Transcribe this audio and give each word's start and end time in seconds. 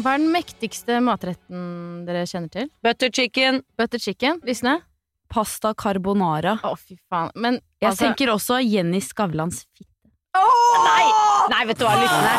Hva 0.00 0.14
er 0.16 0.22
den 0.22 0.30
mektigste 0.32 1.00
matretten 1.04 2.04
dere 2.06 2.24
kjenner 2.28 2.52
til? 2.54 2.70
Butter 2.84 3.10
chicken. 3.12 3.60
Butter 3.76 4.00
chicken? 4.00 4.40
Lysne? 4.46 4.78
Pasta 5.30 5.74
carbonara. 5.78 6.56
Å, 6.66 6.74
fy 6.80 6.96
faen. 7.10 7.30
Men 7.36 7.60
Jeg 7.82 7.92
altså, 7.92 8.06
tenker 8.08 8.32
også 8.32 8.58
Jenny 8.64 9.02
Skavlans 9.04 9.62
fitte. 9.76 9.86
Nei, 10.30 11.06
nei, 11.50 11.62
vet 11.66 11.78
du 11.80 11.84
hva, 11.84 11.96
lyttende. 11.98 12.34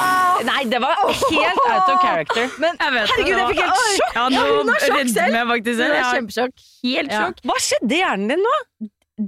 Nei, 0.47 0.61
det 0.71 0.79
var 0.81 0.95
helt 1.03 1.59
out 1.67 1.89
of 1.91 1.99
character. 2.01 2.47
Men 2.63 2.79
Herregud, 2.79 3.11
jeg 3.35 3.47
fikk 3.51 3.61
helt 3.61 3.81
sjokk! 3.83 4.15
Ja, 4.15 4.23
nå 4.31 4.75
sjokk 4.79 5.11
selv. 5.11 5.35
meg 5.35 5.51
faktisk 5.51 5.81
selv. 5.81 5.97
kjempesjokk. 6.15 6.65
helt 6.87 7.11
Ja. 7.13 7.21
sjokk. 7.25 7.43
Hva 7.51 7.57
skjedde 7.67 7.97
i 7.97 8.01
hjernen 8.01 8.33
din 8.33 8.45
nå? 8.47 8.55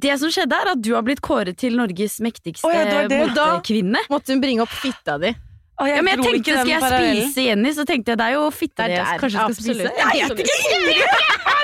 Det 0.04 0.16
som 0.24 0.32
skjedde, 0.34 0.58
er 0.64 0.72
at 0.74 0.82
du 0.82 0.94
har 0.96 1.04
blitt 1.06 1.22
kåret 1.22 1.60
til 1.60 1.76
Norges 1.78 2.18
mektigste 2.24 2.66
oh, 2.66 2.74
ja, 2.74 2.86
det 2.88 3.12
det. 3.12 3.20
motekvinne. 3.28 4.00
Måtte 4.10 4.34
hun 4.34 4.42
bringe 4.42 4.64
opp 4.66 4.72
fitta 4.74 5.20
di? 5.22 5.36
Å, 5.82 5.88
Ja, 5.90 6.02
men 6.06 6.14
jeg 6.14 6.22
tenkte, 6.24 6.54
skal 6.60 6.70
jeg 6.70 6.82
parallellen. 6.84 7.30
spise 7.32 7.46
Jenny, 7.48 7.72
så 7.74 7.84
tenkte 7.90 8.14
jeg 8.14 8.18
det 8.22 8.26
er 8.30 8.34
jo 8.38 8.44
fitte 8.54 8.86
Det 8.88 8.98
jeg 9.00 9.20
kanskje 9.24 9.40
skal 9.40 9.56
spise. 9.58 9.74
spise. 9.74 9.92
Jeg 9.98 10.30
vet 10.30 10.40
ikke! 10.44 11.08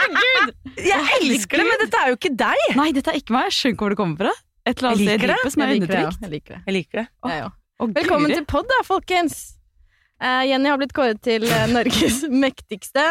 Jeg 0.79 1.03
elsker 1.21 1.59
det, 1.59 1.65
men 1.67 1.81
dette 1.83 1.99
er 1.99 2.07
jo 2.13 2.15
ikke 2.17 2.31
deg. 2.39 2.61
Nei, 2.79 2.87
dette 2.95 3.11
er 3.11 3.17
ikke 3.19 3.33
meg. 3.35 3.49
Jeg 3.49 3.55
skjønner 3.57 3.75
ikke 3.75 3.83
hvor 3.83 3.93
det 3.93 3.97
kommer 3.99 4.17
fra. 4.23 4.31
Et 4.65 4.79
eller 4.79 4.89
annet 4.89 4.99
Jeg 4.99 5.07
sted 5.09 5.19
liker 5.19 5.27
det. 5.27 5.35
dypet 5.43 5.53
som 5.53 5.61
er 5.61 5.67
Jeg 5.69 5.79
liker 5.81 5.91
det, 5.91 5.99
Jeg 5.99 6.31
liker 6.31 6.53
det. 6.55 6.61
Jeg 6.69 6.73
liker 6.77 7.01
det. 7.01 7.05
Jeg 7.29 7.43
òg. 7.43 7.51
Å, 7.79 7.87
Velkommen 7.99 8.33
til 8.33 8.45
pod, 8.49 8.65
da, 8.71 8.79
folkens. 8.87 9.35
Eh, 10.19 10.45
Jenny 10.49 10.67
har 10.67 10.79
blitt 10.79 10.91
kåret 10.95 11.21
til 11.23 11.45
eh, 11.47 11.67
Norges 11.71 12.21
mektigste. 12.45 13.03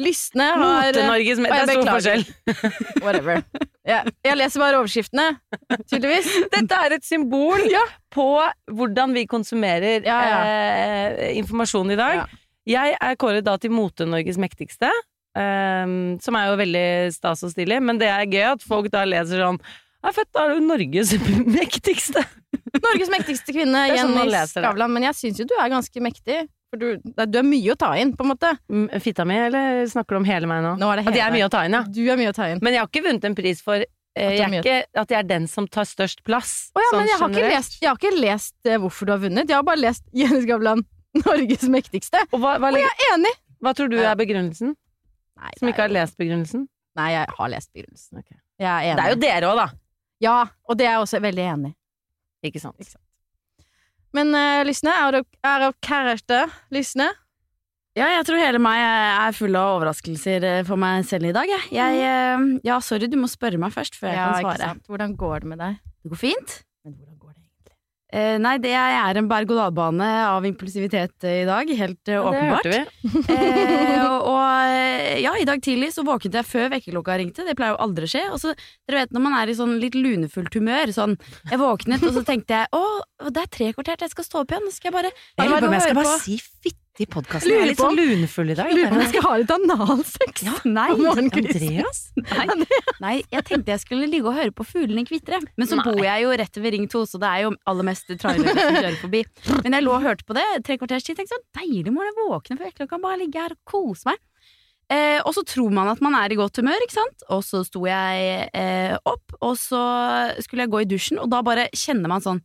Lysne 0.00 0.48
har 0.58 0.88
Mote-Norges 0.90 1.42
mektigste. 1.44 1.66
Det 1.68 1.76
er 1.76 1.82
stor 1.82 1.92
forskjell. 1.94 2.24
Whatever. 3.04 3.44
Yeah. 3.88 4.10
jeg 4.26 4.36
leser 4.36 4.60
bare 4.60 4.80
overskriftene, 4.82 5.28
tydeligvis. 5.86 6.26
Dette 6.52 6.80
er 6.84 6.96
et 6.98 7.06
symbol 7.06 7.62
ja. 7.70 7.84
på 8.12 8.26
hvordan 8.76 9.14
vi 9.16 9.24
konsumerer 9.30 10.04
Ja, 10.04 10.18
ja. 10.28 10.40
Eh, 10.42 11.38
informasjon 11.38 11.94
i 11.94 12.00
dag. 12.00 12.26
Jeg 12.68 12.98
er 13.00 13.16
kåret 13.16 13.46
da 13.46 13.54
til 13.56 13.72
Mote-Norges 13.72 14.36
mektigste, 14.42 14.90
ehm, 15.38 16.18
som 16.20 16.36
er 16.36 16.50
jo 16.50 16.58
veldig 16.60 16.88
stas 17.14 17.46
og 17.46 17.54
stilig, 17.54 17.78
men 17.80 17.96
det 18.02 18.10
er 18.12 18.28
gøy 18.28 18.44
at 18.50 18.66
folk 18.66 18.90
da 18.92 19.06
leser 19.08 19.40
sånn 19.40 19.62
Ja, 20.04 20.12
født, 20.14 20.28
da 20.34 20.44
er 20.46 20.54
du 20.58 20.66
Norges 20.68 21.10
mektigste. 21.58 22.22
Norges 22.78 23.10
mektigste 23.12 23.54
kvinne, 23.54 23.86
er 23.90 23.98
sånn 23.98 24.14
Jenny. 24.14 24.44
Skavlan. 24.52 24.92
Men 24.94 25.08
jeg 25.08 25.18
syns 25.18 25.40
jo 25.42 25.46
du 25.50 25.56
er 25.58 25.72
ganske 25.72 26.02
mektig. 26.04 26.44
For 26.68 26.80
du, 26.80 27.00
du 27.00 27.38
er 27.40 27.46
mye 27.48 27.72
å 27.72 27.76
ta 27.80 27.94
inn, 27.96 28.10
på 28.16 28.26
en 28.26 28.30
måte. 28.34 28.50
Mm, 28.68 28.86
Fitta 29.00 29.24
mi, 29.28 29.38
eller 29.48 29.86
snakker 29.88 30.14
du 30.16 30.20
om 30.20 30.26
hele 30.28 30.48
meg 30.50 30.60
nå? 30.66 30.74
Nå 30.80 30.90
er 30.92 31.00
det 31.00 31.06
At 31.08 31.16
jeg 31.16 31.22
er 31.24 31.30
hele. 31.30 31.38
mye 31.38 31.46
å 31.48 31.52
ta 31.54 31.62
inn, 31.64 31.76
ja. 31.78 31.80
Du 31.88 32.00
er 32.12 32.18
mye 32.20 32.32
å 32.32 32.36
ta 32.36 32.48
inn. 32.52 32.60
Men 32.62 32.76
jeg 32.76 32.82
har 32.84 32.90
ikke 32.92 33.04
vunnet 33.08 33.24
en 33.24 33.36
pris 33.38 33.62
for 33.64 33.80
eh, 33.80 33.86
er 34.18 34.34
jeg 34.36 34.44
er 34.50 34.56
ikke, 34.60 34.76
at 35.02 35.14
jeg 35.14 35.18
er 35.22 35.28
den 35.30 35.48
som 35.48 35.66
tar 35.72 35.88
størst 35.88 36.20
plass. 36.28 36.52
Oh, 36.76 36.82
ja, 36.84 36.90
sånn 36.92 37.00
men 37.02 37.08
jeg 37.10 37.20
har, 37.22 37.34
lest, 37.56 37.78
jeg 37.80 37.88
har 37.88 37.98
ikke 38.02 38.12
lest 38.20 38.68
eh, 38.68 38.76
hvorfor 38.84 39.08
du 39.08 39.14
har 39.16 39.22
vunnet. 39.24 39.48
Jeg 39.48 39.56
har 39.56 39.64
bare 39.66 39.80
lest 39.80 40.04
Jenny 40.20 40.42
Skavlan, 40.44 40.84
Norges 41.24 41.64
mektigste. 41.72 42.20
Og 42.30 42.44
hva, 42.44 42.58
hva, 42.60 42.70
Og 42.76 42.82
jeg 42.84 42.92
er 42.92 43.14
enig! 43.16 43.34
hva 43.64 43.72
tror 43.74 43.88
du 43.90 43.96
er 43.98 44.14
begrunnelsen? 44.20 44.76
Nei, 45.40 45.50
Som 45.58 45.72
ikke 45.72 45.86
er 45.86 45.88
har 45.88 45.96
lest 46.02 46.20
begrunnelsen? 46.20 46.68
Nei, 47.00 47.08
jeg 47.16 47.32
har 47.40 47.50
lest 47.56 47.72
begrunnelsen. 47.72 48.20
Okay. 48.20 48.36
Jeg 48.60 48.68
er 48.68 48.92
enig. 48.92 48.98
Det 49.00 49.06
er 49.08 49.14
jo 49.16 49.22
dere 49.24 49.50
òg, 49.54 49.62
da. 49.64 49.68
Ja, 50.22 50.40
og 50.66 50.78
det 50.78 50.86
er 50.88 50.96
jeg 50.96 51.04
også 51.04 51.20
veldig 51.22 51.44
enig 51.54 51.70
i. 51.72 51.76
Ikke 52.48 52.62
sant? 52.62 52.96
Men 54.14 54.32
uh, 54.34 54.64
Lysne, 54.66 54.94
er 54.94 55.18
du 55.18 55.22
er 55.46 55.64
du 55.64 55.72
kjæreste? 55.84 56.44
Lysne? 56.74 57.08
Ja, 57.98 58.06
jeg 58.14 58.26
tror 58.28 58.38
hele 58.38 58.60
meg 58.62 58.78
er 58.78 59.34
full 59.34 59.56
av 59.58 59.76
overraskelser 59.78 60.44
eh, 60.46 60.60
for 60.66 60.78
meg 60.78 61.02
selv 61.08 61.32
i 61.32 61.34
dag. 61.34 61.50
Jeg. 61.50 61.64
Jeg, 61.74 62.02
uh, 62.38 62.60
ja, 62.66 62.78
sorry, 62.84 63.08
du 63.10 63.18
må 63.18 63.26
spørre 63.30 63.58
meg 63.58 63.74
først 63.74 63.98
før 63.98 64.12
jeg 64.12 64.20
kan 64.20 64.38
ikke 64.38 64.52
svare. 64.52 64.72
sant. 64.74 64.90
Hvordan 64.92 65.16
går 65.18 65.42
det 65.42 65.50
med 65.54 65.62
deg? 65.64 65.80
Det 66.04 66.12
går 66.12 66.20
fint. 66.22 66.58
Men 66.86 66.94
hvordan? 66.94 67.17
Eh, 68.08 68.38
nei, 68.40 68.54
det 68.56 68.70
er 68.72 69.18
en 69.20 69.26
berg-og-dal-bane 69.28 70.06
av 70.30 70.46
impulsivitet 70.48 71.26
eh, 71.28 71.42
i 71.42 71.48
dag. 71.48 71.68
Helt 71.76 72.08
eh, 72.08 72.16
Ja, 72.16 72.22
åpenbart. 72.24 72.68
eh, 73.34 74.00
og, 74.06 74.30
og 74.32 75.20
ja, 75.20 75.34
i 75.36 75.44
dag 75.48 75.60
tidlig 75.64 75.90
så 75.92 76.06
våknet 76.08 76.38
jeg 76.40 76.48
før 76.48 76.72
vekkerklokka 76.72 77.18
ringte. 77.20 77.44
Det 77.44 77.56
pleier 77.58 77.76
jo 77.76 77.82
aldri 77.84 78.08
å 78.08 78.12
skje. 78.14 78.24
Og 78.32 78.40
så, 78.40 78.54
dere 78.88 79.02
vet 79.02 79.12
når 79.12 79.26
man 79.26 79.36
er 79.42 79.52
i 79.52 79.58
sånn 79.58 79.76
litt 79.82 79.98
lunefullt 79.98 80.56
humør, 80.56 80.94
sånn 80.96 81.18
Jeg 81.50 81.60
våknet, 81.60 82.08
og 82.08 82.16
så 82.16 82.24
tenkte 82.24 82.62
jeg 82.62 82.72
å, 82.78 82.84
det 83.28 83.44
er 83.44 83.54
tre 83.58 83.72
kvarter 83.76 84.00
til 84.00 84.08
jeg 84.08 84.16
skal 84.16 84.28
stå 84.30 84.44
opp 84.44 84.56
igjen. 84.56 84.64
Nå 84.64 84.72
skal 84.72 84.88
jeg 84.88 84.96
bare 84.96 85.12
Jeg 85.12 85.52
på 85.52 85.68
om 85.68 85.76
jeg 85.76 85.84
skal 85.84 86.00
bare 86.00 86.20
si 86.24 86.40
fitte 86.40 86.87
i 87.02 87.06
podkastene 87.10 87.60
er 87.62 87.68
litt 87.70 87.80
sånn 87.80 87.96
lunefull 87.96 88.52
i 88.52 88.56
dag. 88.58 88.70
Lurer 88.74 88.90
på 88.90 88.96
om 88.96 89.02
jeg 89.04 89.10
skal 89.12 89.24
ha 89.26 89.32
litt 89.40 89.52
analsex. 89.54 90.44
Ja, 90.46 90.54
nei. 90.66 90.88
Andreas? 91.12 92.00
nei, 92.22 92.46
nei, 93.04 93.14
jeg 93.30 93.46
tenkte 93.46 93.74
jeg 93.74 93.82
skulle 93.84 94.08
ligge 94.10 94.30
og 94.30 94.38
høre 94.38 94.54
på 94.54 94.66
fuglene 94.66 95.04
kvitre. 95.08 95.40
Men 95.58 95.70
så 95.70 95.78
Nei. 95.78 95.86
bor 95.86 96.02
jeg 96.02 96.24
jo 96.24 96.32
rett 96.42 96.60
ved 96.62 96.74
Ring 96.74 96.88
2, 96.90 97.04
så 97.12 97.20
det 97.22 97.30
er 97.30 97.44
jo 97.46 97.52
aller 97.70 97.88
mest 97.90 98.10
trailere 98.20 98.54
som 98.54 98.78
kjører 98.80 98.98
forbi. 99.02 99.22
Men 99.64 99.78
jeg 99.78 99.86
lå 99.86 99.94
og 99.94 100.06
hørte 100.06 100.26
på 100.28 100.38
det 100.38 100.46
tre 100.66 100.78
kvarters 100.80 101.06
tid. 101.06 101.18
Tenkte 101.20 101.36
sånn, 101.36 101.46
deilig 101.60 101.94
må 101.94 102.06
jeg 102.06 102.16
våkner 102.18 102.62
før 102.62 102.90
kan 102.90 103.04
bare 103.04 103.20
ligge 103.22 103.42
her 103.42 103.54
og 103.54 103.62
kose 103.68 104.10
meg. 104.10 104.20
Eh, 104.88 105.18
og 105.20 105.34
så 105.36 105.42
tror 105.44 105.72
man 105.74 105.90
at 105.92 106.00
man 106.00 106.16
er 106.16 106.32
i 106.32 106.38
godt 106.38 106.58
humør, 106.62 106.82
ikke 106.84 106.96
sant. 106.96 107.26
Og 107.34 107.42
så 107.44 107.60
sto 107.66 107.84
jeg 107.86 108.48
eh, 108.56 108.94
opp, 109.08 109.36
og 109.44 109.58
så 109.60 109.82
skulle 110.42 110.64
jeg 110.64 110.72
gå 110.72 110.84
i 110.84 110.88
dusjen, 110.88 111.20
og 111.20 111.28
da 111.32 111.42
bare 111.44 111.68
kjenner 111.76 112.10
man 112.10 112.24
sånn 112.24 112.40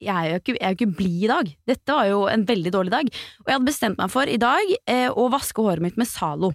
jeg 0.00 0.16
er 0.16 0.32
jo 0.34 0.40
ikke, 0.40 0.56
jeg 0.56 0.66
er 0.70 0.78
ikke 0.78 0.90
blid 0.96 1.26
i 1.26 1.30
dag. 1.30 1.52
Dette 1.68 1.98
var 2.00 2.08
jo 2.08 2.24
en 2.32 2.46
veldig 2.48 2.72
dårlig 2.74 2.94
dag. 2.96 3.12
Og 3.44 3.46
jeg 3.52 3.58
hadde 3.58 3.68
bestemt 3.70 4.00
meg 4.00 4.10
for 4.12 4.30
i 4.32 4.40
dag 4.40 4.74
eh, 4.88 5.06
å 5.12 5.28
vaske 5.32 5.62
håret 5.66 5.84
mitt 5.84 6.00
med 6.00 6.08
Zalo. 6.08 6.54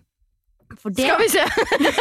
For 0.81 0.89
det, 0.89 1.05
Skal 1.05 1.19
vi 1.21 1.27
se! 1.29 1.43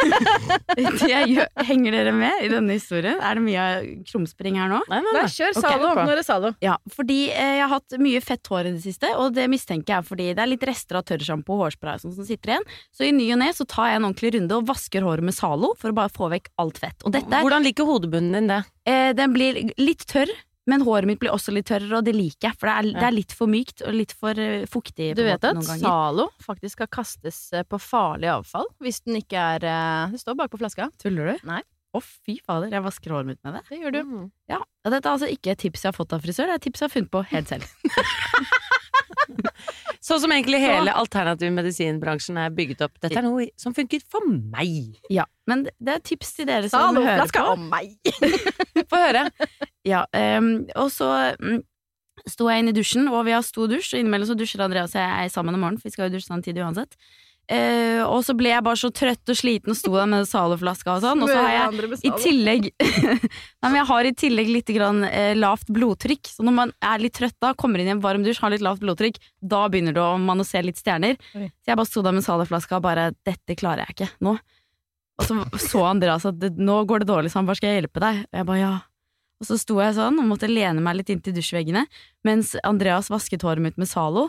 det 0.78 1.18
gjør, 1.28 1.48
henger 1.68 1.92
dere 1.98 2.12
med 2.16 2.46
i 2.46 2.48
denne 2.48 2.78
historien? 2.78 3.18
Er 3.20 3.36
det 3.36 3.42
mye 3.44 3.64
krumspring 4.08 4.56
her 4.56 4.70
nå? 4.72 4.78
Nei, 4.88 5.00
nei, 5.04 5.12
Nei, 5.18 5.24
kjør 5.30 5.52
Zalo. 5.58 5.90
Okay. 5.90 6.06
Nå 6.08 6.14
er 6.14 6.20
det 6.20 6.24
Zalo. 6.26 6.50
Ja, 6.64 6.78
fordi 6.96 7.18
eh, 7.28 7.50
jeg 7.58 7.62
har 7.66 7.72
hatt 7.74 7.96
mye 8.00 8.22
fett 8.24 8.50
hår 8.50 8.70
i 8.70 8.72
det 8.78 8.80
siste, 8.86 9.10
og 9.20 9.36
det 9.36 9.44
mistenker 9.52 9.98
jeg 9.98 10.08
fordi 10.08 10.30
det 10.32 10.42
er 10.46 10.50
litt 10.50 10.64
rester 10.66 10.98
av 11.00 11.04
tørrsjampo 11.12 11.58
og 11.58 11.66
hårspray 11.66 12.00
sånn 12.06 12.16
som 12.16 12.26
sitter 12.28 12.54
igjen. 12.54 12.66
Så 12.96 13.04
i 13.04 13.12
ny 13.14 13.28
og 13.36 13.42
ne 13.44 13.50
så 13.54 13.68
tar 13.68 13.92
jeg 13.92 14.00
en 14.00 14.08
ordentlig 14.08 14.32
runde 14.38 14.58
og 14.62 14.66
vasker 14.72 15.06
håret 15.06 15.28
med 15.28 15.36
Zalo 15.36 15.74
for 15.76 15.92
å 15.92 15.98
bare 16.00 16.14
få 16.16 16.32
vekk 16.32 16.50
alt 16.64 16.80
fett. 16.86 17.04
Og 17.04 17.14
dette 17.14 17.28
er, 17.30 17.44
Hvordan 17.44 17.68
liker 17.68 17.88
hodebunnen 17.92 18.40
din 18.40 18.50
det? 18.54 18.62
eh, 18.88 19.12
den 19.20 19.36
blir 19.36 19.60
litt 19.76 20.08
tørr, 20.10 20.32
men 20.70 20.84
håret 20.86 21.08
mitt 21.08 21.20
blir 21.20 21.32
også 21.34 21.52
litt 21.52 21.68
tørrere, 21.68 21.98
og 21.98 22.06
det 22.06 22.14
liker 22.16 22.48
jeg, 22.48 22.58
for 22.60 22.70
det 22.70 22.74
er, 22.74 22.88
det 22.96 23.06
er 23.08 23.14
litt 23.14 23.34
for 23.36 23.50
mykt 23.50 23.84
og 23.84 23.96
litt 23.96 24.14
for 24.16 24.40
eh, 24.40 24.64
fuktig. 24.70 25.10
Du 25.18 25.22
på 25.22 25.28
vet 25.28 25.46
at. 25.50 25.60
Zalo 25.82 26.30
faktisk 26.44 26.78
skal 26.78 26.90
kastes 26.92 27.40
eh, 27.52 27.66
på 27.68 27.80
farlig 27.82 28.30
avfall 28.32 28.66
hvis 28.84 29.02
den 29.04 29.20
ikke 29.20 29.38
er 29.58 29.66
eh, 29.68 30.14
Det 30.14 30.22
står 30.22 30.38
bak 30.40 30.52
på 30.52 30.60
flaska. 30.62 30.88
Tuller 31.02 31.34
du? 31.34 31.46
Nei. 31.50 31.60
Å, 31.94 32.00
fy 32.02 32.40
fader, 32.42 32.72
jeg 32.74 32.82
vasker 32.82 33.12
håret 33.14 33.28
mitt 33.28 33.42
med 33.46 33.54
det. 33.58 33.62
Det 33.68 33.78
gjør 33.78 33.94
du. 33.94 34.00
Mm. 34.08 34.24
Ja, 34.50 34.58
Dette 34.88 35.04
er 35.04 35.12
altså 35.12 35.30
ikke 35.30 35.52
et 35.54 35.62
tips 35.62 35.84
jeg 35.84 35.92
har 35.92 35.96
fått 35.96 36.16
av 36.16 36.24
frisør, 36.24 36.50
det 36.50 36.56
er 36.56 36.62
et 36.62 36.66
tips 36.66 36.82
jeg 36.82 36.90
har 36.90 36.94
funnet 36.96 37.12
på 37.12 37.22
helt 37.30 37.52
selv. 37.52 37.68
Sånn 40.04 40.20
som 40.20 40.32
egentlig 40.34 40.58
hele 40.60 40.92
alternativ 40.92 41.52
medisinbransjen 41.56 42.36
er 42.42 42.50
bygget 42.52 42.82
opp. 42.84 42.98
Dette 43.00 43.16
er 43.22 43.24
noe 43.24 43.46
som 43.60 43.72
funker 43.76 44.02
for 44.04 44.26
meg. 44.28 44.98
Ja, 45.12 45.24
Men 45.48 45.64
det 45.64 45.94
er 45.94 46.02
tips 46.04 46.34
til 46.36 46.48
dere 46.48 46.68
som 46.68 46.92
Zalo, 46.92 47.04
hører 47.04 47.30
på. 47.32 47.44
om 47.54 47.68
meg! 47.72 47.94
Få 48.90 49.00
høre. 49.00 49.24
Ja, 49.88 50.04
um, 50.12 50.50
og 50.76 50.90
så 50.92 51.08
um, 51.40 51.62
sto 52.28 52.50
jeg 52.52 52.62
inn 52.64 52.72
i 52.72 52.76
dusjen, 52.76 53.08
og 53.08 53.24
vi 53.24 53.32
har 53.32 53.44
stor 53.44 53.70
dusj, 53.72 53.94
og 53.94 54.02
innimellom 54.02 54.28
så 54.28 54.36
dusjer 54.36 54.64
Andreas 54.64 54.96
og 54.96 55.00
jeg 55.00 55.32
sammen 55.32 55.56
om 55.56 55.64
morgenen, 55.64 55.80
for 55.80 55.88
vi 55.88 55.96
skal 55.96 56.10
jo 56.10 56.18
dusje 56.18 56.28
samtidig 56.28 56.64
uansett. 56.64 56.96
Eh, 57.44 58.00
og 58.00 58.22
så 58.24 58.32
ble 58.36 58.48
jeg 58.54 58.64
bare 58.64 58.80
så 58.80 58.88
trøtt 58.94 59.28
og 59.28 59.36
sliten 59.36 59.74
og 59.74 59.76
sto 59.76 59.90
der 59.92 60.08
med 60.08 60.28
Zalo-flaska 60.28 60.94
og 60.94 61.02
sånn. 61.04 61.24
Og 61.26 61.28
så 61.28 61.36
har 61.36 61.52
jeg 61.52 61.98
i 62.08 62.12
tillegg 62.22 62.70
Nei, 62.80 63.68
men 63.68 63.76
jeg 63.82 63.88
har 63.90 64.08
i 64.08 64.14
tillegg 64.24 64.48
litt 64.48 64.72
grann, 64.72 65.04
uh, 65.04 65.34
lavt 65.36 65.68
blodtrykk. 65.74 66.30
Så 66.36 66.46
når 66.46 66.56
man 66.56 66.74
er 66.80 67.04
litt 67.04 67.16
trøtt 67.18 67.36
da, 67.44 67.52
kommer 67.58 67.82
inn 67.82 67.90
i 67.90 67.94
en 67.96 68.02
varm 68.04 68.24
dusj, 68.24 68.40
har 68.40 68.54
litt 68.54 68.64
lavt 68.64 68.80
blodtrykk, 68.84 69.20
da 69.44 69.66
begynner 69.68 69.96
det 69.96 70.04
å, 70.04 70.16
man 70.20 70.40
å 70.40 70.48
se 70.48 70.62
litt 70.64 70.80
stjerner. 70.80 71.20
Oi. 71.36 71.50
Så 71.60 71.72
jeg 71.72 71.80
bare 71.80 71.90
sto 71.90 72.04
der 72.06 72.16
med 72.16 72.24
Zalo-flaska 72.26 72.80
og 72.80 72.88
bare 72.88 73.10
Dette 73.26 73.56
klarer 73.58 73.84
jeg 73.84 73.98
ikke 73.98 74.10
nå. 74.24 74.38
Og 75.20 75.28
så 75.28 75.36
så 75.62 75.84
Andreas 75.86 76.24
at 76.26 76.40
det, 76.40 76.54
nå 76.58 76.80
går 76.88 77.04
det 77.04 77.12
dårlig, 77.12 77.30
så 77.30 77.42
han 77.42 77.48
bare 77.48 77.60
skal 77.60 77.70
jeg 77.70 77.84
hjelpe 77.84 78.02
deg? 78.02 78.24
Og 78.24 78.40
jeg 78.40 78.48
bare 78.48 78.62
ja. 78.62 78.74
Og 79.42 79.48
så 79.48 79.58
sto 79.60 79.76
jeg 79.82 79.96
sånn 79.96 80.18
og 80.22 80.28
måtte 80.30 80.48
lene 80.48 80.82
meg 80.82 80.96
litt 81.00 81.10
inntil 81.12 81.34
dusjveggene 81.36 81.84
mens 82.26 82.54
Andreas 82.64 83.10
vasket 83.12 83.44
håret 83.44 83.62
mitt 83.62 83.78
med 83.80 83.90
Zalo. 83.90 84.28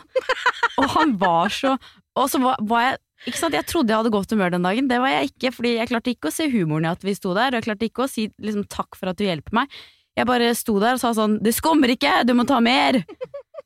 Og 0.76 0.88
han 0.92 1.14
var 1.16 1.52
så 1.54 1.76
Og 2.16 2.28
så 2.28 2.40
var, 2.42 2.60
var 2.60 2.82
jeg 2.84 2.98
ikke 3.24 3.40
sant, 3.40 3.56
Jeg 3.56 3.66
trodde 3.66 3.90
jeg 3.90 3.96
hadde 4.02 4.12
godt 4.12 4.32
humør 4.34 4.52
den 4.52 4.66
dagen. 4.66 4.88
Det 4.88 5.00
var 5.00 5.08
jeg 5.08 5.30
ikke, 5.32 5.52
fordi 5.56 5.76
jeg 5.78 5.88
klarte 5.88 6.12
ikke 6.12 6.28
å 6.28 6.34
se 6.34 6.48
humoren 6.52 6.84
i 6.84 6.92
at 6.92 7.04
vi 7.06 7.14
sto 7.16 7.32
der, 7.34 7.54
og 7.54 7.58
jeg 7.60 7.66
klarte 7.68 7.88
ikke 7.88 8.04
å 8.04 8.10
si 8.10 8.28
liksom, 8.42 8.66
takk 8.68 8.98
for 8.98 9.08
at 9.10 9.18
du 9.18 9.24
hjelper 9.24 9.56
meg. 9.62 9.78
Jeg 10.16 10.28
bare 10.28 10.52
sto 10.56 10.78
der 10.80 10.96
og 10.96 11.00
sa 11.00 11.12
sånn 11.12 11.40
'Det 11.42 11.52
skummer 11.52 11.92
ikke, 11.92 12.24
du 12.24 12.32
må 12.34 12.46
ta 12.46 12.60
mer'. 12.60 13.04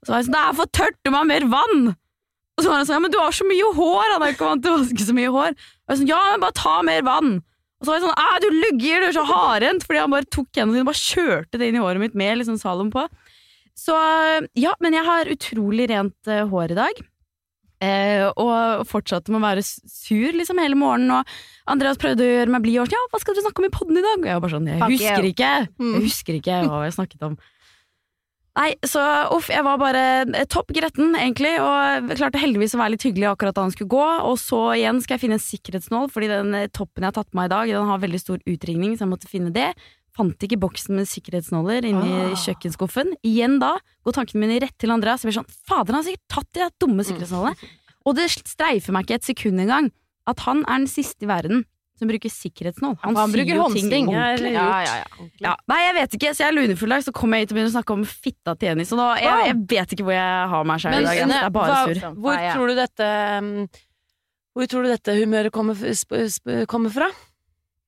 Så 0.05 0.11
var 0.11 0.23
jeg 0.23 0.26
sånn 0.26 0.35
'Det 0.35 0.44
er 0.49 0.55
for 0.55 0.67
tørt, 0.67 0.99
du 1.05 1.11
må 1.11 1.19
ha 1.19 1.25
mer 1.25 1.47
vann'. 1.47 1.94
Og 2.58 2.64
så 2.64 2.69
var 2.69 2.76
han 2.79 2.87
sånn 2.87 2.97
'Ja, 2.97 3.00
men 3.00 3.11
du 3.11 3.19
har 3.19 3.32
så 3.32 3.47
mye 3.47 3.75
hår', 3.75 4.12
han 4.12 4.23
er 4.23 4.32
ikke 4.35 4.49
vant 4.49 4.62
til 4.62 4.73
å 4.73 4.81
vaske 4.82 5.06
så 5.06 5.14
mye 5.14 5.31
hår. 5.31 5.53
Og 5.55 5.88
jeg 5.88 5.99
sånn 5.99 6.11
'Ja, 6.11 6.23
men 6.31 6.41
bare 6.41 6.53
ta 6.53 6.82
mer 6.82 7.03
vann'. 7.03 7.43
Og 7.81 7.87
så 7.87 7.88
var 7.88 8.00
jeg 8.00 8.05
sånn 8.08 8.20
'Æ, 8.20 8.41
du 8.41 8.50
lugger, 8.50 9.00
du 9.00 9.06
er 9.06 9.17
så 9.17 9.26
hardhendt', 9.26 9.87
fordi 9.87 10.00
han 10.00 10.11
bare 10.11 10.29
tok 10.29 10.49
hendene 10.53 10.75
sine 10.75 10.85
og 10.85 10.91
bare 10.91 11.06
kjørte 11.11 11.58
det 11.58 11.69
inn 11.69 11.76
i 11.76 11.85
håret 11.85 12.00
mitt 12.00 12.14
med 12.14 12.38
liksom 12.38 12.58
Salom 12.58 12.91
på. 12.91 13.08
Så 13.79 13.94
ja, 14.55 14.75
men 14.81 14.93
jeg 14.93 15.05
har 15.05 15.25
utrolig 15.25 15.88
rent 15.88 16.29
eh, 16.29 16.44
hår 16.44 16.73
i 16.73 16.75
dag. 16.75 17.00
Eh, 17.81 18.27
og 18.37 18.82
fortsatte 18.88 19.32
med 19.32 19.41
å 19.41 19.47
være 19.47 19.65
sur 19.65 20.37
liksom 20.37 20.61
hele 20.61 20.77
morgenen. 20.77 21.15
Og 21.21 21.71
Andreas 21.73 22.00
prøvde 22.00 22.27
å 22.27 22.35
gjøre 22.35 22.53
meg 22.53 22.67
blid. 22.67 22.81
og 22.82 22.91
sånn, 22.91 22.99
Ja, 22.99 23.06
hva 23.09 23.23
skal 23.23 23.37
dere 23.37 23.47
snakke 23.47 23.62
om 23.62 23.71
i 23.71 23.73
podden 23.73 24.00
i 24.00 24.05
dag? 24.05 24.19
Og 24.19 24.29
jeg 24.29 24.37
var 24.37 24.44
bare 24.44 24.56
sånn, 24.56 24.69
jeg 24.69 24.82
husker 24.85 25.31
ikke. 25.31 25.55
Mm. 25.81 25.94
Jeg 25.94 26.05
husker 26.11 26.38
ikke 26.41 26.61
hva 26.69 26.85
jeg 26.85 26.99
snakket 26.99 27.27
om. 27.31 27.41
Nei, 28.59 28.73
så 28.82 29.00
uff, 29.32 29.47
jeg 29.49 29.62
var 29.62 29.79
bare 29.81 30.03
eh, 30.27 30.47
topp 30.50 30.73
gretten, 30.75 31.15
egentlig. 31.17 31.55
Og 31.62 32.11
klarte 32.19 32.41
heldigvis 32.43 32.75
å 32.77 32.82
være 32.82 32.97
litt 32.97 33.06
hyggelig 33.06 33.31
akkurat 33.31 33.56
da 33.56 33.65
han 33.65 33.73
skulle 33.73 33.93
gå. 33.94 34.09
Og 34.29 34.37
så 34.43 34.61
igjen 34.75 35.00
skal 35.00 35.17
jeg 35.17 35.25
finne 35.25 35.38
en 35.38 35.44
sikkerhetsnål, 35.44 36.11
fordi 36.12 36.29
den 36.32 36.59
eh, 36.59 36.69
toppen 36.69 37.06
jeg 37.06 37.12
har 37.12 37.17
tatt 37.21 37.31
på 37.31 37.41
meg 37.41 37.49
i 37.49 37.55
dag, 37.55 37.73
den 37.79 37.88
har 37.88 38.03
veldig 38.03 38.21
stor 38.21 38.43
utringning, 38.44 38.97
så 38.99 39.06
jeg 39.06 39.12
måtte 39.15 39.31
finne 39.31 39.55
det. 39.55 39.71
Fant 40.20 40.44
ikke 40.44 40.58
boksen 40.61 40.96
med 41.00 41.08
sikkerhetsnåler 41.08 41.87
inni 41.88 42.12
Ah. 42.28 42.34
kjøkkenskuffen. 42.37 43.14
Igjen 43.25 43.58
da 43.62 43.72
går 44.05 44.12
tankene 44.12 44.43
mine 44.44 44.61
rett 44.61 44.76
til 44.78 44.90
Andreas. 44.93 45.22
Jeg 45.25 45.32
blir 45.32 45.40
sånn, 45.40 45.49
fader, 45.67 45.94
han 45.94 46.02
har 46.05 46.08
sikkert 46.11 46.28
tatt 46.28 46.52
de 46.52 46.69
dumme 46.84 47.05
sikkerhetsnålene. 47.08 47.56
Og 48.05 48.17
det 48.17 48.28
streifer 48.31 48.93
meg 48.93 49.06
ikke 49.06 49.14
et 49.20 49.25
sekund 49.32 49.61
engang 49.61 49.90
at 50.26 50.40
han 50.44 50.61
er 50.69 50.78
den 50.84 50.87
siste 50.93 51.25
i 51.25 51.31
verden 51.31 51.64
som 51.99 52.08
bruker 52.08 52.31
sikkerhetsnål. 52.32 52.99
Han, 53.02 53.14
Han 53.17 53.28
sier 53.31 53.37
bruker 53.37 53.55
jo 53.56 53.64
ting 53.69 53.76
håndsting. 53.76 54.06
ordentlig. 54.08 54.52
Ja, 54.52 54.69
ja, 54.84 54.94
ja. 55.00 55.26
Ja, 55.40 55.55
nei, 55.69 55.81
jeg 55.84 55.94
vet 55.99 56.14
ikke, 56.17 56.31
så 56.34 56.44
jeg 56.44 56.49
er 56.49 56.56
lunefull 56.56 56.88
i 56.88 56.94
dag, 56.96 57.05
så 57.05 57.12
kommer 57.12 57.37
jeg 57.37 57.44
hit 57.49 57.52
og 57.52 57.56
begynner 57.58 57.72
å 57.72 57.76
snakke 57.76 57.93
om 57.96 58.05
fitta 58.05 58.55
til 58.58 58.69
Jenny. 58.70 58.84
Så 58.88 58.96
nå, 58.96 59.08
jeg, 59.20 59.46
jeg 59.50 59.56
vet 59.69 59.88
ikke 59.96 60.05
hvor 60.08 60.17
jeg 60.17 60.49
har 60.52 60.64
meg 60.64 60.81
sjæl 60.81 60.96
i 60.96 61.05
dag. 61.05 61.17
Jeg 61.17 61.44
er 61.44 61.50
bare 61.50 61.96
hva- 61.96 62.14
Hvor 62.17 62.37
tror 62.55 62.67
du 62.69 62.75
dette 62.81 63.08
um, 63.40 63.69
Hvor 64.56 64.67
tror 64.67 64.82
du 64.82 64.88
dette 64.90 65.12
humøret 65.20 65.52
kommer, 65.52 65.76
sp 65.76 66.11
sp 66.28 66.64
kommer 66.67 66.90
fra? 66.90 67.08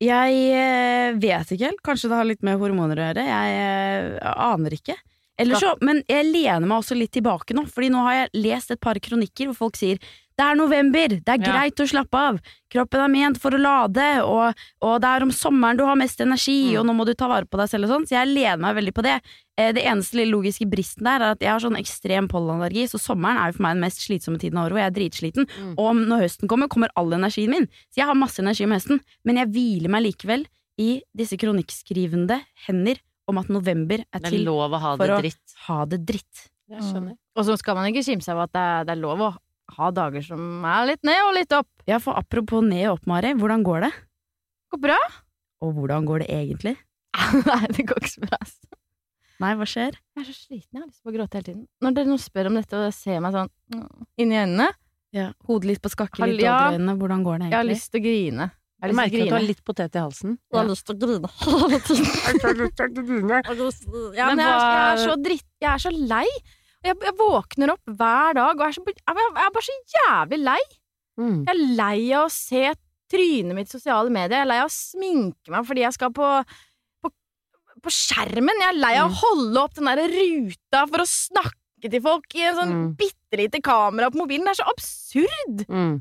Jeg 0.03 0.43
eh, 0.51 1.15
vet 1.21 1.55
ikke 1.55 1.69
helt. 1.71 1.83
Kanskje 1.87 2.11
det 2.11 2.19
har 2.19 2.29
litt 2.29 2.45
med 2.47 2.59
hormoner 2.61 2.99
å 2.99 3.09
gjøre. 3.09 3.27
Jeg 3.29 3.59
eh, 3.63 4.31
aner 4.33 4.75
ikke. 4.75 4.97
Eller 5.43 5.63
så, 5.63 5.73
men 5.81 6.03
jeg 6.11 6.27
lener 6.29 6.67
meg 6.69 6.83
også 6.83 6.97
litt 6.99 7.15
tilbake 7.17 7.55
nå, 7.57 7.65
Fordi 7.73 7.89
nå 7.91 8.03
har 8.05 8.17
jeg 8.19 8.43
lest 8.45 8.75
et 8.75 8.81
par 8.83 8.99
kronikker 9.03 9.49
hvor 9.49 9.57
folk 9.63 9.79
sier 9.81 10.03
det 10.39 10.45
er 10.47 10.55
november, 10.57 11.09
det 11.09 11.29
er 11.29 11.39
Ja. 11.41 11.53
greit 11.53 11.77
å 11.81 11.87
slappe 11.89 12.15
av, 12.19 12.41
kroppen 12.73 13.01
er 13.05 13.09
ment 13.09 13.39
for 13.39 13.51
å 13.51 13.61
lade, 13.61 14.25
og, 14.25 14.55
og 14.81 15.01
det 15.01 15.09
er 15.09 15.23
om 15.23 15.31
sommeren 15.31 15.77
du 15.77 15.85
har 15.85 15.97
mest 15.97 16.21
energi, 16.21 16.73
Mm. 16.73 16.79
og 16.81 16.87
nå 16.87 16.93
må 16.97 17.05
du 17.07 17.15
ta 17.15 17.29
vare 17.29 17.45
på 17.47 17.59
deg 17.59 17.69
selv 17.69 17.85
og 17.85 17.91
sånn, 17.91 18.07
så 18.09 18.17
jeg 18.25 18.35
lener 18.35 18.59
meg 18.59 18.77
veldig 18.77 18.95
på 18.95 19.03
det. 19.03 19.21
Eh, 19.59 19.73
Det 19.73 19.85
eneste 19.85 20.15
lille 20.17 20.33
logiske 20.33 20.65
bristen 20.71 21.05
der 21.05 21.21
er 21.21 21.31
at 21.33 21.41
jeg 21.41 21.51
har 21.51 21.61
sånn 21.61 21.77
ekstrem 21.79 22.29
pollenallergi, 22.29 22.85
så 22.89 22.99
sommeren 22.99 23.37
er 23.37 23.53
jo 23.53 23.57
for 23.59 23.63
meg 23.63 23.75
den 23.77 23.85
mest 23.85 24.01
slitsomme 24.01 24.39
tiden 24.41 24.57
av 24.59 24.71
året, 24.71 24.73
og 24.73 24.81
jeg 24.81 24.91
er 24.91 24.97
dritsliten. 24.99 25.47
Mm. 25.61 25.75
Og 25.79 25.95
når 25.97 26.23
høsten 26.25 26.49
kommer, 26.49 26.69
kommer 26.69 26.89
all 26.97 27.11
energien 27.13 27.51
min. 27.51 27.67
Så 27.93 27.97
jeg 28.01 28.07
har 28.07 28.15
masse 28.15 28.39
energi 28.41 28.65
om 28.65 28.71
høsten, 28.73 29.01
men 29.25 29.37
jeg 29.37 29.49
hviler 29.53 29.89
meg 29.91 30.03
likevel 30.05 30.47
i 30.79 31.03
disse 31.15 31.37
kronikkskrivende 31.37 32.41
hender 32.67 32.99
om 33.29 33.39
at 33.39 33.49
november 33.49 34.03
er 34.13 34.19
til 34.25 34.43
er 34.49 34.51
å 34.51 34.79
ha 34.81 34.97
for 34.97 35.07
det 35.07 35.35
å- 35.35 35.65
ha 35.69 35.85
det 35.87 36.05
dritt. 36.07 36.49
Jeg 36.69 36.81
skjønner. 36.81 37.17
Og 37.37 37.45
så 37.45 37.59
skal 37.59 37.75
man 37.75 37.93
ikke 37.93 38.05
kimse 38.05 38.29
av 38.33 38.39
at 38.41 38.53
det 38.53 38.61
er, 38.61 38.85
det 38.85 38.93
er 38.97 39.01
lov 39.03 39.19
å 39.21 39.37
ha 39.79 39.91
dager 39.95 40.23
som 40.27 40.65
er 40.69 40.87
litt 40.93 41.03
ned 41.07 41.21
og 41.29 41.35
litt 41.39 41.53
opp. 41.57 41.69
Ja, 41.89 41.99
for 42.03 42.19
apropos 42.19 42.63
ned 42.67 42.87
og 42.91 42.99
opp, 42.99 43.07
Mari, 43.11 43.33
hvordan 43.39 43.65
går 43.67 43.87
det? 43.89 43.93
Går 44.73 44.83
bra? 44.89 44.99
Og 45.63 45.75
hvordan 45.77 46.07
går 46.09 46.25
det 46.25 46.29
egentlig? 46.35 46.77
Nei, 47.51 47.67
det 47.77 47.85
går 47.89 48.01
ikke 48.03 48.13
så 48.15 48.23
bra. 48.25 48.39
altså. 48.41 48.79
Nei, 49.43 49.53
hva 49.59 49.67
skjer? 49.67 49.97
Jeg 50.15 50.23
er 50.23 50.27
så 50.29 50.35
sliten, 50.37 50.71
jeg 50.77 50.81
har 50.81 50.87
lyst 50.89 51.01
til 51.03 51.11
å 51.11 51.15
gråte 51.17 51.39
hele 51.41 51.47
tiden. 51.49 51.63
Når 51.83 51.95
dere 51.97 52.11
nå 52.13 52.17
spør 52.23 52.49
om 52.53 52.57
dette 52.61 52.79
og 52.79 52.93
ser 52.95 53.19
meg 53.25 53.35
sånn 53.35 53.51
mm, 53.75 54.07
inni 54.23 54.39
øynene, 54.39 54.69
Ja, 55.13 55.27
Hodet 55.49 55.67
litt 55.69 55.83
på 55.85 55.91
skakke, 55.93 56.25
litt 56.31 56.41
ja. 56.47 56.55
over 56.69 56.79
øynene. 56.79 56.95
Hvordan 57.01 57.25
går 57.27 57.35
det 57.41 57.47
egentlig? 57.47 57.53
jeg 57.53 57.61
har 57.61 57.69
lyst 57.69 57.91
til 57.93 58.01
å 58.01 58.05
grine. 58.07 58.47
Jeg 58.83 58.91
Jeg 58.91 58.97
merker 58.99 59.13
lyst 59.19 59.23
at 59.23 59.29
du 59.29 59.35
har 59.37 59.45
litt 59.47 59.61
potet 59.67 59.95
i 59.95 60.01
halsen. 60.03 60.31
Jeg 60.51 60.59
har 60.59 60.69
lyst 60.71 60.87
til 60.89 60.95
å 60.95 61.01
grine 61.03 61.29
hele 61.69 61.81
tiden. 61.85 62.07
Ja, 64.17 64.27
Men 64.31 64.37
men 64.37 64.47
jeg, 64.47 64.55
er- 64.55 64.73
jeg 64.73 64.93
er 64.93 65.03
så 65.05 65.17
dritt 65.27 65.47
Jeg 65.63 65.71
er 65.73 65.83
så 65.85 65.93
lei. 65.93 66.27
Jeg, 66.83 66.97
jeg 67.07 67.15
våkner 67.19 67.73
opp 67.77 67.93
hver 67.99 68.35
dag 68.39 68.57
og 68.59 68.65
er, 68.67 68.75
så, 68.75 68.83
jeg 68.83 69.17
er 69.47 69.55
bare 69.55 69.67
så 69.69 69.77
jævlig 69.95 70.39
lei. 70.43 70.61
Mm. 71.21 71.39
Jeg 71.47 71.53
er 71.53 71.63
lei 71.79 71.97
av 72.17 72.27
å 72.27 72.33
se 72.35 72.65
trynet 73.13 73.55
mitt 73.59 73.69
i 73.71 73.77
sosiale 73.77 74.11
medier. 74.13 74.39
Jeg 74.41 74.47
er 74.47 74.51
lei 74.51 74.61
av 74.63 74.71
å 74.71 74.75
sminke 74.75 75.53
meg 75.53 75.67
fordi 75.69 75.85
jeg 75.85 75.95
skal 75.99 76.13
på, 76.17 76.29
på, 77.05 77.13
på 77.85 77.93
skjermen. 77.93 78.63
Jeg 78.65 78.73
er 78.73 78.81
lei 78.81 78.95
av 79.01 79.11
å 79.13 79.19
holde 79.21 79.63
opp 79.67 79.77
den 79.79 79.91
der 79.93 80.03
ruta 80.17 80.85
for 80.89 81.05
å 81.05 81.09
snakke 81.11 81.91
til 81.93 82.03
folk 82.05 82.39
i 82.39 82.45
en 82.49 82.59
sånn 82.61 82.73
Mm. 82.73 82.89
bitte 82.99 83.39
lite 83.41 83.61
kamera 83.65 84.11
på 84.11 84.21
mobilen. 84.23 84.47
Det 84.47 84.55
er 84.57 84.63
så 84.63 84.71
absurd! 84.73 85.65
Mm. 85.69 85.97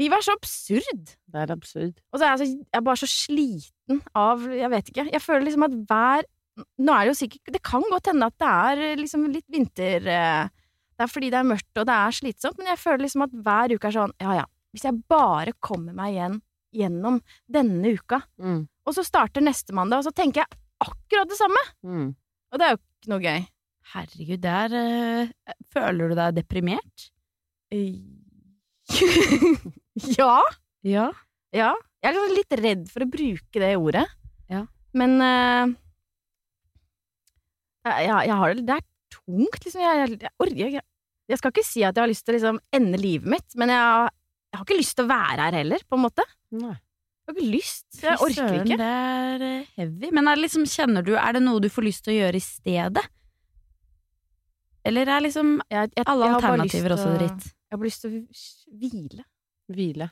Livet 0.00 0.18
er 0.22 0.24
så 0.24 0.34
absurd. 0.38 1.10
Det 1.28 1.40
er 1.42 1.50
absurd. 1.52 1.96
Og 2.14 2.18
så 2.20 2.24
er 2.24 2.30
jeg, 2.30 2.38
så, 2.38 2.46
jeg 2.64 2.78
er 2.78 2.84
bare 2.86 3.00
så 3.02 3.08
sliten 3.12 3.98
av 4.16 4.46
Jeg 4.48 4.70
vet 4.72 4.88
ikke. 4.88 5.04
Jeg 5.12 5.20
føler 5.20 5.44
liksom 5.44 5.66
at 5.66 5.74
hver 5.90 6.24
Nå 6.56 6.92
er 6.92 7.06
det 7.06 7.12
jo 7.14 7.20
sikkert 7.22 7.52
Det 7.54 7.62
kan 7.64 7.80
godt 7.88 8.10
hende 8.10 8.26
at 8.28 8.34
det 8.42 8.48
er 8.52 8.96
liksom 9.00 9.22
litt 9.32 9.46
vinter 9.48 10.04
eh, 10.04 10.50
Det 10.98 11.06
er 11.06 11.08
fordi 11.08 11.30
det 11.32 11.38
er 11.40 11.46
mørkt 11.48 11.78
og 11.80 11.86
det 11.88 11.94
er 11.96 12.12
slitsomt, 12.18 12.58
men 12.60 12.68
jeg 12.74 12.80
føler 12.82 13.00
liksom 13.06 13.24
at 13.24 13.32
hver 13.46 13.72
uke 13.76 13.88
er 13.88 13.94
sånn 13.96 14.12
Ja 14.20 14.34
ja, 14.42 14.46
hvis 14.74 14.84
jeg 14.84 14.98
bare 15.08 15.54
kommer 15.64 15.96
meg 15.96 16.12
igjen 16.18 16.36
gjennom 16.76 17.18
denne 17.52 17.92
uka, 17.96 18.18
Mm. 18.40 18.62
og 18.88 18.94
så 18.96 19.02
starter 19.04 19.44
neste 19.44 19.72
mandag, 19.76 19.98
og 20.00 20.06
så 20.08 20.12
tenker 20.16 20.40
jeg 20.40 20.48
akkurat 20.80 21.28
det 21.28 21.36
samme! 21.36 21.60
Mm. 21.84 22.06
Og 22.52 22.56
det 22.60 22.64
er 22.66 22.72
jo 22.72 22.78
ikke 22.80 23.10
noe 23.12 23.20
gøy. 23.26 23.40
Herregud, 23.92 24.40
det 24.44 24.52
er 24.62 24.70
eh, 24.78 25.28
Føler 25.74 26.04
du 26.08 26.14
deg 26.16 26.36
deprimert? 26.38 26.96
ja. 30.16 30.40
Ja. 30.82 31.06
Ja. 31.52 31.72
Jeg 32.02 32.08
er 32.08 32.16
liksom 32.16 32.36
litt 32.36 32.56
redd 32.62 32.86
for 32.90 33.04
å 33.04 33.10
bruke 33.12 33.60
det 33.62 33.74
ordet. 33.78 34.06
Ja. 34.50 34.64
Men 34.96 35.12
eh, 35.22 35.74
jeg, 37.88 38.08
jeg, 38.28 38.36
har 38.42 38.54
det 38.54 38.64
Det 38.68 38.76
er 38.78 38.86
tungt, 39.12 39.60
liksom. 39.66 39.82
Jeg, 39.82 40.18
jeg, 40.58 40.82
jeg, 41.28 41.38
skal 41.40 41.52
ikke 41.54 41.66
si 41.66 41.82
at 41.84 41.96
jeg 41.96 42.02
har 42.04 42.10
lyst 42.10 42.24
til 42.26 42.34
å 42.34 42.38
liksom 42.38 42.60
ende 42.78 43.00
livet 43.00 43.28
mitt, 43.36 43.56
men 43.60 43.72
jeg, 43.74 43.78
har- 43.80 44.62
ikke 44.62 44.78
lyst 44.78 44.96
til 44.98 45.06
å 45.06 45.12
være 45.12 45.46
her 45.48 45.58
heller, 45.62 45.84
på 45.88 45.98
en 45.98 46.04
måte. 46.04 46.26
Nei. 46.52 46.76
Jeg 47.22 47.30
har 47.30 47.36
ikke 47.38 47.50
lyst. 47.54 47.86
Jeg 48.02 48.18
orker 48.26 48.54
ikke. 48.58 48.76
Det 48.80 48.92
er 48.92 49.42
eh, 49.46 49.66
heavy. 49.78 50.08
Men 50.10 50.28
er 50.28 50.38
det 50.38 50.42
liksom, 50.48 50.64
kjenner 50.66 51.04
du 51.06 51.12
Er 51.14 51.36
det 51.36 51.42
noe 51.44 51.62
du 51.62 51.68
får 51.70 51.86
lyst 51.86 52.02
til 52.04 52.16
å 52.16 52.16
gjøre 52.18 52.40
i 52.40 52.42
stedet? 52.42 53.04
Eller 54.84 55.06
er 55.06 55.22
liksom 55.22 55.60
alle 55.70 56.32
alternativer 56.34 56.96
også 56.96 57.12
dritt? 57.14 57.44
Jeg 57.46 57.76
har 57.76 57.78
bare 57.78 57.88
lyst 57.88 58.02
til 58.02 58.16
å 58.16 58.78
hvile. 58.82 59.24
Hvile. 59.72 60.08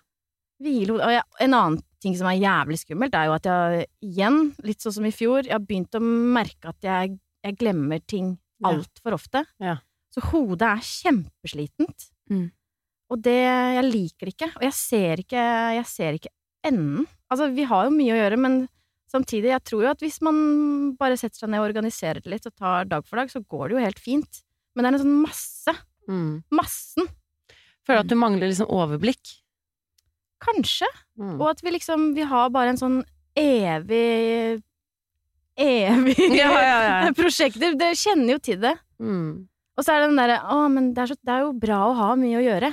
Hvile 0.62 0.94
hodet. 0.94 1.08
Og 1.08 1.42
en 1.44 1.56
annen 1.58 1.80
ting 2.00 2.14
som 2.16 2.28
er 2.30 2.38
jævlig 2.38 2.78
skummelt, 2.80 3.16
er 3.18 3.26
jo 3.28 3.34
at 3.34 3.48
jeg 3.50 3.88
igjen, 4.06 4.38
litt 4.64 4.80
sånn 4.84 4.94
som 5.00 5.08
i 5.08 5.12
fjor, 5.12 5.42
jeg 5.44 5.52
har 5.56 5.66
begynt 5.66 5.98
å 5.98 6.00
merke 6.00 6.70
at 6.70 6.86
jeg, 6.86 7.18
jeg 7.44 7.56
glemmer 7.60 8.02
ting 8.04 8.34
altfor 8.66 9.16
ofte. 9.16 9.44
Ja. 9.62 9.78
Så 10.12 10.22
hodet 10.32 10.66
er 10.66 10.82
kjempeslitent. 10.84 12.10
Mm. 12.30 12.50
Og 13.10 13.22
det 13.24 13.38
Jeg 13.40 13.86
liker 13.86 14.28
det 14.28 14.34
ikke. 14.36 14.50
Og 14.58 14.66
jeg 14.66 14.76
ser 14.76 15.22
ikke, 15.22 15.46
jeg 15.78 15.86
ser 15.88 16.18
ikke 16.18 16.34
enden. 16.66 17.08
Altså, 17.30 17.48
vi 17.54 17.64
har 17.66 17.86
jo 17.86 17.94
mye 17.94 18.14
å 18.14 18.20
gjøre, 18.20 18.38
men 18.38 18.60
samtidig, 19.10 19.50
jeg 19.54 19.64
tror 19.66 19.84
jo 19.84 19.92
at 19.94 20.02
hvis 20.04 20.20
man 20.22 20.36
bare 20.98 21.18
setter 21.18 21.42
seg 21.42 21.50
ned 21.50 21.62
og 21.62 21.70
organiserer 21.70 22.22
det 22.22 22.30
litt 22.30 22.46
og 22.46 22.54
tar 22.58 22.90
dag 22.90 23.06
for 23.06 23.20
dag, 23.20 23.30
så 23.32 23.42
går 23.42 23.70
det 23.70 23.76
jo 23.76 23.84
helt 23.86 24.02
fint. 24.02 24.42
Men 24.74 24.84
det 24.84 24.90
er 24.90 24.98
en 24.98 25.04
sånn 25.04 25.22
masse. 25.24 25.76
Mm. 26.10 26.32
Massen. 26.54 27.10
Føler 27.86 28.02
du 28.02 28.06
at 28.06 28.12
du 28.12 28.18
mangler 28.18 28.50
liksom 28.50 28.70
overblikk. 28.70 29.36
Kanskje. 30.42 30.88
Mm. 31.20 31.36
Og 31.38 31.46
at 31.50 31.60
vi 31.60 31.72
liksom 31.74 32.12
Vi 32.16 32.24
har 32.24 32.52
bare 32.54 32.72
en 32.72 32.80
sånn 32.80 33.00
evig 33.36 34.62
Evig 35.60 36.18
Ja, 36.38 36.50
ja, 36.56 36.78
ja. 36.86 37.12
prosjekter. 37.20 37.74
Dere 37.78 37.96
kjenner 37.98 38.34
jo 38.36 38.40
til 38.50 38.60
det. 38.62 38.74
Mm. 39.02 39.46
Og 39.76 39.84
så 39.86 39.94
er 39.94 40.02
det 40.02 40.10
den 40.10 40.20
derre 40.20 40.38
Å, 40.52 40.58
men 40.72 40.90
det 40.96 41.02
er, 41.04 41.12
så, 41.12 41.16
det 41.24 41.34
er 41.36 41.44
jo 41.46 41.52
bra 41.60 41.78
å 41.90 41.94
ha 41.98 42.08
mye 42.20 42.38
å 42.40 42.44
gjøre. 42.44 42.72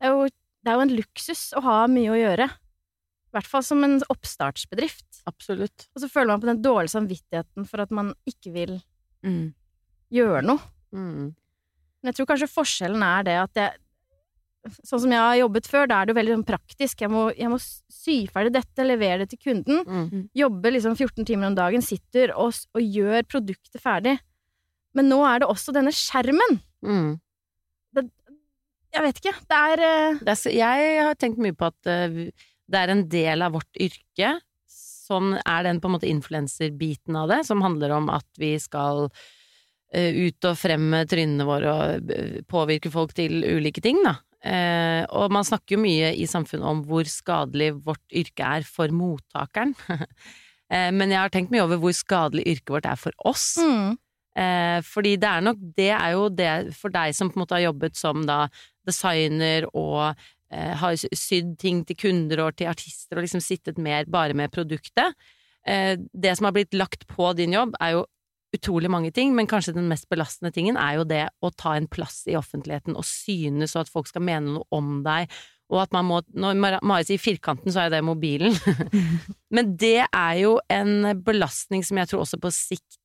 Det 0.00 0.08
er 0.08 0.14
jo 0.16 0.26
det 0.64 0.72
er 0.72 0.78
jo 0.78 0.84
en 0.86 0.94
luksus 0.96 1.40
å 1.58 1.60
ha 1.66 1.78
mye 1.92 2.08
å 2.14 2.16
gjøre. 2.16 2.46
I 2.48 3.36
hvert 3.36 3.48
fall 3.50 3.64
som 3.66 3.82
en 3.84 3.98
oppstartsbedrift. 4.08 5.20
Absolutt. 5.28 5.88
Og 5.92 6.00
så 6.00 6.08
føler 6.08 6.30
man 6.32 6.40
på 6.40 6.48
den 6.48 6.62
dårlige 6.64 6.94
samvittigheten 6.94 7.66
for 7.68 7.84
at 7.84 7.92
man 7.92 8.14
ikke 8.28 8.52
vil 8.54 8.78
Mm. 9.24 9.52
gjøre 10.12 10.40
noe. 10.44 10.60
Mm. 10.92 11.30
Men 11.32 12.10
jeg 12.10 12.16
tror 12.18 12.26
kanskje 12.32 12.48
forskjellen 12.52 13.04
er 13.04 13.22
det 13.28 13.36
at 13.40 13.60
jeg 13.60 13.78
Sånn 14.80 15.02
som 15.02 15.12
jeg 15.12 15.20
har 15.20 15.38
jobbet 15.42 15.66
før, 15.68 15.88
da 15.90 15.98
er 15.98 16.06
det 16.06 16.14
jo 16.14 16.18
veldig 16.18 16.36
sånn 16.38 16.46
praktisk. 16.48 17.02
Jeg 17.04 17.12
må, 17.12 17.24
jeg 17.36 17.50
må 17.52 17.58
sy 17.60 18.16
ferdig 18.32 18.54
dette, 18.54 18.86
levere 18.86 19.24
det 19.24 19.34
til 19.34 19.42
kunden. 19.50 19.82
Mm. 19.84 20.22
Jobbe 20.40 20.72
liksom 20.72 20.96
14 20.96 21.28
timer 21.28 21.50
om 21.50 21.58
dagen, 21.58 21.84
sitter 21.84 22.32
og, 22.32 22.56
og 22.72 22.96
gjør 23.00 23.26
produktet 23.28 23.82
ferdig. 23.82 24.16
Men 24.96 25.10
nå 25.10 25.20
er 25.26 25.42
det 25.42 25.50
også 25.50 25.74
denne 25.76 25.92
skjermen. 25.94 26.58
Mm. 26.86 27.12
Jeg 28.94 29.02
vet 29.02 29.20
ikke. 29.20 29.36
Det 29.50 29.60
er 29.60 29.84
uh... 29.84 30.18
Det 30.22 30.34
er, 30.38 30.50
jeg 30.54 31.06
har 31.08 31.16
tenkt 31.18 31.40
mye 31.42 31.56
på 31.58 31.66
at 31.66 31.90
uh, 31.90 32.18
det 32.70 32.80
er 32.80 32.92
en 32.92 33.06
del 33.10 33.44
av 33.44 33.56
vårt 33.56 33.80
yrke 33.82 34.36
som 35.04 35.34
er 35.36 35.64
den 35.66 35.80
på 35.82 35.90
en 35.90 35.96
måte 35.98 36.08
influenserbiten 36.08 37.16
av 37.20 37.28
det, 37.28 37.42
som 37.44 37.62
handler 37.64 37.92
om 37.98 38.08
at 38.12 38.26
vi 38.40 38.54
skal 38.62 39.04
eh, 39.92 40.16
ut 40.24 40.48
og 40.48 40.56
fremme 40.56 41.02
trynene 41.10 41.44
våre 41.44 41.74
og 41.74 42.14
påvirke 42.48 42.92
folk 42.92 43.12
til 43.16 43.44
ulike 43.44 43.84
ting, 43.84 44.00
da. 44.06 44.16
Eh, 44.44 45.02
og 45.08 45.32
man 45.32 45.46
snakker 45.46 45.76
jo 45.76 45.82
mye 45.84 46.12
i 46.20 46.26
samfunnet 46.28 46.68
om 46.68 46.82
hvor 46.84 47.08
skadelig 47.08 47.72
vårt 47.86 48.04
yrke 48.12 48.44
er 48.58 48.66
for 48.68 48.92
mottakeren. 48.92 49.72
eh, 50.74 50.90
men 50.92 51.12
jeg 51.14 51.20
har 51.20 51.32
tenkt 51.32 51.54
mye 51.54 51.64
over 51.64 51.80
hvor 51.80 51.96
skadelig 51.96 52.44
yrket 52.56 52.74
vårt 52.76 52.90
er 52.90 53.00
for 53.00 53.16
oss. 53.24 53.54
mm, 53.56 53.94
Eh, 54.34 54.80
fordi 54.82 55.14
det 55.22 55.28
er 55.30 55.42
nok 55.46 55.58
Det 55.76 55.90
er 55.94 56.08
jo 56.10 56.28
det 56.28 56.74
for 56.74 56.90
deg 56.90 57.14
som 57.14 57.28
på 57.30 57.38
en 57.38 57.44
måte 57.44 57.54
har 57.54 57.68
jobbet 57.68 57.94
som 57.94 58.24
da 58.26 58.48
designer 58.82 59.68
og 59.70 60.16
eh, 60.50 60.72
har 60.74 60.96
sydd 60.98 61.54
ting 61.60 61.84
til 61.86 61.96
kunder 61.96 62.42
og 62.42 62.56
til 62.58 62.66
artister 62.66 63.16
og 63.16 63.22
liksom 63.22 63.44
sittet 63.44 63.78
mer 63.78 64.10
bare 64.10 64.34
med 64.34 64.50
produktet. 64.50 65.14
Eh, 65.66 65.94
det 66.12 66.34
som 66.36 66.48
har 66.48 66.56
blitt 66.56 66.74
lagt 66.74 67.06
på 67.06 67.30
din 67.38 67.54
jobb, 67.54 67.78
er 67.80 67.94
jo 67.94 68.04
utrolig 68.54 68.90
mange 68.92 69.10
ting, 69.14 69.34
men 69.34 69.48
kanskje 69.50 69.74
den 69.76 69.88
mest 69.90 70.08
belastende 70.12 70.52
tingen 70.54 70.78
er 70.80 71.00
jo 71.00 71.08
det 71.08 71.24
å 71.44 71.50
ta 71.54 71.74
en 71.78 71.88
plass 71.90 72.22
i 72.30 72.36
offentligheten 72.38 72.96
og 72.98 73.06
synes, 73.08 73.74
og 73.74 73.84
at 73.84 73.92
folk 73.92 74.10
skal 74.10 74.24
mene 74.24 74.56
noe 74.56 74.66
om 74.74 75.02
deg. 75.06 75.32
Og 75.72 75.80
at 75.80 75.94
man 75.96 76.04
må 76.06 76.20
Når 76.36 76.82
Mari 76.84 77.06
sier 77.08 77.18
firkanten, 77.20 77.72
så 77.72 77.86
er 77.86 77.94
det 77.94 78.02
mobilen. 78.04 78.52
men 79.54 79.74
det 79.80 80.04
er 80.06 80.34
jo 80.42 80.58
en 80.70 81.14
belastning 81.24 81.84
som 81.86 81.98
jeg 81.98 82.10
tror 82.10 82.24
også 82.26 82.38
på 82.42 82.52
sikt 82.54 83.00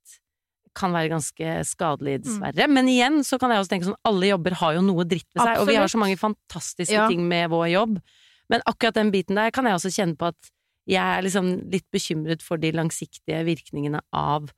kan 0.77 0.93
være 0.93 1.11
ganske 1.11 1.53
skadelig, 1.67 2.19
dessverre. 2.23 2.67
Men 2.71 2.87
igjen 2.91 3.23
så 3.25 3.39
kan 3.41 3.51
jeg 3.51 3.63
også 3.63 3.73
tenke 3.73 3.87
sånn, 3.89 3.99
alle 4.07 4.29
jobber 4.29 4.55
har 4.61 4.77
jo 4.77 4.83
noe 4.85 5.05
dritt 5.07 5.27
ved 5.33 5.41
seg, 5.41 5.61
og 5.63 5.67
vi 5.67 5.79
har 5.79 5.91
så 5.91 5.99
mange 5.99 6.19
fantastiske 6.19 6.95
Ja. 6.95 7.07
ting 7.09 7.25
med 7.27 7.49
vår 7.51 7.67
jobb. 7.73 7.97
Men 8.49 8.63
akkurat 8.69 8.95
den 8.97 9.11
biten 9.11 9.35
der 9.35 9.51
kan 9.51 9.65
jeg 9.65 9.75
også 9.75 9.91
kjenne 9.93 10.17
på 10.19 10.29
at 10.29 10.51
jeg 10.89 11.17
er 11.17 11.21
liksom 11.25 11.49
litt 11.69 11.85
bekymret 11.93 12.41
for 12.41 12.57
de 12.57 12.71
langsiktige 12.73 13.43
virkningene 13.45 14.01
av 14.13 14.49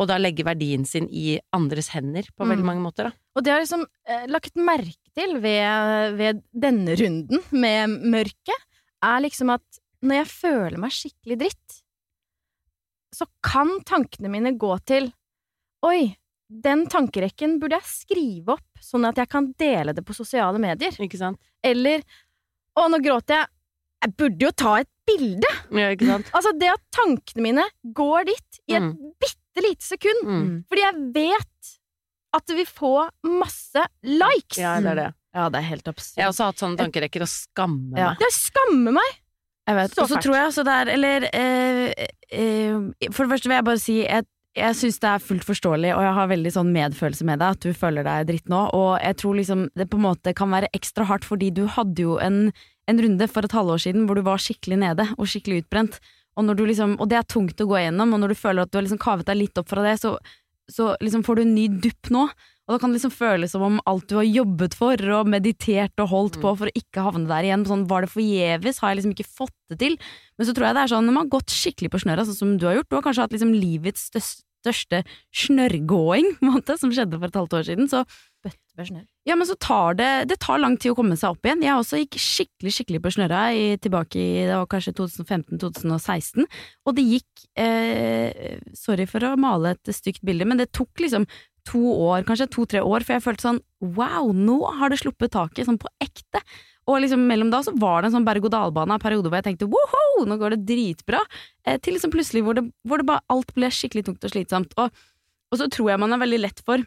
å 0.00 0.06
da 0.08 0.16
legge 0.20 0.44
verdien 0.46 0.86
sin 0.88 1.06
i 1.12 1.36
andres 1.56 1.90
hender 1.94 2.24
på 2.36 2.46
veldig 2.48 2.62
Mm. 2.64 2.68
mange 2.70 2.84
måter, 2.86 3.10
da. 3.10 3.12
Og 3.36 3.44
det 3.44 3.52
har 3.52 3.60
liksom 3.60 3.84
eh, 4.08 4.26
lagt 4.32 4.54
merke 4.56 5.12
til 5.14 5.36
ved, 5.42 6.16
ved 6.16 6.42
denne 6.52 6.96
runden 6.96 7.42
med 7.52 7.98
mørket, 8.16 8.66
er 9.04 9.20
liksom 9.24 9.52
at 9.54 9.80
når 10.02 10.22
jeg 10.22 10.30
føler 10.32 10.78
meg 10.80 10.90
skikkelig 10.96 11.38
dritt, 11.44 11.78
så 13.14 13.26
kan 13.44 13.80
tankene 13.84 14.30
mine 14.32 14.52
gå 14.58 14.72
til 14.86 15.10
Oi, 15.84 16.14
den 16.50 16.82
tankerekken 16.92 17.54
burde 17.60 17.78
jeg 17.78 17.88
skrive 17.88 18.52
opp, 18.58 18.80
sånn 18.84 19.06
at 19.08 19.16
jeg 19.16 19.28
kan 19.32 19.46
dele 19.56 19.94
det 19.96 20.02
på 20.04 20.12
sosiale 20.12 20.58
medier. 20.60 20.92
Ikke 21.00 21.16
sant? 21.20 21.38
Eller 21.64 22.02
Å, 22.76 22.84
nå 22.92 23.00
gråter 23.02 23.34
jeg. 23.40 23.48
Jeg 24.04 24.12
burde 24.16 24.44
jo 24.46 24.50
ta 24.56 24.74
et 24.80 24.88
bilde! 25.08 25.48
Ja, 25.74 25.88
ikke 25.92 26.06
sant? 26.08 26.28
Altså, 26.36 26.52
det 26.56 26.68
at 26.72 26.80
tankene 26.94 27.42
mine 27.44 27.64
går 27.96 28.28
dit 28.30 28.60
i 28.70 28.76
et 28.78 28.84
Mm. 28.86 28.92
bitte 29.20 29.39
lite 29.64 29.84
sekund, 29.86 30.24
Mm. 30.26 30.64
fordi 30.68 30.82
jeg 30.86 31.00
vet 31.14 31.70
at 32.32 32.46
vi 32.52 32.54
vil 32.60 32.66
få 32.66 32.92
masse 33.26 33.82
likes. 34.06 34.58
Ja, 34.58 34.76
det 34.80 34.92
er 34.92 34.94
det. 35.00 35.08
Ja, 35.34 35.48
det 35.48 35.58
er 35.60 35.66
helt 35.68 35.88
absurd. 35.88 36.16
Jeg 36.16 36.24
har 36.24 36.32
også 36.32 36.44
hatt 36.50 36.58
sånne 36.62 36.78
tankerekker 36.78 37.22
og 37.22 37.28
skammer 37.30 37.98
Ja. 37.98 38.08
meg. 38.10 38.18
Det 38.18 38.32
skammer 38.34 38.92
meg! 38.92 39.10
Jeg 39.68 39.76
vet. 39.76 39.90
Så 39.94 40.02
Og 40.02 40.08
så 40.10 40.20
tror 40.22 40.34
jeg 40.34 40.46
også 40.50 40.64
det 40.64 40.74
er 40.74 40.88
Eller 40.90 41.28
eh, 41.32 42.06
eh, 42.32 43.10
For 43.12 43.26
det 43.26 43.30
første 43.34 43.46
vil 43.46 43.54
jeg 43.58 43.64
bare 43.64 43.78
si 43.78 43.96
jeg, 44.02 44.24
jeg 44.56 44.74
syns 44.74 44.98
det 44.98 45.06
er 45.10 45.18
fullt 45.22 45.44
forståelig, 45.46 45.92
og 45.94 46.02
jeg 46.02 46.14
har 46.16 46.26
veldig 46.32 46.52
sånn 46.56 46.72
medfølelse 46.74 47.24
med 47.24 47.38
deg, 47.38 47.50
at 47.54 47.60
du 47.60 47.72
føler 47.72 48.02
deg 48.02 48.26
dritt 48.26 48.48
nå. 48.50 48.62
Og 48.74 48.98
jeg 49.00 49.16
tror 49.16 49.34
liksom 49.38 49.68
det 49.76 49.88
på 49.90 49.96
en 50.00 50.02
måte 50.08 50.34
kan 50.34 50.50
være 50.50 50.66
ekstra 50.74 51.04
hardt, 51.06 51.24
fordi 51.24 51.52
du 51.54 51.66
hadde 51.70 52.02
jo 52.02 52.16
en, 52.18 52.52
en 52.88 52.98
runde 52.98 53.28
for 53.30 53.46
et 53.46 53.52
halvår 53.54 53.78
siden 53.78 54.06
hvor 54.08 54.16
du 54.18 54.22
var 54.26 54.38
skikkelig 54.42 54.78
nede 54.82 55.06
og 55.18 55.26
skikkelig 55.30 55.62
utbrent. 55.64 56.00
Og, 56.38 56.46
når 56.46 56.60
du 56.60 56.62
liksom, 56.68 56.94
og 57.02 57.10
det 57.10 57.18
er 57.18 57.26
tungt 57.28 57.60
å 57.60 57.68
gå 57.68 57.80
gjennom, 57.80 58.14
og 58.14 58.22
når 58.22 58.32
du 58.32 58.38
føler 58.38 58.64
at 58.64 58.70
du 58.70 58.78
har 58.78 58.86
liksom 58.86 59.02
kavet 59.02 59.28
deg 59.28 59.40
litt 59.40 59.60
opp 59.60 59.68
fra 59.70 59.84
det, 59.84 59.96
så, 60.00 60.14
så 60.70 60.94
liksom 61.02 61.24
får 61.26 61.40
du 61.40 61.44
en 61.44 61.54
ny 61.56 61.66
dupp 61.82 62.10
nå. 62.14 62.28
Og 62.70 62.76
da 62.76 62.78
kan 62.78 62.92
det 62.92 63.00
liksom 63.00 63.14
føles 63.16 63.50
som 63.50 63.64
om 63.66 63.80
alt 63.90 64.06
du 64.06 64.14
har 64.14 64.28
jobbet 64.28 64.76
for 64.78 65.00
og 65.16 65.30
meditert 65.32 65.98
og 65.98 66.12
holdt 66.12 66.36
på 66.42 66.52
for 66.54 66.70
å 66.70 66.78
ikke 66.78 67.02
havne 67.02 67.26
der 67.26 67.48
igjen, 67.48 67.64
sånn 67.66 67.88
var 67.90 68.06
det 68.06 68.12
forgjeves, 68.12 68.78
har 68.78 68.92
jeg 68.92 69.00
liksom 69.00 69.14
ikke 69.16 69.26
fått 69.26 69.56
det 69.72 69.80
til? 69.80 69.96
Men 70.38 70.46
så 70.46 70.54
tror 70.54 70.68
jeg 70.68 70.78
det 70.78 70.84
er 70.84 70.92
sånn, 70.92 71.08
når 71.08 71.16
man 71.16 71.26
har 71.26 71.34
gått 71.34 71.56
skikkelig 71.56 71.90
på 71.90 72.02
snørra, 72.04 72.28
sånn 72.28 72.38
som 72.38 72.54
du 72.54 72.68
har 72.68 72.78
gjort, 72.78 72.90
du 72.92 72.96
har 73.00 73.04
kanskje 73.08 73.26
hatt 73.26 73.34
liksom 73.34 73.56
livets 73.56 74.06
største, 74.12 74.46
største 74.60 75.02
snørrgåing, 75.32 76.34
som 76.76 76.92
skjedde 76.92 77.18
for 77.18 77.30
et 77.30 77.38
halvt 77.40 77.54
år 77.56 77.66
siden, 77.66 77.90
så 77.90 78.04
ja, 79.30 79.36
men 79.38 79.46
så 79.46 79.54
tar 79.60 79.94
det 79.98 80.08
Det 80.30 80.40
tar 80.42 80.58
lang 80.60 80.76
tid 80.80 80.92
å 80.92 80.96
komme 80.98 81.16
seg 81.18 81.34
opp 81.34 81.46
igjen. 81.46 81.62
Jeg 81.64 81.76
også 81.78 82.00
gikk 82.02 82.18
skikkelig 82.20 82.74
skikkelig 82.76 83.02
på 83.04 83.12
snørra 83.14 83.44
i, 83.54 83.76
tilbake 83.82 84.18
i 84.18 84.46
det 84.48 84.56
var 84.56 84.66
kanskje 84.70 84.96
2015-2016, 84.98 86.48
og 86.86 86.96
det 86.96 87.06
gikk 87.06 87.46
eh, 87.60 88.58
Sorry 88.76 89.06
for 89.10 89.24
å 89.26 89.36
male 89.40 89.76
et 89.76 89.94
stygt 89.94 90.24
bilde, 90.26 90.48
men 90.48 90.60
det 90.60 90.72
tok 90.76 91.02
liksom 91.02 91.28
to 91.68 91.80
år, 91.92 92.24
kanskje 92.26 92.48
to-tre 92.50 92.80
år, 92.82 93.04
for 93.04 93.16
jeg 93.16 93.24
følte 93.24 93.44
sånn 93.44 93.62
wow, 93.96 94.30
nå 94.34 94.58
har 94.80 94.92
det 94.92 95.00
sluppet 95.02 95.32
taket, 95.34 95.66
sånn 95.68 95.80
på 95.80 95.90
ekte. 96.02 96.40
Og 96.88 97.02
liksom 97.04 97.22
mellom 97.28 97.50
da 97.52 97.60
så 97.64 97.74
var 97.78 98.00
det 98.00 98.10
en 98.10 98.16
sånn 98.18 98.26
berg-og-dal-bane 98.26 98.96
av 98.96 99.02
perioder 99.02 99.30
hvor 99.30 99.38
jeg 99.38 99.48
tenkte 99.50 99.68
woho, 99.70 100.24
nå 100.26 100.38
går 100.40 100.56
det 100.56 100.64
dritbra, 100.72 101.20
eh, 101.66 101.78
til 101.78 101.96
liksom 101.96 102.12
plutselig 102.14 102.42
hvor 102.46 102.56
det, 102.58 102.64
hvor 102.88 103.02
det 103.02 103.08
bare 103.12 103.24
alt 103.32 103.52
ble 103.56 103.70
skikkelig 103.74 104.08
tungt 104.08 104.26
og 104.26 104.32
slitsomt. 104.32 104.74
Og, 104.80 105.04
og 105.52 105.60
så 105.60 105.68
tror 105.70 105.92
jeg 105.92 106.02
man 106.02 106.16
er 106.16 106.24
veldig 106.24 106.40
lett 106.46 106.64
for 106.66 106.82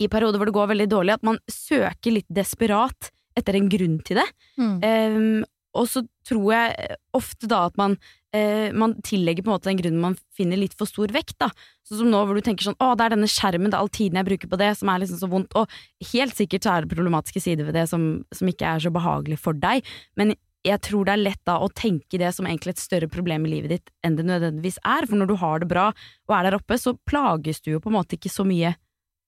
i 0.00 0.10
perioder 0.12 0.40
hvor 0.40 0.48
det 0.48 0.56
går 0.56 0.70
veldig 0.74 0.90
dårlig, 0.92 1.16
at 1.16 1.26
man 1.26 1.40
søker 1.50 2.18
litt 2.18 2.28
desperat 2.32 3.12
etter 3.38 3.56
en 3.56 3.70
grunn 3.72 3.98
til 4.04 4.20
det. 4.20 4.28
Mm. 4.60 4.76
Um, 4.82 5.44
og 5.78 5.88
så 5.88 6.02
tror 6.28 6.50
jeg 6.52 6.96
ofte 7.16 7.48
da 7.48 7.62
at 7.70 7.78
man, 7.80 7.94
eh, 8.36 8.68
man 8.76 8.94
tillegger 9.04 9.44
på 9.44 9.48
en 9.48 9.54
måte 9.54 9.70
den 9.70 9.80
grunnen 9.80 10.02
man 10.02 10.18
finner 10.36 10.60
litt 10.60 10.76
for 10.76 10.90
stor 10.90 11.12
vekt. 11.14 11.38
da. 11.40 11.48
Sånn 11.88 12.02
som 12.02 12.12
nå 12.12 12.20
hvor 12.28 12.36
du 12.36 12.44
tenker 12.44 12.68
sånn 12.68 12.76
å, 12.76 12.92
det 12.92 13.06
er 13.06 13.14
denne 13.16 13.30
skjermen, 13.30 13.72
det 13.72 13.78
er 13.78 13.80
all 13.80 13.92
tiden 13.92 14.20
jeg 14.20 14.28
bruker 14.28 14.52
på 14.52 14.60
det 14.60 14.68
som 14.76 14.92
er 14.92 15.02
liksom 15.02 15.22
så 15.22 15.30
vondt. 15.32 15.56
Og 15.56 16.12
helt 16.12 16.36
sikkert 16.36 16.66
så 16.66 16.74
er 16.74 16.84
det 16.84 16.92
problematiske 16.92 17.40
sider 17.40 17.68
ved 17.68 17.78
det 17.78 17.86
som, 17.88 18.24
som 18.36 18.52
ikke 18.52 18.68
er 18.68 18.84
så 18.84 18.92
behagelig 18.92 19.40
for 19.40 19.56
deg, 19.56 19.86
men 20.20 20.36
jeg 20.62 20.78
tror 20.86 21.06
det 21.06 21.14
er 21.16 21.24
lett 21.24 21.40
da 21.48 21.56
å 21.58 21.72
tenke 21.74 22.20
det 22.20 22.28
som 22.36 22.46
egentlig 22.46 22.76
et 22.76 22.82
større 22.82 23.08
problem 23.10 23.48
i 23.48 23.56
livet 23.56 23.72
ditt 23.74 23.88
enn 24.06 24.14
det 24.14 24.26
nødvendigvis 24.28 24.78
er. 24.86 25.08
For 25.08 25.18
når 25.18 25.32
du 25.32 25.36
har 25.40 25.62
det 25.62 25.68
bra 25.72 25.88
og 25.90 26.36
er 26.36 26.46
der 26.46 26.58
oppe, 26.60 26.78
så 26.78 26.94
plages 27.08 27.58
du 27.64 27.72
jo 27.72 27.80
på 27.82 27.90
en 27.90 27.96
måte 27.98 28.14
ikke 28.14 28.30
så 28.30 28.46
mye 28.46 28.76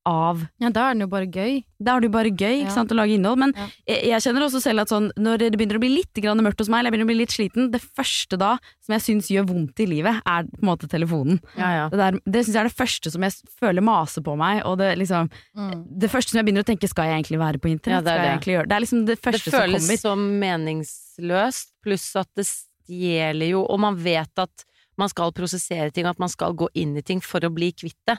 av 0.06 0.42
Ja, 0.60 0.68
da 0.70 0.90
er 0.90 0.94
den 0.94 1.00
jo 1.00 1.06
bare 1.08 1.26
gøy. 1.26 1.64
da 1.82 1.96
er 1.96 2.00
det 2.00 2.08
jo 2.10 2.12
bare 2.12 2.30
gøy 2.30 2.60
ikke 2.62 2.68
Ja. 2.70 2.74
sant, 2.74 2.90
å 2.92 2.96
lage 2.96 3.14
innhold, 3.16 3.38
men 3.38 3.52
Ja. 3.56 3.66
jeg, 3.88 4.04
jeg 4.08 4.20
kjenner 4.22 4.44
også 4.46 4.60
selv 4.62 4.80
at 4.82 4.88
sånn, 4.88 5.10
når 5.16 5.38
det 5.38 5.52
begynner 5.58 5.76
å 5.76 5.80
bli 5.80 5.88
litt 5.96 6.14
grann 6.14 6.38
mørkt 6.40 6.58
hos 6.58 6.68
meg, 6.68 6.80
eller 6.80 6.90
jeg 6.90 6.98
begynner 6.98 7.08
å 7.08 7.12
bli 7.12 7.20
litt 7.24 7.32
sliten, 7.34 7.70
det 7.72 7.80
første 7.80 8.38
da 8.38 8.58
som 8.84 8.92
jeg 8.92 9.00
syns 9.02 9.28
gjør 9.30 9.46
vondt 9.48 9.80
i 9.80 9.86
livet, 9.86 10.20
er 10.26 10.42
på 10.44 10.62
en 10.62 10.68
måte 10.68 10.88
telefonen. 10.88 11.40
Ja, 11.56 11.70
ja. 11.72 11.88
Det, 11.88 11.98
der, 11.98 12.20
det 12.26 12.44
syns 12.44 12.54
jeg 12.54 12.64
er 12.64 12.68
det 12.68 12.76
første 12.76 13.10
som 13.10 13.22
jeg 13.22 13.32
føler 13.60 13.82
maser 13.82 14.22
på 14.22 14.36
meg, 14.36 14.62
og 14.64 14.78
det, 14.78 14.96
liksom, 14.98 15.30
Mm. 15.56 15.98
det 15.98 16.10
første 16.10 16.30
som 16.30 16.38
jeg 16.38 16.46
begynner 16.46 16.64
å 16.64 16.70
tenke 16.72 16.88
skal 16.88 17.04
jeg 17.08 17.24
egentlig 17.24 17.38
være 17.40 17.58
på 17.60 17.70
internett? 17.72 17.88
Ja, 17.88 18.00
det 18.00 18.12
er 18.12 18.40
skal 18.40 18.52
jeg 18.52 18.62
det. 18.62 18.68
Det 18.68 18.76
er 18.76 18.80
liksom 18.84 19.06
det 19.06 19.14
Det 19.14 19.22
første 19.22 19.50
som 19.50 19.52
kommer. 19.52 19.66
Det 19.66 19.80
føles 19.80 20.00
som, 20.00 20.18
som 20.18 20.40
meningsløst, 20.40 21.66
pluss 21.84 22.16
at 22.16 22.28
det 22.36 22.46
stjeler 22.46 23.48
jo 23.54 23.64
Og 23.64 23.80
man 23.80 23.96
vet 23.96 24.30
at 24.38 24.64
man 24.96 25.08
skal 25.10 25.32
prosessere 25.32 25.90
ting, 25.92 26.06
at 26.06 26.18
man 26.22 26.28
skal 26.30 26.52
gå 26.54 26.68
inn 26.78 26.96
i 26.96 27.02
ting 27.02 27.20
for 27.24 27.40
å 27.40 27.50
bli 27.52 27.72
kvitt 27.72 27.98
det. 28.06 28.18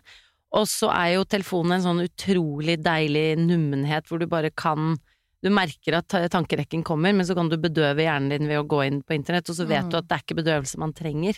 Og 0.55 0.65
så 0.71 0.87
er 0.95 1.13
jo 1.17 1.25
telefonen 1.27 1.75
en 1.77 1.83
sånn 1.83 2.03
utrolig 2.05 2.77
deilig 2.85 3.35
nummenhet 3.41 4.07
hvor 4.07 4.21
du 4.21 4.27
bare 4.31 4.51
kan 4.55 4.95
Du 5.43 5.49
merker 5.53 5.97
at 5.99 6.09
tankerekken 6.33 6.81
kommer, 6.87 7.13
men 7.13 7.25
så 7.27 7.35
kan 7.37 7.49
du 7.51 7.57
bedøve 7.61 8.01
hjernen 8.01 8.31
din 8.31 8.47
ved 8.49 8.57
å 8.57 8.65
gå 8.65 8.79
inn 8.87 9.01
på 9.05 9.13
internett, 9.13 9.45
og 9.51 9.53
så 9.59 9.67
vet 9.69 9.83
Mm. 9.85 9.91
du 9.91 9.97
at 9.99 10.07
det 10.07 10.15
er 10.15 10.23
ikke 10.23 10.37
bedøvelse 10.39 10.79
man 10.81 10.93
trenger. 10.97 11.37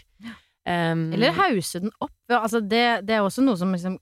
Um, 0.63 1.12
Eller 1.12 1.33
hause 1.36 1.81
den 1.81 1.91
opp. 2.00 2.13
Altså 2.29 2.62
det, 2.62 3.03
det 3.07 3.17
er 3.17 3.25
også 3.25 3.43
noe 3.43 3.57
som 3.59 3.74
liksom 3.75 3.97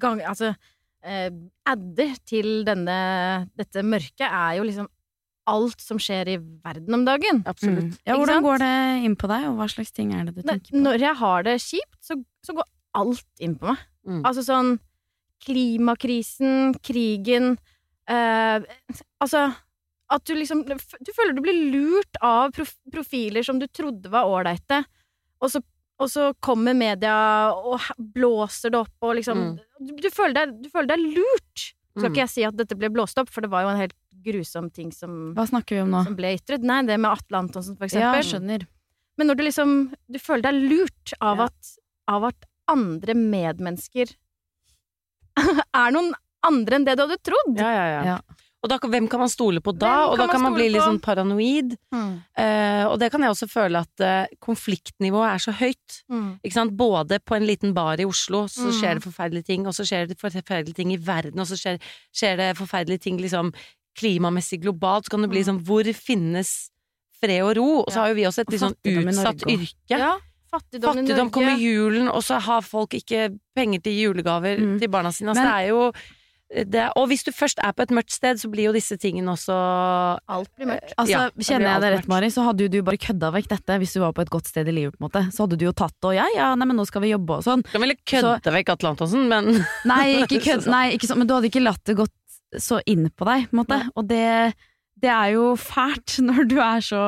gang, 0.00 0.22
Altså 0.26 0.56
eh, 1.04 1.30
adder 1.68 2.16
til 2.26 2.64
denne, 2.66 3.46
dette 3.54 3.84
mørket, 3.86 4.26
er 4.26 4.56
jo 4.58 4.64
liksom 4.66 4.88
alt 5.46 5.78
som 5.80 5.98
skjer 6.02 6.32
i 6.32 6.38
verden 6.64 6.94
om 6.98 7.04
dagen. 7.06 7.44
Absolutt. 7.46 7.92
Mm. 7.92 7.98
Ja, 8.08 8.16
hvordan 8.18 8.42
går 8.42 8.58
det 8.64 8.74
inn 9.06 9.14
på 9.14 9.28
deg, 9.30 9.44
og 9.52 9.60
hva 9.60 9.68
slags 9.70 9.92
ting 9.94 10.10
er 10.16 10.24
det 10.26 10.34
du 10.34 10.42
tenker 10.42 10.72
på? 10.74 10.82
Når 10.82 10.98
jeg 11.04 11.14
har 11.22 11.46
det 11.46 11.60
kjipt, 11.62 12.00
så, 12.02 12.18
så 12.42 12.56
går 12.58 12.66
alt 12.96 13.44
inn 13.44 13.54
på 13.60 13.68
meg. 13.70 13.84
Mm. 14.06 14.22
Altså 14.24 14.42
sånn 14.46 14.74
klimakrisen, 15.46 16.74
krigen 16.84 17.56
eh, 18.08 18.62
Altså 19.22 19.46
at 20.06 20.22
du 20.28 20.36
liksom 20.38 20.60
Du 20.68 21.10
føler 21.16 21.34
du 21.34 21.40
blir 21.42 21.56
lurt 21.72 22.18
av 22.24 22.52
prof 22.54 22.76
profiler 22.94 23.42
som 23.46 23.58
du 23.58 23.66
trodde 23.66 24.10
var 24.12 24.28
ålreite, 24.30 24.84
og 25.42 25.50
så, 25.50 25.60
og 25.98 26.10
så 26.12 26.28
kommer 26.44 26.76
media 26.78 27.16
og 27.56 27.82
blåser 28.14 28.70
det 28.72 28.78
opp 28.84 29.02
og 29.08 29.16
liksom 29.18 29.42
du, 29.80 29.90
du, 29.98 30.06
føler 30.14 30.36
deg, 30.38 30.54
du 30.62 30.70
føler 30.72 30.92
deg 30.94 31.08
lurt! 31.18 31.72
Skal 31.96 32.10
Mm. 32.10 32.12
ikke 32.12 32.20
jeg 32.26 32.28
si 32.34 32.42
at 32.44 32.56
dette 32.58 32.76
ble 32.76 32.90
blåst 32.92 33.16
opp, 33.16 33.30
for 33.32 33.40
det 33.40 33.48
var 33.48 33.62
jo 33.64 33.68
en 33.72 33.78
helt 33.80 33.94
grusom 34.26 34.66
ting 34.70 34.90
som, 34.92 35.30
Hva 35.32 35.46
snakker 35.48 35.78
vi 35.78 35.80
om 35.80 35.94
nå? 35.94 36.02
som 36.04 36.16
ble 36.18 36.34
ytret. 36.36 36.60
Nei, 36.60 36.82
det 36.84 36.98
med 37.00 37.08
Atle 37.08 37.38
Antonsen, 37.40 37.72
for 37.78 37.86
eksempel. 37.88 38.18
Ja, 38.20 38.26
skjønner. 38.34 38.66
Men 39.16 39.30
når 39.30 39.38
du 39.38 39.42
liksom 39.46 39.70
Du 40.12 40.18
føler 40.20 40.44
deg 40.50 40.58
lurt 40.74 41.14
av, 41.24 41.40
Ja. 41.40 41.46
at, 41.48 41.70
av 42.12 42.26
at 42.28 42.44
andre 42.68 43.14
medmennesker 43.14 44.14
er 45.82 45.94
noen 45.94 46.12
andre 46.46 46.78
enn 46.78 46.84
det 46.86 46.96
du 46.98 47.04
hadde 47.06 47.20
trodd. 47.26 47.56
Ja, 47.58 47.70
ja, 47.74 47.86
ja. 47.92 48.02
Ja. 48.14 48.18
Og 48.64 48.70
da, 48.72 48.78
hvem 48.82 49.04
kan 49.06 49.20
man 49.20 49.30
stole 49.30 49.60
på 49.62 49.70
da? 49.76 49.90
Hvem 50.08 50.10
Og 50.14 50.18
da 50.18 50.24
kan 50.30 50.40
man 50.42 50.50
man 50.50 50.56
bli 50.58 50.68
litt 50.72 50.82
sånn 50.82 50.98
paranoid. 51.02 51.76
Mm. 51.94 52.14
Eh, 52.40 52.84
og 52.88 52.96
det 52.98 53.10
kan 53.12 53.22
jeg 53.22 53.30
også 53.34 53.46
føle 53.52 53.82
at 53.84 54.02
eh, 54.02 54.32
konfliktnivået 54.42 55.28
er 55.36 55.42
så 55.44 55.52
høyt. 55.54 55.98
Mm. 56.10 56.30
Ikke 56.42 56.56
sant? 56.56 56.74
Både 56.78 57.20
på 57.22 57.36
en 57.36 57.46
liten 57.46 57.74
bar 57.76 58.00
i 58.02 58.06
Oslo 58.08 58.46
så 58.50 58.66
Mm. 58.66 58.72
skjer 58.80 58.94
det 58.98 59.04
forferdelige 59.04 59.46
ting, 59.52 59.66
og 59.70 59.74
så 59.76 59.86
skjer 59.86 60.08
det 60.10 60.18
forferdelige 60.18 60.74
ting 60.80 60.90
i 60.94 60.98
verden, 60.98 61.38
og 61.38 61.46
så 61.46 61.54
skjer, 61.60 61.78
skjer 62.16 62.36
det 62.40 62.48
forferdelige 62.58 63.04
ting 63.06 63.20
liksom 63.22 63.52
klimamessig 63.96 64.58
globalt. 64.64 65.06
Så 65.06 65.10
kan 65.14 65.22
det 65.22 65.30
bli 65.30 65.44
Mm. 65.44 65.48
sånn 65.52 65.62
Hvor 65.64 65.84
finnes 65.94 66.70
fred 67.20 67.42
og 67.44 67.56
ro? 67.56 67.68
Og 67.84 67.92
så 67.92 68.00
har 68.02 68.08
jo 68.08 68.14
vi 68.18 68.26
også 68.26 68.40
et 68.40 68.50
litt 68.50 68.60
sånn 68.60 68.74
utsatt 68.82 69.46
yrke. 69.46 69.94
Ja, 69.94 70.16
fattigdom, 70.50 70.94
Fattigdom 71.00 71.30
kommer 71.30 71.56
julen, 71.58 72.08
og 72.08 72.22
så 72.22 72.38
har 72.40 72.62
folk 72.62 72.90
ikke 72.98 73.38
penger 73.56 73.82
til 73.82 73.92
julegaver 74.00 74.58
Mm. 74.60 74.78
til 74.80 74.88
barna 74.88 75.10
sine. 75.12 75.30
Altså, 75.30 75.42
Men- 75.42 75.52
det 75.52 75.64
er 75.64 75.68
jo 75.68 75.92
det, 76.70 76.92
Og 76.96 77.08
hvis 77.08 77.24
du 77.24 77.32
først 77.32 77.58
er 77.58 77.72
på 77.72 77.82
et 77.82 77.90
mørkt 77.90 78.12
sted, 78.14 78.36
så 78.38 78.48
blir 78.48 78.66
jo 78.70 78.72
disse 78.72 78.96
tingene 78.96 79.26
også 79.34 79.50
Alt 80.28 80.48
blir 80.56 80.66
mørkt. 80.70 80.92
Altså, 80.96 81.10
Ja, 81.10 81.30
Kjenner 81.36 81.72
jeg 81.74 81.80
deg 81.82 81.92
rett, 81.98 82.08
Mari, 82.08 82.26
så 82.30 82.44
hadde 82.46 82.68
du 82.70 82.82
bare 82.82 82.96
kødda 82.96 83.32
vekk 83.34 83.48
dette 83.48 83.78
hvis 83.80 83.94
du 83.94 84.00
var 84.00 84.12
på 84.12 84.22
et 84.22 84.30
godt 84.30 84.46
sted 84.46 84.68
i 84.68 84.70
livet, 84.70 84.94
på 84.96 85.02
en 85.02 85.08
måte. 85.10 85.24
Så 85.34 85.42
hadde 85.42 85.58
du 85.58 85.64
jo 85.66 85.72
tatt 85.72 85.92
det, 86.00 86.04
og 86.06 86.14
ja, 86.14 86.26
ja, 86.36 86.54
nei, 86.54 86.64
men 86.66 86.76
nå 86.76 86.86
skal 86.86 87.02
vi 87.02 87.10
jobbe 87.10 87.30
og 87.38 87.42
sånn. 87.42 87.64
Kan 87.66 87.80
vel 87.80 87.96
kødde 88.06 88.52
vekk 88.54 88.68
Atle 88.76 88.88
Antonsen, 88.94 89.26
men 89.28 89.44
Nei, 89.84 90.22
ikke 90.22 90.38
kødd, 90.44 90.66
nei, 90.70 90.92
ikke 90.96 91.08
sånn, 91.10 91.18
men 91.18 91.26
du 91.26 91.34
hadde 91.34 91.50
ikke 91.50 91.62
latt 91.66 91.82
det 91.84 91.96
gått 91.96 92.14
så 92.62 92.80
inn 92.86 93.10
på 93.10 93.26
deg, 93.26 93.50
på 93.50 93.58
en 93.58 93.64
måte. 93.64 93.90
Og 93.96 94.06
det, 94.06 94.54
det 95.02 95.10
er 95.10 95.32
jo 95.34 95.56
fælt 95.58 96.20
når 96.30 96.46
du 96.48 96.56
er 96.62 96.78
så 96.80 97.02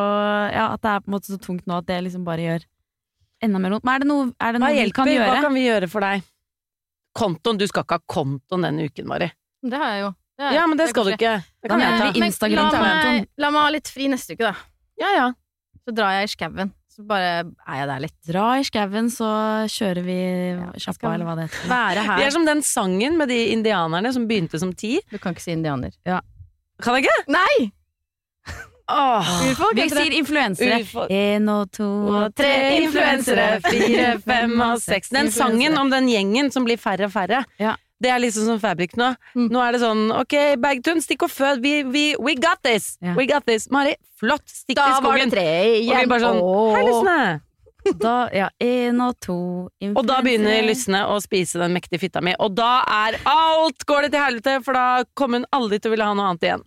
Ja, 0.53 0.73
at 0.75 0.83
det 0.83 0.91
er 0.91 1.01
på 1.01 1.09
en 1.09 1.15
måte 1.15 1.31
så 1.31 1.39
tungt 1.39 1.65
nå 1.65 1.79
at 1.79 1.87
det 1.87 2.03
liksom 2.05 2.25
bare 2.27 2.39
gjør 2.43 2.67
enda 3.43 3.59
mer 3.63 3.71
vondt. 3.77 3.85
Men 3.85 3.95
er 3.95 3.99
det 4.05 4.09
noe, 4.09 4.29
er 4.41 4.53
det 4.53 4.61
noe 4.61 4.69
vi 4.75 4.91
kan 4.97 5.07
gjøre? 5.17 5.29
Hva 5.35 5.43
kan 5.47 5.55
vi 5.55 5.65
gjøre 5.67 5.89
for 5.91 6.01
deg? 6.01 6.23
Kontoen, 7.19 7.59
du 7.59 7.67
skal 7.67 7.85
ikke 7.85 7.99
ha 7.99 8.05
kontoen 8.15 8.63
denne 8.69 8.87
uken, 8.89 9.07
Mari. 9.11 9.31
Det 9.63 9.79
har 9.81 9.93
jeg 9.95 10.03
jo. 10.05 10.11
Det 10.39 10.45
er- 10.47 10.53
Ja, 10.55 10.67
men 10.67 10.77
det 10.79 10.89
skal 10.91 11.05
du 11.05 11.11
ikke. 11.11 11.33
Det 11.63 11.69
Da 11.69 11.69
kan 11.69 11.81
jeg 11.81 11.99
ta. 11.99 12.05
Men 12.21 12.33
la, 12.55 12.71
meg, 13.19 13.29
la 13.39 13.51
meg 13.51 13.61
ha 13.63 13.69
litt 13.71 13.89
fri 13.89 14.07
neste 14.09 14.35
uke, 14.37 14.45
da. 14.47 14.55
Ja, 15.01 15.13
ja. 15.17 15.33
Så 15.87 15.95
drar 15.95 16.13
jeg 16.21 16.25
i 16.29 16.33
skauen. 16.37 16.73
Så 16.95 17.07
bare 17.07 17.45
er 17.67 17.75
jeg 17.79 17.87
der 17.89 18.01
litt. 18.01 18.15
Dra 18.27 18.47
i 18.59 18.63
skauen, 18.63 19.07
så 19.11 19.27
kjører 19.71 20.05
vi 20.05 20.19
jeg 20.19 20.81
sjappa, 20.83 20.95
skal- 20.95 21.13
eller 21.15 21.27
hva 21.27 21.35
det 21.37 21.51
heter. 21.51 21.69
Være 21.69 22.17
Vi 22.19 22.23
er 22.27 22.31
som 22.31 22.45
den 22.45 22.63
sangen 22.63 23.17
med 23.17 23.29
de 23.29 23.53
indianerne 23.55 24.13
som 24.13 24.27
begynte 24.29 24.59
som 24.59 24.73
ti. 24.73 25.01
Du 25.11 25.19
kan 25.19 25.35
ikke 25.35 25.41
si 25.43 25.53
indianer. 25.53 25.91
Kan 26.05 26.95
jeg 26.95 27.05
ikke? 27.07 27.29
Nei! 27.29 27.73
Åh. 28.89 29.33
Urfolk 29.51 29.77
Vi 29.77 29.89
sier 29.93 30.15
influensere. 30.17 30.79
Én 31.13 31.49
og 31.53 31.67
to 31.77 31.89
Og 32.09 32.35
tre 32.39 32.53
influensere, 32.79 33.49
fire, 33.67 34.15
fem 34.25 34.55
og 34.65 34.79
seks. 34.91 35.13
Den 35.13 35.29
sangen 35.35 35.77
om 35.81 35.91
den 35.93 36.09
gjengen 36.09 36.49
som 36.55 36.65
blir 36.65 36.81
færre 36.81 37.09
og 37.11 37.13
færre. 37.13 37.43
Ja. 37.61 37.75
Det 37.99 38.13
er 38.15 38.21
liksom 38.23 38.47
som 38.47 38.61
Fabrik 38.63 38.95
nå. 38.97 39.11
Mm. 39.35 39.49
Nå 39.51 39.61
er 39.61 39.75
det 39.75 39.81
sånn 39.83 40.05
ok, 40.15 40.35
Bergtun, 40.63 41.03
stikk 41.03 41.27
og 41.27 41.33
fød. 41.35 41.61
Vi, 41.65 41.73
vi, 41.91 42.05
we 42.23 42.37
got 42.39 42.63
this! 42.63 42.93
Ja. 43.03 43.17
We 43.19 43.27
got 43.27 43.45
this. 43.49 43.67
Mari, 43.75 43.97
flott, 44.21 44.47
stikk 44.47 44.79
Da 44.79 44.87
til 44.95 45.09
var 45.09 45.19
det 45.19 45.29
tre 45.35 45.47
igjen. 45.81 45.97
Og 45.97 46.05
vi 46.05 46.11
bare 46.15 46.25
sånn 46.29 46.41
Åh. 46.45 46.73
Hei, 46.77 46.87
Lysne! 46.87 47.21
Da, 47.99 48.15
ja, 48.35 48.49
en 48.61 48.99
og 49.01 49.15
to 49.25 49.35
Og 49.95 50.01
da 50.07 50.19
begynner. 50.23 50.61
Lysne 50.67 51.05
å 51.09 51.17
spise 51.25 51.61
den 51.63 51.73
mektige 51.77 52.03
fitta 52.03 52.21
mi. 52.23 52.35
Og 52.43 52.53
da 52.59 52.83
er 52.85 53.17
alt 53.29 53.87
går 53.89 54.07
det 54.07 54.11
til 54.15 54.25
helvete, 54.27 54.59
for 54.67 54.77
da 54.77 54.87
kommer 55.19 55.41
hun 55.43 55.49
aldri 55.57 55.79
til 55.81 55.91
å 55.91 55.95
ville 55.97 56.09
ha 56.09 56.17
noe 56.19 56.33
annet 56.35 56.49
igjen. 56.51 56.65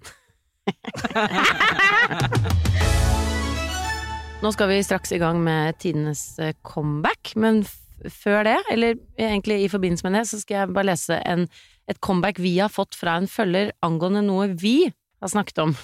Nå 4.41 4.49
skal 4.55 4.71
vi 4.71 4.81
straks 4.81 5.11
i 5.13 5.19
gang 5.21 5.37
med 5.45 5.77
tidenes 5.81 6.39
eh, 6.41 6.55
comeback, 6.65 7.35
men 7.37 7.61
før 8.09 8.43
det, 8.47 8.57
eller 8.73 8.95
egentlig 9.19 9.59
i 9.61 9.69
forbindelse 9.69 10.07
med 10.07 10.17
det, 10.17 10.23
så 10.31 10.39
skal 10.41 10.55
jeg 10.57 10.73
bare 10.73 10.89
lese 10.89 11.19
en, 11.29 11.45
et 11.91 11.99
comeback 12.01 12.41
vi 12.41 12.55
har 12.57 12.71
fått 12.73 12.97
fra 12.97 13.19
en 13.19 13.29
følger 13.29 13.69
angående 13.85 14.23
noe 14.25 14.47
vi 14.57 14.89
har 15.21 15.29
snakket 15.35 15.57
om. 15.67 15.75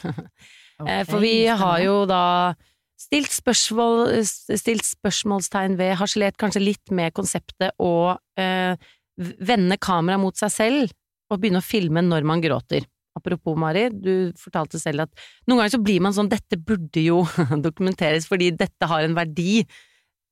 Okay, 0.77 1.07
For 1.09 1.17
vi 1.17 1.47
har 1.49 1.79
jo 1.81 1.93
da 2.05 2.53
stilt, 3.01 3.31
spørsmål, 3.33 4.11
stilt 4.21 4.85
spørsmålstegn 4.85 5.73
ved, 5.79 5.95
harselert 5.97 6.37
kanskje 6.37 6.61
litt 6.61 6.91
med 6.93 7.15
konseptet 7.17 7.73
å 7.81 8.13
eh, 8.37 8.77
vende 9.17 9.79
kameraet 9.81 10.21
mot 10.21 10.37
seg 10.37 10.53
selv 10.53 10.93
og 11.33 11.41
begynne 11.41 11.63
å 11.63 11.65
filme 11.65 12.03
når 12.05 12.27
man 12.29 12.43
gråter. 12.45 12.85
Apropos, 13.17 13.57
Mari, 13.59 13.87
du 13.91 14.31
fortalte 14.39 14.79
selv 14.81 15.07
at 15.07 15.27
noen 15.47 15.61
ganger 15.63 15.75
så 15.75 15.83
blir 15.83 16.03
man 16.05 16.15
sånn 16.15 16.31
dette 16.31 16.59
burde 16.61 17.03
jo 17.03 17.23
dokumenteres 17.67 18.29
fordi 18.29 18.53
dette 18.57 18.89
har 18.89 19.05
en 19.05 19.17
verdi 19.17 19.63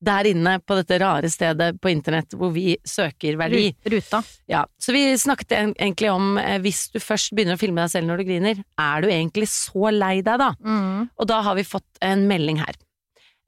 der 0.06 0.28
inne 0.30 0.58
på 0.62 0.76
dette 0.78 0.98
rare 1.02 1.30
stedet 1.32 1.78
på 1.82 1.91
internett 1.91 2.36
hvor 2.38 2.52
vi 2.56 2.76
søker 2.86 3.38
verdi. 3.39 3.69
Ruta. 3.91 4.21
Ja, 4.52 4.65
så 4.82 4.93
vi 4.95 5.08
snakket 5.19 5.56
egentlig 5.58 6.12
om 6.12 6.36
eh, 6.41 6.58
hvis 6.63 6.86
du 6.93 7.00
først 7.02 7.34
begynner 7.36 7.58
å 7.58 7.62
filme 7.62 7.82
deg 7.82 7.93
selv 7.93 8.10
når 8.10 8.21
du 8.21 8.28
griner, 8.30 8.63
er 8.82 9.06
du 9.06 9.10
egentlig 9.10 9.50
så 9.52 9.91
lei 9.93 10.17
deg 10.26 10.41
da? 10.41 10.52
Mm. 10.60 11.08
Og 11.15 11.30
da 11.32 11.39
har 11.48 11.58
vi 11.58 11.67
fått 11.67 12.04
en 12.06 12.26
melding 12.30 12.60
her. 12.62 12.78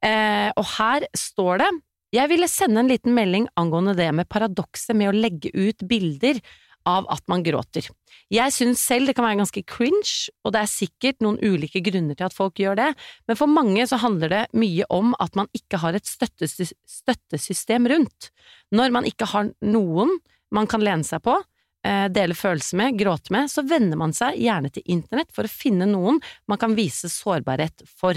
Eh, 0.05 0.49
og 0.53 0.65
her 0.77 1.07
står 1.17 1.63
det 1.63 1.67
Jeg 2.13 2.29
ville 2.29 2.47
sende 2.47 2.83
en 2.83 2.89
liten 2.91 3.15
melding 3.17 3.47
angående 3.57 3.95
det 3.97 4.11
med 4.15 4.29
paradokset 4.29 4.95
med 4.95 5.09
å 5.09 5.17
legge 5.17 5.49
ut 5.51 5.81
bilder 5.89 6.39
av 6.87 7.07
at 7.11 7.23
man 7.31 7.43
gråter. 7.43 7.89
Jeg 8.33 8.53
syns 8.55 8.81
selv 8.83 9.09
det 9.09 9.17
kan 9.17 9.27
være 9.27 9.41
ganske 9.41 9.63
cringe, 9.67 10.31
og 10.43 10.53
det 10.55 10.61
er 10.63 10.71
sikkert 10.71 11.21
noen 11.23 11.39
ulike 11.43 11.81
grunner 11.85 12.17
til 12.17 12.27
at 12.27 12.35
folk 12.35 12.59
gjør 12.61 12.79
det, 12.79 12.87
men 13.27 13.39
for 13.39 13.51
mange 13.51 13.83
så 13.89 13.99
handler 14.01 14.33
det 14.33 14.43
mye 14.57 14.87
om 14.93 15.13
at 15.23 15.35
man 15.39 15.51
ikke 15.57 15.81
har 15.83 15.97
et 15.97 16.07
støttesys 16.07 16.73
støttesystem 16.87 17.87
rundt. 17.91 18.31
Når 18.75 18.95
man 18.95 19.07
ikke 19.07 19.29
har 19.31 19.51
noen 19.63 20.17
man 20.55 20.67
kan 20.71 20.83
lene 20.83 21.03
seg 21.03 21.19
på, 21.25 21.35
eh, 21.83 22.07
dele 22.07 22.35
følelser 22.35 22.79
med, 22.79 22.97
gråte 22.99 23.33
med, 23.35 23.51
så 23.51 23.65
vender 23.67 23.99
man 23.99 24.15
seg 24.15 24.39
gjerne 24.39 24.71
til 24.71 24.85
internett 24.85 25.31
for 25.35 25.43
å 25.43 25.51
finne 25.51 25.87
noen 25.89 26.21
man 26.47 26.61
kan 26.61 26.75
vise 26.75 27.11
sårbarhet 27.11 27.83
for. 27.87 28.15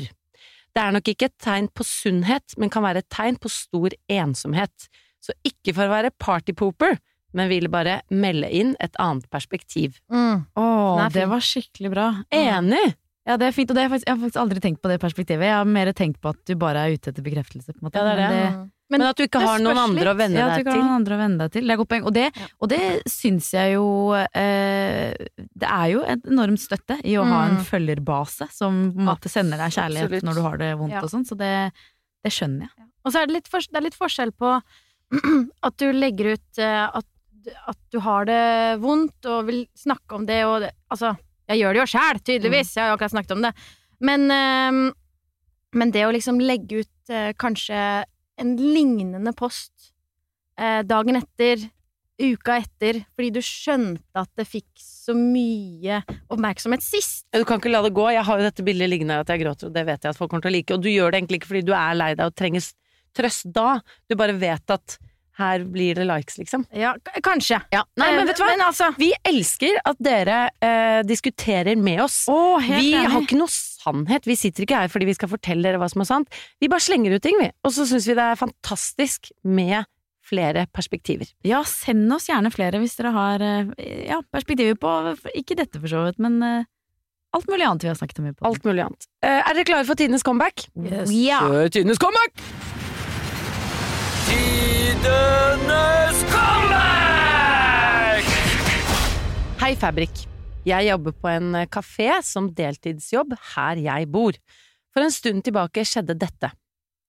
Det 0.70 0.82
er 0.82 0.92
nok 0.94 1.08
ikke 1.10 1.26
et 1.26 1.38
tegn 1.42 1.66
på 1.74 1.86
sunnhet, 1.86 2.54
men 2.56 2.70
kan 2.70 2.84
være 2.86 3.02
et 3.02 3.10
tegn 3.10 3.38
på 3.42 3.50
stor 3.50 3.94
ensomhet. 4.08 4.86
Så 5.20 5.34
ikke 5.44 5.74
for 5.74 5.88
å 5.88 5.94
være 5.96 6.14
partypooper, 6.22 6.98
men 7.32 7.48
ville 7.52 7.68
bare 7.72 8.00
melde 8.10 8.50
inn 8.50 8.74
et 8.80 8.96
annet 8.98 9.28
perspektiv. 9.30 10.00
Mm. 10.10 10.46
Er 10.56 11.10
det 11.14 11.28
var 11.30 11.40
skikkelig 11.40 11.90
bra. 11.92 12.08
Enig! 12.32 12.94
Ja, 13.28 13.36
det 13.36 13.46
er 13.50 13.52
fint, 13.54 13.70
og 13.70 13.76
det 13.76 13.84
er 13.84 13.90
faktisk, 13.92 14.06
jeg 14.08 14.16
har 14.16 14.20
faktisk 14.24 14.40
aldri 14.40 14.60
tenkt 14.64 14.80
på 14.82 14.88
det 14.90 14.96
perspektivet. 14.98 15.44
Jeg 15.44 15.54
har 15.54 15.64
mer 15.68 15.90
tenkt 15.92 16.18
på 16.24 16.30
at 16.32 16.38
du 16.48 16.54
bare 16.58 16.86
er 16.88 16.94
ute 16.96 17.10
etter 17.12 17.22
bekreftelse. 17.22 17.74
På 17.76 17.78
en 17.82 17.86
måte. 17.90 18.00
Ja, 18.00 18.04
det 18.16 18.24
er 18.24 18.32
det. 18.32 18.44
Men 18.90 18.98
det, 18.98 18.98
Men, 18.98 19.02
at 19.06 19.16
du 19.20 19.22
ikke 19.22 19.42
har 19.44 19.60
noen 19.62 19.78
andre 19.78 20.10
å 20.10 20.16
vende 20.18 20.34
deg 20.34 20.40
til. 20.40 20.40
ja, 20.40 20.46
at 20.50 20.56
du 20.56 20.62
ikke 20.64 20.72
har 20.72 20.80
noen 20.82 20.96
andre 20.96 21.14
å 21.14 21.18
vende 21.20 21.38
deg 21.44 21.52
til. 21.54 21.62
Det 21.62 21.70
er 21.70 21.74
et 21.76 21.80
godt 21.82 21.90
poeng. 21.92 22.06
Og 22.08 22.14
det, 22.16 22.24
Ja. 22.34 22.46
og 22.58 22.68
det 22.72 22.80
syns 23.06 23.50
jeg 23.54 23.74
jo 23.76 23.84
eh, 24.16 25.14
Det 25.36 25.68
er 25.68 25.86
jo 25.92 26.00
et 26.02 26.24
enormt 26.26 26.58
støtte 26.64 26.96
i 27.04 27.14
å 27.20 27.24
ha 27.28 27.44
en 27.46 27.56
Mm. 27.60 27.64
følgerbase 27.68 28.48
som 28.50 28.80
på 28.96 28.98
en 28.98 29.06
måte 29.12 29.28
sender 29.30 29.58
deg 29.62 29.70
kjærlighet 29.76 30.08
Absolutt. 30.10 30.24
når 30.26 30.34
du 30.34 30.42
har 30.48 30.56
det 30.58 30.72
vondt 30.80 30.92
Ja. 30.96 31.02
og 31.04 31.10
sånn, 31.12 31.26
så 31.28 31.36
det, 31.38 31.72
det 32.24 32.32
skjønner 32.32 32.66
jeg. 32.66 32.86
Og 33.04 33.12
så 33.12 33.22
er 33.22 33.26
det 33.26 33.34
litt, 33.36 33.48
for, 33.48 33.60
det 33.60 33.76
er 33.78 33.86
litt 33.86 34.00
forskjell 34.00 34.32
på 34.32 34.62
at 35.62 35.76
du 35.76 35.92
legger 35.92 36.34
ut 36.34 36.58
eh, 36.58 36.88
at, 36.88 37.06
at 37.48 37.78
du 37.92 37.98
har 38.04 38.28
det 38.28 38.44
vondt 38.82 39.28
og 39.30 39.48
vil 39.48 39.64
snakke 39.78 40.16
om 40.16 40.26
det 40.28 40.40
og 40.46 40.60
det, 40.64 40.72
Altså, 40.92 41.14
jeg 41.50 41.62
gjør 41.62 41.74
det 41.74 41.80
jo 41.82 41.90
sjæl, 41.90 42.20
tydeligvis, 42.26 42.74
jeg 42.76 42.84
har 42.84 42.92
jo 42.92 42.96
akkurat 42.98 43.14
snakket 43.14 43.36
om 43.36 43.44
det. 43.46 43.52
Men, 44.06 44.30
eh, 44.30 44.80
men 45.80 45.92
det 45.94 46.06
å 46.06 46.14
liksom 46.14 46.40
legge 46.42 46.84
ut 46.84 47.12
eh, 47.12 47.32
kanskje 47.38 47.82
en 48.40 48.54
lignende 48.56 49.32
post 49.36 49.92
eh, 50.58 50.80
dagen 50.86 51.18
etter, 51.20 51.68
uka 52.20 52.58
etter, 52.60 53.00
fordi 53.16 53.30
du 53.32 53.40
skjønte 53.44 54.20
at 54.20 54.30
det 54.36 54.46
fikk 54.48 54.68
så 54.82 55.14
mye 55.16 56.02
oppmerksomhet 56.30 56.84
sist. 56.84 57.24
Du 57.32 57.46
kan 57.48 57.60
ikke 57.60 57.72
la 57.72 57.80
det 57.86 57.94
gå. 57.96 58.04
Jeg 58.12 58.26
har 58.28 58.40
jo 58.40 58.46
dette 58.46 58.64
bildet 58.66 58.90
liggende 58.92 59.16
her 59.16 59.24
at 59.24 59.32
jeg 59.32 59.42
gråter, 59.44 59.70
og 59.70 59.76
det 59.76 59.86
vet 59.88 60.04
jeg 60.04 60.12
at 60.12 60.18
folk 60.18 60.32
kommer 60.32 60.44
til 60.44 60.52
å 60.52 60.56
like. 60.58 60.76
Og 60.76 60.84
du 60.84 60.90
gjør 60.92 61.10
det 61.10 61.22
egentlig 61.22 61.40
ikke 61.40 61.52
fordi 61.54 61.64
du 61.70 61.72
er 61.76 61.96
lei 61.96 62.10
deg 62.14 62.28
og 62.28 62.36
trenger 62.36 62.66
trøst 63.16 63.48
da. 63.54 63.80
Du 64.08 64.16
bare 64.20 64.36
vet 64.38 64.76
at 64.76 64.98
her 65.40 65.64
blir 65.68 65.98
det 65.98 66.06
likes, 66.08 66.38
liksom. 66.40 66.64
Ja, 66.76 66.94
kanskje. 67.24 67.60
Ja. 67.74 67.84
Nei, 68.00 68.10
men 68.16 68.28
vet 68.28 68.38
du 68.38 68.44
hva? 68.44 68.50
Men 68.52 68.64
altså 68.68 68.90
Vi 69.00 69.10
elsker 69.26 69.80
at 69.88 70.00
dere 70.02 70.40
eh, 70.64 71.00
diskuterer 71.08 71.78
med 71.80 72.02
oss. 72.06 72.22
vi 72.28 72.92
har 72.96 73.20
ikke 73.20 73.38
noe 73.40 73.50
sannhet. 73.52 74.28
Vi 74.28 74.36
sitter 74.38 74.66
ikke 74.66 74.82
her 74.84 74.92
fordi 74.92 75.08
vi 75.10 75.16
skal 75.18 75.32
fortelle 75.32 75.66
dere 75.66 75.80
hva 75.80 75.88
som 75.90 76.04
er 76.04 76.10
sant. 76.10 76.42
Vi 76.60 76.70
bare 76.70 76.84
slenger 76.84 77.16
ut 77.16 77.24
ting, 77.24 77.38
vi. 77.40 77.50
Og 77.64 77.74
så 77.76 77.88
syns 77.88 78.08
vi 78.08 78.18
det 78.18 78.26
er 78.32 78.40
fantastisk 78.40 79.32
med 79.42 79.88
flere 80.30 80.66
perspektiver. 80.74 81.30
Ja, 81.46 81.62
send 81.66 82.10
oss 82.14 82.28
gjerne 82.30 82.52
flere 82.54 82.80
hvis 82.82 82.98
dere 82.98 83.14
har 83.16 83.44
eh, 83.44 83.72
ja, 84.10 84.20
perspektiver 84.32 84.78
på 84.78 84.92
Ikke 85.34 85.58
dette, 85.58 85.80
for 85.80 85.90
så 85.90 86.04
vidt, 86.06 86.20
men 86.22 86.38
eh, 86.46 86.68
alt 87.36 87.50
mulig 87.50 87.66
annet 87.66 87.86
vi 87.86 87.90
har 87.92 87.98
snakket 87.98 88.22
om. 88.22 88.30
Alt 88.50 88.66
mulig 88.66 88.84
annet. 88.86 89.10
Eh, 89.24 89.40
er 89.40 89.56
dere 89.56 89.66
klare 89.72 89.88
for 89.88 89.98
tidenes 89.98 90.26
comeback? 90.26 90.68
Ja. 90.76 91.42
Kjør 91.46 91.74
tidenes 91.78 92.02
comeback! 92.02 92.79
Tidenes 95.00 96.18
comeback! 96.28 98.26
Hei, 99.62 99.72
Fabrik. 99.80 100.26
Jeg 100.68 100.90
jobber 100.90 101.14
på 101.16 101.30
en 101.30 101.56
kafé 101.72 102.10
som 102.26 102.50
deltidsjobb 102.52 103.32
her 103.54 103.80
jeg 103.80 104.08
bor. 104.12 104.36
For 104.92 105.00
en 105.06 105.14
stund 105.14 105.46
tilbake 105.46 105.86
skjedde 105.88 106.18
dette. 106.20 106.50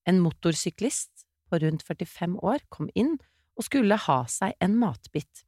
En 0.08 0.22
motorsyklist 0.24 1.26
på 1.52 1.60
rundt 1.66 1.84
45 1.84 2.40
år 2.40 2.64
kom 2.72 2.88
inn 2.96 3.18
og 3.60 3.68
skulle 3.68 4.00
ha 4.06 4.20
seg 4.32 4.56
en 4.64 4.80
matbit. 4.80 5.44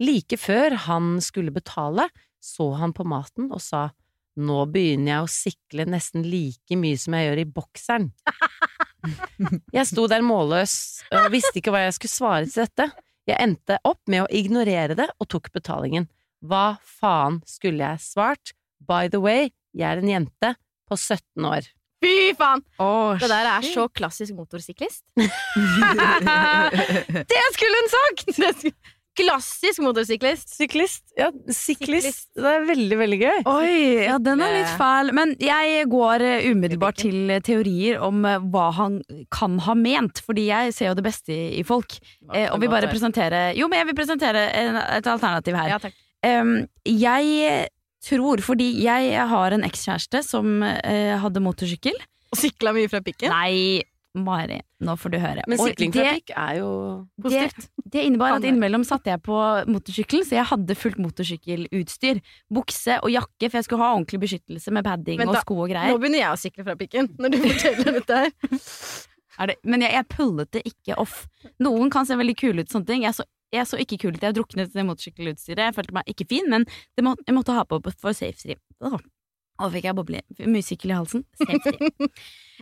Like 0.00 0.40
før 0.40 0.78
han 0.88 1.20
skulle 1.20 1.52
betale, 1.52 2.08
så 2.40 2.72
han 2.80 2.96
på 2.96 3.04
maten 3.04 3.52
og 3.52 3.60
sa 3.60 3.90
nå 4.40 4.62
begynner 4.72 5.12
jeg 5.12 5.24
å 5.24 5.30
sikle 5.30 5.86
nesten 5.90 6.24
like 6.24 6.78
mye 6.78 6.98
som 7.00 7.16
jeg 7.18 7.28
gjør 7.28 7.42
i 7.42 7.48
bokseren. 7.58 8.10
Jeg 9.74 9.82
sto 9.88 10.04
der 10.06 10.22
målløs 10.22 10.72
og 11.10 11.24
visste 11.34 11.58
ikke 11.58 11.72
hva 11.74 11.80
jeg 11.82 11.96
skulle 11.96 12.12
svare 12.12 12.46
til 12.46 12.62
dette. 12.62 12.84
Jeg 13.26 13.34
endte 13.42 13.80
opp 13.82 13.98
med 14.06 14.22
å 14.22 14.28
ignorere 14.30 14.94
det 14.94 15.08
og 15.18 15.26
tok 15.26 15.50
betalingen. 15.50 16.06
Hva 16.38 16.76
faen 16.86 17.40
skulle 17.50 17.82
jeg 17.82 17.98
svart? 18.04 18.52
By 18.78 19.10
the 19.10 19.18
way, 19.22 19.50
jeg 19.74 19.88
er 19.90 19.98
en 20.04 20.10
jente 20.12 20.52
på 20.86 20.94
17 20.98 21.48
år. 21.50 21.66
Fy 22.02 22.30
faen! 22.38 22.62
Åh, 22.82 23.18
Det 23.18 23.28
der 23.30 23.46
er 23.56 23.66
så 23.66 23.88
klassisk 23.90 24.34
motorsyklist. 24.38 25.02
Det 27.34 27.42
skulle 27.58 27.82
hun 27.82 27.92
sagt! 27.98 28.72
Klassisk 29.18 29.82
motorsyklist. 29.84 30.54
Syklist. 30.56 31.02
Ja, 31.18 31.26
syklist. 31.52 32.06
Syklist. 32.06 32.28
Det 32.38 32.48
er 32.48 32.62
veldig, 32.68 32.98
veldig 33.02 33.18
gøy. 33.20 33.42
Oi, 33.52 33.74
ja, 34.06 34.16
den 34.22 34.40
er 34.40 34.54
litt 34.56 34.72
fæl. 34.80 35.12
Men 35.16 35.34
jeg 35.42 35.84
går 35.92 36.24
eh, 36.24 36.46
umiddelbart 36.48 37.02
til 37.02 37.34
eh, 37.34 37.42
teorier 37.44 38.00
om 38.04 38.24
eh, 38.28 38.40
hva 38.54 38.70
han 38.78 39.02
kan 39.34 39.58
ha 39.66 39.76
ment, 39.76 40.22
fordi 40.24 40.46
jeg 40.48 40.72
ser 40.78 40.90
jo 40.92 40.96
det 40.96 41.04
beste 41.04 41.36
i, 41.36 41.60
folk. 41.68 41.98
Eh, 42.32 42.48
og 42.48 42.62
vil 42.62 42.72
bare 42.72 42.88
presentere 42.88 43.50
Jo, 43.58 43.68
men 43.68 43.82
jeg 43.82 43.90
vil 43.90 44.00
presentere 44.00 44.46
et 44.56 45.12
alternativ 45.12 45.60
her. 45.60 45.74
Ja, 45.74 45.82
takk. 45.82 46.00
Jeg 46.88 47.68
tror, 48.06 48.42
fordi 48.42 48.70
jeg 48.82 49.28
har 49.30 49.54
en 49.54 49.66
ekskjæreste 49.66 50.22
som 50.26 50.62
eh, 50.64 51.14
hadde 51.22 51.42
motorsykkel 51.42 51.96
Og 52.32 52.38
sykla 52.40 52.72
mye 52.74 52.90
fra 52.90 53.02
pikken. 53.04 53.32
Nei, 53.32 53.82
Mari, 54.14 54.58
nå 54.84 54.92
får 55.00 55.10
du 55.10 55.18
høre. 55.18 55.42
Men 55.48 55.56
det- 55.92 56.34
er 56.36 56.56
jo 56.58 56.70
det, 57.30 57.30
det 57.94 58.02
innebar 58.04 58.34
at 58.36 58.42
innimellom 58.52 58.84
satte 58.84 59.08
jeg 59.08 59.22
på 59.24 59.36
motorsykkelen, 59.72 60.24
så 60.28 60.36
jeg 60.36 60.44
hadde 60.50 60.74
fullt 60.76 60.98
motorsykkelutstyr. 61.00 62.20
Bukse 62.52 62.98
og 63.02 63.08
jakke, 63.10 63.48
for 63.48 63.56
jeg 63.56 63.64
skulle 63.64 63.80
ha 63.82 63.94
ordentlig 63.96 64.20
beskyttelse 64.20 64.70
med 64.70 64.84
padding 64.84 65.18
Vent 65.18 65.30
og 65.30 65.36
sko 65.40 65.56
og 65.64 65.70
greier. 65.72 65.88
Nå 65.94 65.98
begynner 66.02 66.20
jeg 66.20 66.28
å 66.28 66.36
sykle 66.42 66.64
fra 66.68 66.76
pikken, 66.76 67.08
når 67.18 67.32
du 67.32 67.38
forteller 67.46 67.92
dette 68.00 68.20
her. 68.20 68.32
Er 69.40 69.46
det, 69.48 69.56
men 69.64 69.80
jeg, 69.80 69.92
jeg 69.96 70.08
pullet 70.12 70.50
det 70.52 70.62
ikke 70.68 70.98
off. 71.00 71.26
Noen 71.64 71.88
kan 71.90 72.04
se 72.04 72.14
veldig 72.20 72.36
kule 72.36 72.60
ut, 72.66 72.68
sånne 72.68 72.86
ting. 72.86 73.02
Jeg 73.08 73.16
så, 73.16 73.24
jeg 73.50 73.64
så 73.66 73.80
ikke 73.80 73.96
kul 74.04 74.12
ut. 74.12 74.20
Jeg 74.20 74.36
druknet 74.36 74.76
i 74.76 74.84
motorsykkelutstyret. 74.84 75.70
Jeg 75.70 75.74
følte 75.78 75.96
meg 75.96 76.04
ikke 76.12 76.28
fin, 76.28 76.50
men 76.52 76.66
det 76.68 77.02
må, 77.06 77.16
jeg 77.26 77.34
måtte 77.34 77.56
ha 77.56 77.64
på 77.64 77.80
for 77.96 78.12
safety. 78.12 78.58
Og 79.60 79.72
fikk 79.74 79.84
jeg 79.88 79.96
boble, 79.98 80.22
musikkel 80.48 80.94
i 80.94 81.00
halsen. 81.00 81.26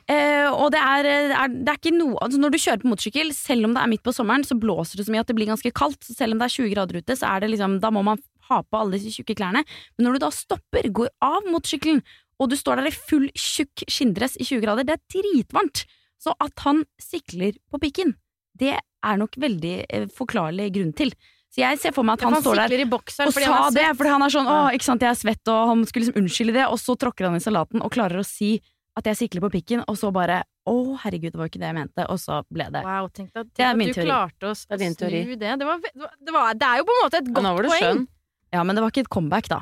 Eh, 0.09 0.46
og 0.48 0.70
det 0.72 0.79
er, 0.81 1.07
er, 1.37 1.50
det 1.53 1.68
er 1.68 1.76
ikke 1.76 1.90
noe 1.92 2.16
altså 2.24 2.38
Når 2.40 2.55
du 2.55 2.57
kjører 2.57 2.81
på 2.81 2.88
motorsykkel, 2.88 3.35
selv 3.37 3.66
om 3.68 3.74
det 3.76 3.83
er 3.83 3.90
midt 3.90 4.03
på 4.07 4.14
sommeren, 4.16 4.46
så 4.48 4.57
blåser 4.57 4.96
det 4.96 5.05
så 5.05 5.12
mye 5.12 5.20
at 5.20 5.29
det 5.29 5.37
blir 5.37 5.50
ganske 5.50 5.72
kaldt. 5.76 6.00
Så 6.07 6.14
selv 6.16 6.33
om 6.33 6.40
det 6.40 6.46
er 6.46 6.55
20 6.55 6.70
grader 6.72 6.98
ute, 7.03 7.16
så 7.20 7.29
er 7.29 7.44
det 7.44 7.50
liksom, 7.53 7.74
da 7.83 7.90
må 7.92 8.00
man 8.07 8.22
ha 8.48 8.62
på 8.64 8.81
alle 8.81 8.96
disse 8.96 9.12
tjukke 9.12 9.37
klærne. 9.37 9.61
Men 9.98 10.07
når 10.07 10.16
du 10.16 10.22
da 10.24 10.31
stopper, 10.33 10.88
går 10.96 11.12
av 11.26 11.44
motorsykkelen, 11.50 12.00
og 12.40 12.48
du 12.48 12.57
står 12.57 12.81
der 12.81 12.88
i 12.88 12.94
full 12.96 13.29
tjukk 13.37 13.85
skinndress 13.92 14.38
i 14.40 14.48
20 14.48 14.64
grader, 14.64 14.88
det 14.88 14.96
er 14.96 15.05
dritvarmt. 15.18 15.85
Så 16.20 16.33
at 16.40 16.64
han 16.64 16.83
sikler 17.03 17.61
på 17.68 17.83
pikken, 17.85 18.16
det 18.57 18.79
er 18.81 19.20
nok 19.20 19.37
veldig 19.40 19.76
eh, 19.85 20.09
forklarlig 20.16 20.70
grunn 20.79 20.96
til. 20.96 21.12
Så 21.50 21.58
jeg 21.64 21.78
ser 21.82 21.90
for 21.92 22.06
meg 22.06 22.14
at 22.20 22.22
han, 22.28 22.34
Han 22.36 22.42
står 22.44 22.60
der 22.70 22.84
bokseren 22.86 23.26
og 23.26 23.34
sa 23.34 23.70
det, 23.74 23.86
for 23.90 24.04
fordi 24.04 24.10
han 24.14 24.22
er 24.22 24.30
sånn 24.30 24.46
'Å, 24.46 24.58
ikke 24.76 24.84
sant, 24.86 25.00
jeg 25.02 25.10
er 25.10 25.18
svett', 25.18 25.48
og 25.50 25.68
han 25.68 25.80
skulle 25.84 26.04
liksom 26.06 26.20
unnskylde 26.22 26.52
det, 26.54 26.66
og 26.70 26.78
så 26.78 26.94
tråkker 26.96 27.26
han 27.26 27.34
i 27.34 27.42
salaten 27.42 27.82
og 27.82 27.90
klarer 27.90 28.20
å 28.22 28.24
si 28.26 28.60
at 28.96 29.04
jeg 29.06 29.16
sikler 29.16 29.40
på 29.42 29.50
pikken, 29.50 29.82
og 29.88 29.96
så 29.98 30.12
bare 30.12 30.44
'Å, 30.68 30.98
herregud, 31.02 31.32
det 31.32 31.38
var 31.40 31.48
ikke 31.50 31.58
det 31.58 31.66
jeg 31.70 31.74
mente', 31.74 32.06
og 32.08 32.18
så 32.22 32.44
ble 32.52 32.70
det 32.70 32.84
Wow, 32.84 33.08
tenk 33.08 33.32
deg 33.34 33.48
Det 33.56 33.64
er 33.66 33.70
at 33.70 33.76
min 33.76 33.88
du 33.88 33.94
teori. 33.94 34.06
klarte 34.06 34.44
å 34.46 34.52
Det 34.54 34.70
er 34.70 34.76
din 34.78 34.94
snu 34.94 35.00
teori. 35.08 35.36
det. 35.38 35.58
Det, 35.58 35.66
var, 35.66 35.78
det, 35.82 35.90
var, 35.96 36.10
det, 36.24 36.32
var, 36.32 36.54
det 36.54 36.66
er 36.70 36.76
jo 36.78 36.84
på 36.84 36.94
en 36.94 37.02
måte 37.02 37.18
et 37.18 37.32
godt 37.34 37.44
poeng. 37.66 37.80
skjønn. 37.82 38.06
Ja, 38.52 38.62
men 38.62 38.76
det 38.76 38.82
var 38.82 38.90
ikke 38.90 39.00
et 39.06 39.10
comeback, 39.10 39.48
da. 39.48 39.60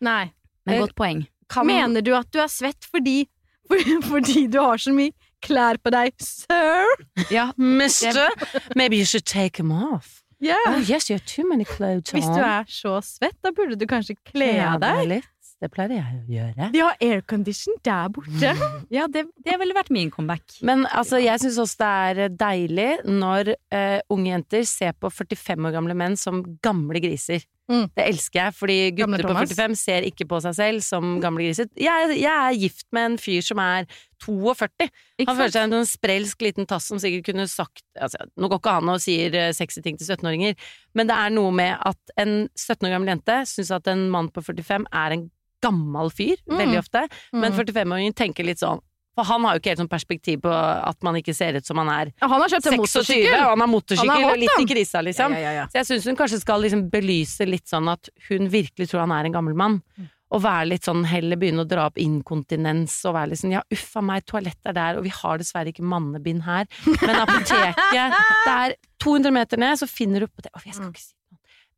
Nei. 0.00 0.32
Men 0.66 0.74
Eh, 0.76 0.80
godt 0.80 0.94
poeng. 0.94 1.26
Kan- 1.48 1.66
Mener 1.66 2.02
du 2.02 2.14
at 2.14 2.30
du 2.30 2.38
er 2.40 2.48
svett 2.48 2.84
fordi, 2.84 3.28
for, 3.68 3.76
fordi 4.12 4.50
du 4.50 4.58
har 4.60 4.76
så 4.76 4.92
mye 4.92 5.12
klær 5.40 5.76
på 5.78 5.90
deg, 5.90 6.12
sir? 6.20 6.84
Ja, 7.30 7.52
Mister, 7.56 8.28
maybe 8.74 8.96
you 8.96 9.04
should 9.04 9.24
take 9.24 9.56
them 9.56 9.70
off. 9.72 10.22
Ja. 10.44 10.58
Oh 10.68 10.80
yes, 10.80 11.08
you 11.08 11.16
have 11.16 11.24
too 11.26 11.46
many 11.48 11.64
clothes 11.64 12.12
on. 12.12 12.18
Hvis 12.18 12.28
du 12.28 12.42
er 12.44 12.66
så 12.68 12.98
svett, 13.04 13.36
da 13.44 13.52
burde 13.54 13.78
du 13.80 13.86
kanskje 13.88 14.18
kle 14.28 14.50
av 14.64 14.82
deg. 14.84 15.06
litt. 15.16 15.30
Det 15.62 15.70
pleier 15.72 15.94
jeg 15.94 16.16
å 16.18 16.34
gjøre. 16.34 16.66
De 16.74 16.80
har 16.82 16.96
aircondition 17.06 17.76
der 17.86 18.10
borte. 18.12 18.50
ja 18.96 19.06
det, 19.08 19.22
det 19.46 19.54
ville 19.60 19.76
vært 19.76 19.92
min 19.94 20.10
comeback. 20.12 20.58
Men 20.66 20.84
altså, 20.90 21.20
jeg 21.22 21.40
syns 21.40 21.60
også 21.62 21.78
det 21.80 21.92
er 22.26 22.34
deilig 22.42 22.88
når 23.06 23.54
uh, 23.54 24.00
unge 24.12 24.34
jenter 24.34 24.66
ser 24.68 24.92
på 24.98 25.08
45 25.14 25.70
år 25.70 25.76
gamle 25.78 25.96
menn 25.96 26.18
som 26.20 26.42
gamle 26.64 27.00
griser. 27.00 27.46
Mm. 27.70 27.86
Det 27.96 28.04
elsker 28.10 28.38
jeg, 28.42 28.54
fordi 28.58 28.74
gutter 28.92 29.22
på 29.24 29.34
45 29.38 29.76
ser 29.80 30.02
ikke 30.04 30.26
på 30.28 30.40
seg 30.44 30.52
selv 30.58 30.82
som 30.84 31.14
gamle 31.22 31.46
griser. 31.46 31.70
Jeg, 31.80 32.10
jeg 32.20 32.28
er 32.32 32.58
gift 32.60 32.84
med 32.92 33.06
en 33.12 33.16
fyr 33.18 33.40
som 33.46 33.58
er 33.64 33.86
42. 34.20 34.88
Ikke 35.18 35.28
Han 35.30 35.36
føler 35.38 35.54
seg 35.54 35.64
som 35.70 35.76
en 35.78 35.88
sprelsk 35.88 36.44
liten 36.44 36.66
tass 36.68 36.90
som 36.90 37.00
sikkert 37.00 37.24
kunne 37.30 37.46
sagt 37.48 37.82
altså, 37.96 38.18
Nå 38.36 38.48
går 38.52 38.60
ikke 38.60 38.74
han 38.78 38.88
og 38.92 39.00
sier 39.04 39.34
eh, 39.40 39.52
sexy 39.56 39.80
ting 39.84 39.96
til 40.00 40.06
17-åringer, 40.12 40.54
men 40.94 41.08
det 41.08 41.16
er 41.16 41.32
noe 41.32 41.52
med 41.56 41.76
at 41.80 42.14
en 42.20 42.48
17 42.52 42.84
år 42.88 42.94
gammel 42.98 43.14
jente 43.14 43.40
syns 43.48 43.72
at 43.76 43.88
en 43.92 44.06
mann 44.12 44.28
på 44.32 44.44
45 44.44 44.84
er 44.92 45.16
en 45.18 45.30
gammel 45.64 46.10
fyr, 46.12 46.36
Mm. 46.44 46.58
veldig 46.60 46.78
ofte, 46.82 47.06
men 47.32 47.52
Mm. 47.52 47.58
45-åringen 47.62 48.14
tenker 48.14 48.44
litt 48.44 48.60
sånn 48.60 48.82
For 49.14 49.24
han 49.28 49.44
har 49.46 49.54
jo 49.54 49.60
ikke 49.62 49.70
helt 49.74 49.82
sånn 49.84 49.90
perspektiv 49.92 50.40
på 50.42 50.50
at 50.54 50.98
man 51.06 51.14
ikke 51.20 51.34
ser 51.36 51.54
ut 51.60 51.66
som 51.66 51.76
man 51.78 51.88
er 51.88 52.10
Ja, 52.20 52.26
han 52.32 52.40
har 52.42 52.48
kjøpt 52.50 52.66
en 52.66 52.78
26, 52.78 52.82
motorsykkel. 52.82 53.36
og 53.44 53.50
han 53.52 53.60
har 53.64 53.70
motorsykkel 53.70 54.10
Han 54.10 54.24
er 54.24 54.32
og 54.32 54.40
litt 54.42 54.64
i 54.64 54.66
krisa, 54.72 55.02
liksom. 55.06 55.36
Ja, 55.38 55.52
ja. 55.60 55.66
Så 55.70 55.78
jeg 55.82 55.86
syns 55.92 56.08
hun 56.10 56.16
kanskje 56.18 56.40
skal 56.42 56.60
liksom 56.66 56.88
belyse 56.90 57.46
litt 57.46 57.68
sånn 57.70 57.88
at 57.92 58.10
hun 58.28 58.48
virkelig 58.50 58.90
tror 58.90 59.04
han 59.06 59.12
er 59.14 59.24
en 59.30 59.36
gammel 59.38 59.54
mann. 59.54 59.80
Mm. 59.98 60.10
Og 60.34 60.40
være 60.42 60.66
litt 60.72 60.82
sånn, 60.88 61.04
heller 61.06 61.38
begynne 61.38 61.62
å 61.62 61.68
dra 61.68 61.84
opp 61.86 61.98
inkontinens 62.02 62.96
og 63.06 63.14
være 63.14 63.30
litt 63.30 63.38
sånn 63.44 63.52
ja, 63.54 63.60
uffa 63.70 64.02
meg, 64.02 64.24
toalett 64.26 64.58
er 64.66 64.74
der, 64.74 64.98
og 64.98 65.04
vi 65.06 65.12
har 65.14 65.38
dessverre 65.38 65.70
ikke 65.70 65.84
mannebind 65.86 66.42
her, 66.42 66.66
men 67.04 67.20
apoteket 67.20 67.76
Det 67.94 68.54
er 68.54 68.74
200 69.04 69.30
meter 69.36 69.60
ned, 69.62 69.78
så 69.78 69.86
finner 69.86 70.24
du 70.24 70.26
på 70.32 70.42
det 70.42 70.50
Å, 70.56 70.62
jeg 70.64 70.74
skal 70.74 70.88
Mm. 70.88 70.94
ikke 70.96 71.04
si. 71.04 71.12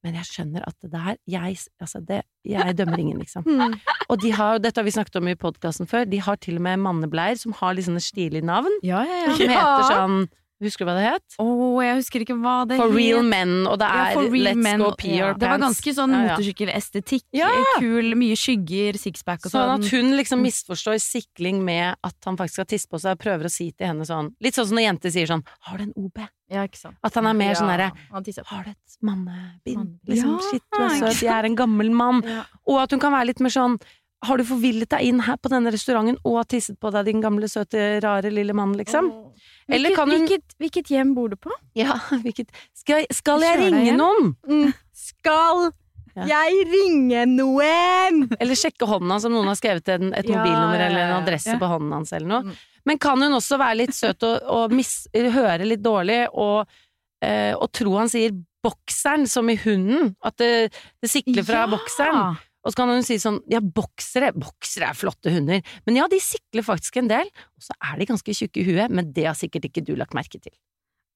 Men 0.04 0.16
jeg 0.18 0.28
skjønner 0.28 0.64
at 0.68 0.74
det 0.82 0.90
der 0.92 1.16
Jeg, 1.30 1.58
altså 1.82 2.00
det, 2.04 2.22
jeg 2.44 2.74
dømmer 2.78 3.00
ingen, 3.02 3.20
liksom. 3.22 3.46
Mm. 3.46 3.76
Og 4.08 4.20
de 4.22 4.32
har, 4.36 4.60
dette 4.62 4.80
har 4.80 4.86
vi 4.86 4.94
snakket 4.94 5.20
om 5.20 5.30
i 5.30 5.36
podkasten 5.38 5.88
før, 5.90 6.06
de 6.08 6.20
har 6.22 6.40
til 6.42 6.60
og 6.60 6.66
med 6.68 6.82
mannebleier 6.84 7.38
som 7.40 7.56
har 7.60 7.76
litt 7.76 7.88
sånne 7.88 8.02
stilige 8.04 8.46
navn. 8.46 8.70
Ja, 8.86 9.04
ja, 9.06 9.22
ja. 9.26 9.36
Som 9.38 9.54
heter 9.56 9.88
sånn 9.90 10.20
Husker 10.62 10.86
du 10.86 10.88
hva 10.88 10.94
det 10.96 11.04
het? 11.12 11.34
Oh, 11.42 11.76
jeg 11.84 11.98
husker 11.98 12.22
ikke 12.24 12.36
hva 12.40 12.64
det 12.68 12.78
For 12.80 12.88
real 12.96 13.18
het. 13.20 13.28
men, 13.28 13.50
og 13.68 13.76
det 13.78 13.88
er 13.92 14.14
ja, 14.14 14.22
Let's 14.46 14.62
men, 14.64 14.80
go 14.80 14.90
pee 14.96 15.18
your 15.18 15.34
Det 15.36 15.50
var 15.50 15.58
ganske 15.60 15.92
sånn 15.92 16.14
Ja, 16.16 16.20
ja. 16.22 16.36
motorsykkelestetikk. 16.38 17.24
Ja. 17.36 17.50
Kul, 17.76 18.14
mye 18.16 18.38
skygger, 18.40 18.96
sixpack 18.96 19.44
og 19.44 19.52
Sånn 19.52 19.66
sånn. 19.68 19.84
at 19.84 19.90
hun 19.92 20.16
liksom 20.16 20.40
misforstår 20.40 20.96
sikling 21.02 21.60
med 21.66 21.96
at 22.02 22.16
han 22.24 22.38
faktisk 22.40 22.54
skal 22.62 22.70
tisse 22.72 22.88
på 22.88 22.98
seg, 23.02 23.18
og 23.18 23.20
prøver 23.20 23.50
å 23.50 23.52
si 23.52 23.68
til 23.72 23.86
henne 23.90 24.06
sånn 24.08 24.32
Litt 24.40 24.56
sånn 24.56 24.70
som 24.70 24.76
når 24.80 24.86
jenter 24.88 25.10
sier 25.12 25.26
sånn 25.28 25.44
'Har 25.44 25.76
du 25.78 25.82
en 25.84 25.92
OB?' 25.96 26.24
Ja, 26.48 26.62
ikke 26.64 26.78
sant. 26.78 26.96
At 27.02 27.12
han 27.14 27.26
er 27.26 27.34
mer 27.34 27.54
sånn 27.54 27.68
derre 27.68 27.92
'Har 28.10 28.22
du 28.22 28.30
et 28.70 28.96
mannebind?' 29.02 29.76
Mannebind. 29.76 29.98
Liksom, 30.08 30.32
Ja, 30.32 30.50
shit, 30.50 30.62
du 30.72 30.82
er 30.82 30.88
søt, 31.12 31.20
jeg 31.20 31.28
er 31.36 31.44
en 31.44 31.56
gammel 31.56 31.90
mann. 31.90 32.22
Og 32.66 32.78
at 32.80 32.90
hun 32.90 33.00
kan 33.00 33.12
være 33.12 33.26
litt 33.26 33.40
mer 33.40 33.50
sånn 33.50 33.78
har 34.26 34.38
du 34.40 34.44
forvillet 34.48 34.90
deg 34.92 35.06
inn 35.08 35.22
her 35.26 35.38
på 35.40 35.50
denne 35.52 35.70
restauranten 35.74 36.18
og 36.26 36.36
har 36.40 36.48
tisset 36.50 36.76
på 36.82 36.90
deg, 36.94 37.06
din 37.08 37.22
gamle, 37.24 37.48
søte, 37.50 37.86
rare 38.04 38.30
lille 38.34 38.54
mann, 38.56 38.74
liksom? 38.78 39.08
Eller 39.68 39.90
Hvilket, 39.90 39.96
kan 39.98 40.10
hun 40.12 40.26
hvilket, 40.26 40.54
hvilket 40.62 40.90
hjem 40.94 41.14
bor 41.16 41.32
du 41.32 41.36
på? 41.40 41.50
Ja, 41.78 41.96
hvilket 42.24 42.52
Skal, 42.76 43.06
skal 43.14 43.42
jeg 43.46 43.58
ringe 43.64 43.96
noen? 43.98 44.32
Mm. 44.46 44.70
Skal 44.94 45.68
Ja. 46.16 46.24
jeg 46.30 46.62
ringe 46.70 47.26
noen? 47.28 48.22
Eller 48.40 48.56
sjekke 48.56 48.86
hånden 48.88 49.10
hans 49.12 49.26
om 49.28 49.34
noen 49.34 49.50
har 49.50 49.58
skrevet 49.58 49.90
en, 49.92 50.14
et 50.16 50.24
Ja, 50.30 50.38
mobilnummer 50.38 50.80
eller 50.86 51.02
en 51.10 51.16
adresse 51.18 51.52
Ja. 51.52 51.58
på 51.60 51.68
hånden 51.68 51.92
hans 51.92 52.12
eller 52.16 52.30
noe. 52.30 52.42
Mm. 52.46 52.54
Men 52.86 52.98
kan 53.02 53.20
hun 53.20 53.34
også 53.36 53.58
være 53.60 53.76
litt 53.82 53.92
søt 53.98 54.22
og, 54.24 54.38
og 54.48 54.72
mis, 54.72 54.94
høre 55.12 55.66
litt 55.66 55.82
dårlig 55.84 56.22
og, 56.32 56.70
eh, 57.20 57.52
og 57.58 57.68
tro 57.74 57.96
han 57.98 58.08
sier 58.08 58.32
bokseren 58.64 59.26
som 59.28 59.50
i 59.52 59.58
hunden? 59.60 60.14
At 60.24 60.38
det, 60.40 60.70
det 61.02 61.10
sikler 61.12 61.44
fra 61.46 61.66
bokseren? 61.74 62.38
Og 62.66 62.74
så 62.74 62.80
kan 62.80 62.90
hun 62.90 63.04
si 63.06 63.20
sånn 63.22 63.38
ja, 63.52 63.60
boksere, 63.62 64.32
boksere 64.34 64.90
er 64.90 64.98
flotte 64.98 65.30
hunder, 65.30 65.62
men 65.86 66.00
ja, 66.00 66.08
de 66.10 66.18
sikler 66.22 66.66
faktisk 66.66 66.98
en 66.98 67.10
del, 67.12 67.30
og 67.30 67.68
så 67.68 67.76
er 67.78 68.00
de 68.00 68.08
ganske 68.10 68.34
tjukke 68.34 68.62
i 68.62 68.66
huet, 68.66 68.90
men 68.90 69.12
det 69.14 69.28
har 69.28 69.38
sikkert 69.38 69.68
ikke 69.70 69.84
du 69.86 69.94
lagt 69.98 70.16
merke 70.18 70.40
til. 70.42 70.52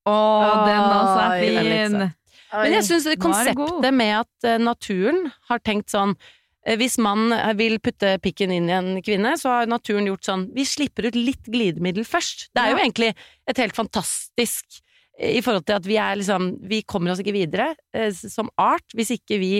Å, 0.09 0.15
den 0.65 0.81
altså 0.81 1.21
er 1.27 1.43
den 1.43 1.71
fin. 1.99 2.11
Men 2.51 2.75
jeg 2.75 2.87
syns 2.89 3.07
det 3.07 3.21
konseptet 3.23 3.95
med 3.95 4.13
at 4.25 4.47
eh, 4.49 4.61
naturen 4.63 5.29
har 5.51 5.63
tenkt 5.63 5.93
sånn 5.93 6.17
eh, 6.67 6.77
hvis 6.81 6.99
mann 7.03 7.31
eh, 7.35 7.53
vil 7.59 7.79
putte 7.83 8.17
pikken 8.25 8.55
inn 8.55 8.71
i 8.71 8.77
en 8.77 8.93
kvinne, 9.07 9.37
så 9.39 9.55
har 9.55 9.71
naturen 9.71 10.09
gjort 10.09 10.27
sånn 10.27 10.49
Vi 10.57 10.67
slipper 10.67 11.11
ut 11.11 11.19
litt 11.19 11.51
glidemiddel 11.51 12.07
først. 12.09 12.49
Det 12.55 12.65
er 12.65 12.75
jo 12.75 12.81
egentlig 12.83 13.13
et 13.51 13.63
helt 13.63 13.77
fantastisk 13.77 14.81
i 15.21 15.43
forhold 15.45 15.67
til 15.69 15.77
at 15.77 15.87
vi 15.87 15.99
er 16.01 16.17
liksom 16.17 16.55
Vi 16.67 16.83
kommer 16.89 17.13
oss 17.13 17.23
ikke 17.23 17.37
videre 17.37 17.75
som 18.17 18.51
art 18.59 18.97
hvis 18.97 19.13
ikke 19.19 19.39
vi 19.43 19.55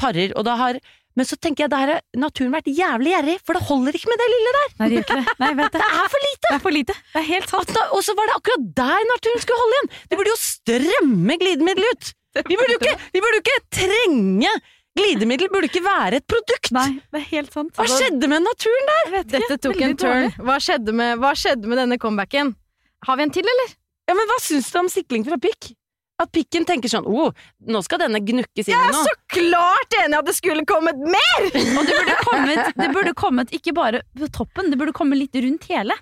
parer. 0.00 0.32
Og 0.38 0.46
da 0.46 0.56
har 0.56 0.80
Men 1.18 1.26
så 1.26 1.36
tenker 1.42 1.64
jeg 1.66 1.70
da 1.72 1.78
har 1.82 1.92
naturen 2.16 2.52
vært 2.54 2.68
jævlig 2.70 3.10
gjerrig, 3.14 3.36
for 3.44 3.58
det 3.58 3.62
holder 3.66 3.96
ikke 3.98 4.10
med 4.12 4.20
det 4.22 4.28
lille 4.30 4.52
der! 4.56 4.68
Nei, 4.78 4.88
det 4.88 4.94
gjør 4.96 5.04
ikke 5.06 5.18
det. 5.20 5.34
Nei, 5.42 5.50
vet 5.58 5.72
det. 5.74 5.80
Det 5.90 6.00
er 6.00 6.10
for 6.14 6.24
lite! 6.26 6.46
Det 6.50 6.54
er 6.56 6.62
for 6.66 6.76
lite. 6.76 6.96
Det 7.14 7.20
er 7.22 7.26
helt 7.30 7.50
sant. 7.54 7.72
Da- 7.76 7.88
Og 7.96 8.04
så 8.06 8.14
var 8.18 8.30
det 8.30 8.36
akkurat 8.38 8.66
der 8.80 9.06
naturen 9.10 9.42
skulle 9.44 9.60
holde 9.62 9.78
igjen! 9.78 9.90
Det 10.12 10.18
burde 10.20 10.34
jo 10.34 10.40
strømme 10.44 11.38
glidemiddel 11.42 11.88
ut! 11.90 12.12
Vi 12.46 12.54
burde 12.60 12.76
jo 12.76 12.78
ikke, 12.78 12.94
vi 13.16 13.24
burde 13.26 13.40
ikke 13.42 13.56
trenge 13.80 14.52
Glidemiddel 14.98 15.48
burde 15.52 15.68
ikke 15.70 15.82
være 15.84 16.18
et 16.18 16.26
produkt! 16.30 16.70
Nei, 16.74 16.86
det 17.14 17.20
er 17.20 17.26
helt 17.30 17.52
sant. 17.54 17.70
Hva 17.78 17.86
skjedde 17.90 18.26
med 18.30 18.42
naturen 18.42 18.88
der? 18.90 19.02
Jeg 19.04 19.12
vet 19.14 19.26
ikke. 19.34 19.40
Dette 19.50 19.58
tok 19.68 19.82
en 19.86 19.94
turn. 20.02 20.30
Hva 20.46 20.56
skjedde, 20.62 20.94
med, 20.98 21.12
hva 21.22 21.30
skjedde 21.38 21.70
med 21.70 21.78
denne 21.78 21.98
comebacken? 22.02 22.50
Har 23.06 23.16
vi 23.20 23.26
en 23.26 23.32
til, 23.34 23.46
eller? 23.54 23.70
Ja, 24.10 24.16
men 24.18 24.26
Hva 24.30 24.38
syns 24.42 24.70
du 24.74 24.78
om 24.82 24.88
sikling 24.90 25.22
fra 25.28 25.38
pikk? 25.40 25.70
At 26.20 26.30
pikken 26.34 26.66
tenker 26.68 26.92
sånn 26.92 27.06
Å, 27.08 27.30
nå 27.72 27.80
skal 27.86 28.02
denne 28.02 28.20
gnukkes 28.24 28.68
inn 28.68 28.76
i 28.76 28.92
noe. 28.92 29.04
Så 29.06 29.14
klart 29.32 29.96
enig 30.02 30.18
at 30.18 30.28
det 30.28 30.36
skulle 30.36 30.66
kommet 30.68 30.98
mer! 31.00 31.46
Og 31.46 31.52
det 31.54 31.96
burde, 31.96 32.16
kommet, 32.26 32.72
det 32.76 32.88
burde 32.94 33.14
kommet 33.16 33.54
ikke 33.56 33.74
bare 33.76 34.02
på 34.18 34.28
toppen, 34.34 34.68
det 34.72 34.80
burde 34.80 34.94
komme 34.96 35.18
litt 35.18 35.36
rundt 35.40 35.68
hele. 35.70 35.96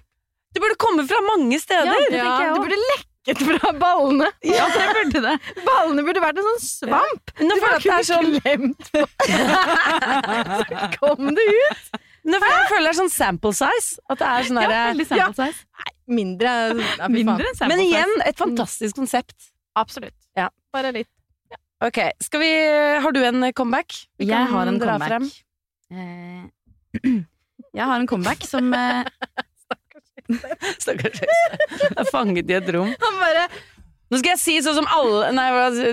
Det 0.54 0.62
burde 0.64 0.78
komme 0.81 1.04
fra 1.07 1.20
mange 1.28 1.61
steder! 1.62 1.92
Ja, 1.92 2.09
det 2.11 2.18
ja. 2.18 2.33
jeg 2.42 2.57
det 2.57 2.64
burde 2.64 2.81
lekket 2.88 3.44
fra 3.46 3.72
ballene. 3.78 4.31
Ja, 4.48 4.66
det 4.72 4.88
burde 4.96 5.22
det. 5.28 5.35
Ballene 5.66 6.04
burde 6.07 6.24
vært 6.24 6.40
en 6.40 6.48
sånn 6.48 6.62
svamp. 6.64 7.35
Nå 7.44 7.59
føler 7.61 7.68
jeg 7.68 7.78
at 7.78 7.87
det 7.87 7.96
er 7.98 8.09
sånn 8.09 8.31
glemt 8.38 8.83
Så 10.59 10.88
kom 10.98 11.31
det 11.37 11.46
ut! 11.52 12.00
Nå 12.28 12.37
jeg, 12.37 12.52
jeg 12.52 12.66
føler 12.72 12.88
det 12.88 12.90
er 12.90 12.98
sånn 12.98 13.12
sample 13.12 13.54
size. 13.57 14.02
At 14.11 14.20
det 14.20 14.33
er 14.33 14.48
sånn 14.48 14.59
Ja, 14.64 14.72
derre 14.72 15.31
size. 15.37 15.62
Mindre. 16.09 16.57
Ja. 16.98 17.09
Mindre 17.12 17.46
enn 17.52 17.57
sample 17.61 17.76
Men 17.76 17.85
igjen, 17.85 18.12
et 18.26 18.40
fantastisk 18.40 18.98
konsept. 18.98 19.37
Absolutt. 19.78 20.16
Ja. 20.38 20.48
Bare 20.74 20.92
litt. 20.96 21.08
Ok, 21.84 21.98
skal 22.20 22.40
vi 22.42 22.48
Har 23.04 23.12
du 23.14 23.20
en 23.22 23.52
comeback? 23.54 23.94
Vi 24.18 24.26
Jeg 24.26 24.34
kan 24.34 24.50
har 24.56 24.66
en 24.72 24.78
dra 24.82 24.96
comeback. 24.98 25.08
frem. 25.08 25.30
Eh, 25.94 26.44
jeg 27.78 27.84
har 27.86 28.00
en 28.02 28.06
comeback 28.10 28.42
som 28.48 28.72
eh, 28.82 29.04
Stakkars 30.82 31.22
Øystein. 31.22 31.58
Jeg 31.80 31.98
er 32.02 32.08
fanget 32.12 32.50
i 32.50 32.56
et 32.58 32.70
rom. 32.74 32.90
Han 32.90 33.20
bare 33.22 33.46
Nå 34.08 34.16
skal 34.22 34.30
jeg 34.32 34.40
si 34.40 34.54
sånn 34.64 34.78
som 34.78 34.86
alle 34.96 35.26
Nei, 35.36 35.46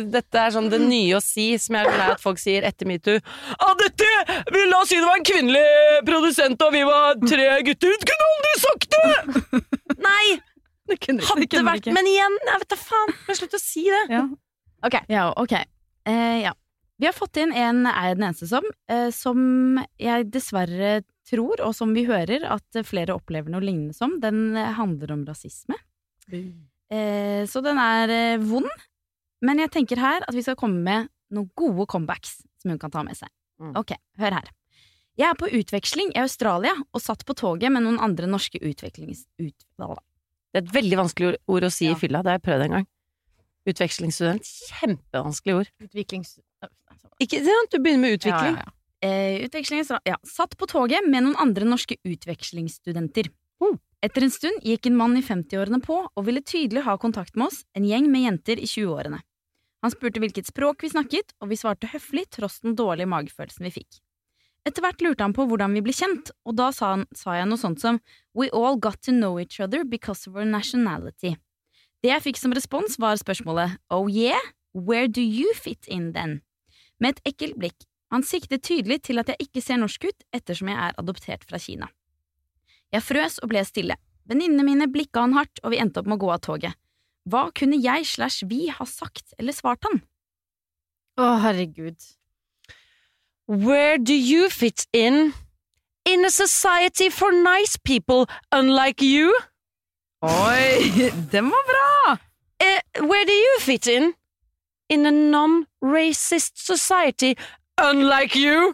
dette 0.08 0.40
er 0.40 0.54
sånn 0.56 0.70
det 0.72 0.78
nye 0.80 1.18
å 1.18 1.22
si, 1.24 1.50
som 1.60 1.76
jeg 1.76 1.84
er 1.84 1.96
glad 1.98 2.14
at 2.14 2.22
folk 2.24 2.40
sier 2.40 2.64
etter 2.64 2.88
metoo. 2.88 3.18
Ah, 3.60 3.74
dette 3.76 4.08
vi 4.56 4.62
La 4.72 4.80
oss 4.86 4.88
si 4.94 4.96
det 4.96 5.04
var 5.04 5.20
en 5.20 5.26
kvinnelig 5.28 5.66
produsent, 6.08 6.64
og 6.64 6.72
vi 6.72 6.84
var 6.88 7.20
tre 7.28 7.50
gutter. 7.68 7.92
Hun 7.92 8.06
kunne 8.08 8.30
aldri 8.32 8.54
sagt 8.64 8.96
det! 8.96 9.60
Nei! 10.08 10.38
Det 10.92 11.00
kunne 11.02 11.26
Hadde 11.26 11.48
kunne 11.50 11.72
vært 11.72 11.82
ikke. 11.82 11.96
Men 11.98 12.10
igjen, 12.10 12.36
jeg 12.46 12.62
vet 12.62 12.74
da 12.76 12.78
faen. 12.78 13.16
Men 13.26 13.40
slutt 13.40 13.58
å 13.58 13.62
si 13.62 13.88
det. 13.90 14.04
Ja. 14.14 14.22
Ok. 14.86 15.00
Ja, 15.10 15.26
okay. 15.42 15.66
Eh, 16.06 16.44
ja. 16.44 16.54
Vi 17.02 17.10
har 17.10 17.16
fått 17.16 17.36
inn 17.42 17.52
en 17.52 17.82
Er 17.90 18.12
jeg 18.12 18.20
den 18.20 18.28
eneste 18.30 18.48
som? 18.48 18.68
Eh, 18.92 19.10
som 19.12 19.80
jeg 20.00 20.30
dessverre 20.32 21.00
tror, 21.26 21.58
og 21.66 21.74
som 21.74 21.96
vi 21.98 22.06
hører, 22.06 22.46
at 22.46 22.86
flere 22.86 23.16
opplever 23.18 23.50
noe 23.50 23.66
lignende 23.66 23.98
som. 23.98 24.20
Den 24.22 24.54
handler 24.54 25.16
om 25.16 25.26
rasisme. 25.26 25.80
Eh, 26.30 27.46
så 27.50 27.62
den 27.66 27.80
er 27.82 28.14
eh, 28.14 28.44
vond. 28.46 28.70
Men 29.46 29.62
jeg 29.62 29.74
tenker 29.74 30.02
her 30.02 30.26
at 30.26 30.36
vi 30.36 30.44
skal 30.46 30.58
komme 30.60 30.82
med 30.86 31.10
noen 31.34 31.50
gode 31.58 31.88
comebacks 31.92 32.40
som 32.62 32.74
hun 32.74 32.82
kan 32.82 32.94
ta 32.94 33.04
med 33.06 33.18
seg. 33.18 33.32
Mm. 33.62 33.74
Ok, 33.80 33.96
hør 34.22 34.38
her. 34.38 34.52
Jeg 35.16 35.30
er 35.30 35.38
på 35.40 35.50
utveksling 35.60 36.12
i 36.14 36.22
Australia 36.24 36.74
og 36.76 37.02
satt 37.04 37.24
på 37.28 37.36
toget 37.38 37.72
med 37.72 37.86
noen 37.86 38.02
andre 38.04 38.28
norske 38.28 38.60
utviklings... 38.60 39.26
Ut, 39.40 39.56
Det 40.56 40.62
er 40.62 40.68
et 40.70 40.76
veldig 40.78 40.98
vanskelig 41.02 41.28
ord- 41.28 41.42
ord 41.52 41.66
å 41.68 41.70
si 41.74 41.90
Ja. 41.90 41.92
i 41.92 42.00
fylla. 42.00 42.22
Det 42.24 42.32
har 42.32 42.38
jeg 42.40 42.46
prøvd 42.48 42.64
en 42.64 42.72
gang. 42.72 42.86
Utvekslingsstudent. 43.68 44.48
Kjempevanskelig 44.72 45.56
ord. 45.60 45.72
Utviklings... 45.84 46.38
Ikke 47.20 47.42
sant? 47.44 47.72
Du 47.74 47.80
begynner 47.84 48.06
med 48.06 48.16
utvikling. 48.16 48.56
Ja, 48.56 48.64
ja, 48.64 48.64
ja. 48.64 48.72
Eh, 49.04 50.00
ja, 50.08 50.16
satt 50.24 50.56
på 50.56 50.68
toget 50.72 51.04
med 51.08 51.26
noen 51.26 51.36
andre 51.36 51.68
norske 51.68 51.98
utvekslingsstudenter. 52.08 53.28
Oh. 53.60 53.76
Etter 54.02 54.24
en 54.24 54.32
stund 54.32 54.64
gikk 54.64 54.88
en 54.88 54.96
mann 54.96 55.18
i 55.20 55.24
50-årene 55.26 55.82
på 55.84 56.00
og 56.08 56.26
ville 56.26 56.40
tydelig 56.40 56.86
ha 56.88 56.96
kontakt 56.98 57.36
med 57.36 57.50
oss, 57.50 57.66
en 57.76 57.84
gjeng 57.84 58.08
med 58.12 58.24
jenter 58.30 58.62
i 58.62 58.68
20-årene. 58.70 59.20
Han 59.84 59.92
spurte 59.92 60.24
hvilket 60.24 60.48
språk 60.48 60.82
vi 60.86 60.90
snakket, 60.90 61.36
og 61.44 61.52
vi 61.52 61.60
svarte 61.60 61.92
høflig 61.92 62.30
tross 62.34 62.62
den 62.64 62.78
dårlige 62.80 63.12
magefølelsen 63.12 63.68
vi 63.68 63.76
fikk. 63.82 64.00
Etter 64.66 64.82
hvert 64.82 65.02
lurte 65.06 65.22
han 65.22 65.34
på 65.36 65.46
hvordan 65.46 65.76
vi 65.78 65.84
ble 65.86 65.94
kjent, 65.94 66.32
og 66.46 66.56
da 66.58 66.72
sa, 66.74 66.96
han, 66.96 67.06
sa 67.14 67.36
jeg 67.38 67.50
noe 67.50 67.62
sånt 67.62 67.84
som 67.84 68.00
We 68.34 68.50
all 68.50 68.80
got 68.82 69.02
to 69.06 69.14
know 69.14 69.38
each 69.40 69.60
other 69.62 69.84
because 69.86 70.26
of 70.26 70.36
our 70.36 70.46
nationality. 70.46 71.36
Det 72.02 72.10
jeg 72.10 72.24
fikk 72.26 72.40
som 72.42 72.54
respons, 72.54 72.98
var 73.02 73.18
spørsmålet 73.22 73.78
Oh 73.94 74.10
yeah? 74.10 74.42
Where 74.74 75.08
do 75.08 75.22
you 75.22 75.54
fit 75.56 75.86
in 75.88 76.12
then? 76.14 76.42
Med 77.00 77.16
et 77.16 77.32
ekkelt 77.34 77.60
blikk. 77.62 77.86
Han 78.14 78.26
siktet 78.26 78.66
tydelig 78.66 79.04
til 79.06 79.22
at 79.22 79.30
jeg 79.32 79.48
ikke 79.48 79.62
ser 79.64 79.80
norsk 79.82 80.10
ut 80.10 80.26
ettersom 80.36 80.70
jeg 80.72 80.82
er 80.82 80.98
adoptert 81.02 81.46
fra 81.48 81.62
Kina. 81.62 81.90
Jeg 82.94 83.06
frøs 83.06 83.40
og 83.44 83.52
ble 83.54 83.64
stille. 83.68 83.98
Venninnene 84.26 84.66
mine 84.66 84.90
blikka 84.90 85.26
han 85.26 85.36
hardt, 85.38 85.62
og 85.64 85.74
vi 85.74 85.80
endte 85.82 86.02
opp 86.02 86.10
med 86.10 86.18
å 86.18 86.24
gå 86.26 86.34
av 86.34 86.42
toget. 86.46 86.78
Hva 87.30 87.48
kunne 87.58 87.78
jeg 87.82 88.06
slash 88.10 88.46
vi 88.50 88.68
ha 88.74 88.86
sagt 88.86 89.34
eller 89.40 89.54
svart 89.54 89.86
han? 89.86 90.02
Å, 91.18 91.30
herregud. 91.46 91.98
Where 93.48 94.00
do 94.00 94.14
you 94.14 94.50
fit 94.50 94.88
in? 94.92 95.34
In 96.06 96.26
a 96.26 96.30
society 96.32 97.10
for 97.10 97.32
nice 97.32 97.78
people 97.78 98.26
unlike 98.52 99.02
you? 99.06 99.34
Oi, 100.24 101.12
den 101.32 101.52
var 101.52 101.66
bra! 101.68 102.18
Uh, 102.58 103.06
where 103.06 103.26
do 103.26 103.32
you 103.32 103.58
fit 103.60 103.86
in? 103.88 104.14
In 104.90 105.06
a 105.06 105.12
non-racist 105.12 106.58
society 106.58 107.36
unlike 107.78 108.36
you? 108.36 108.74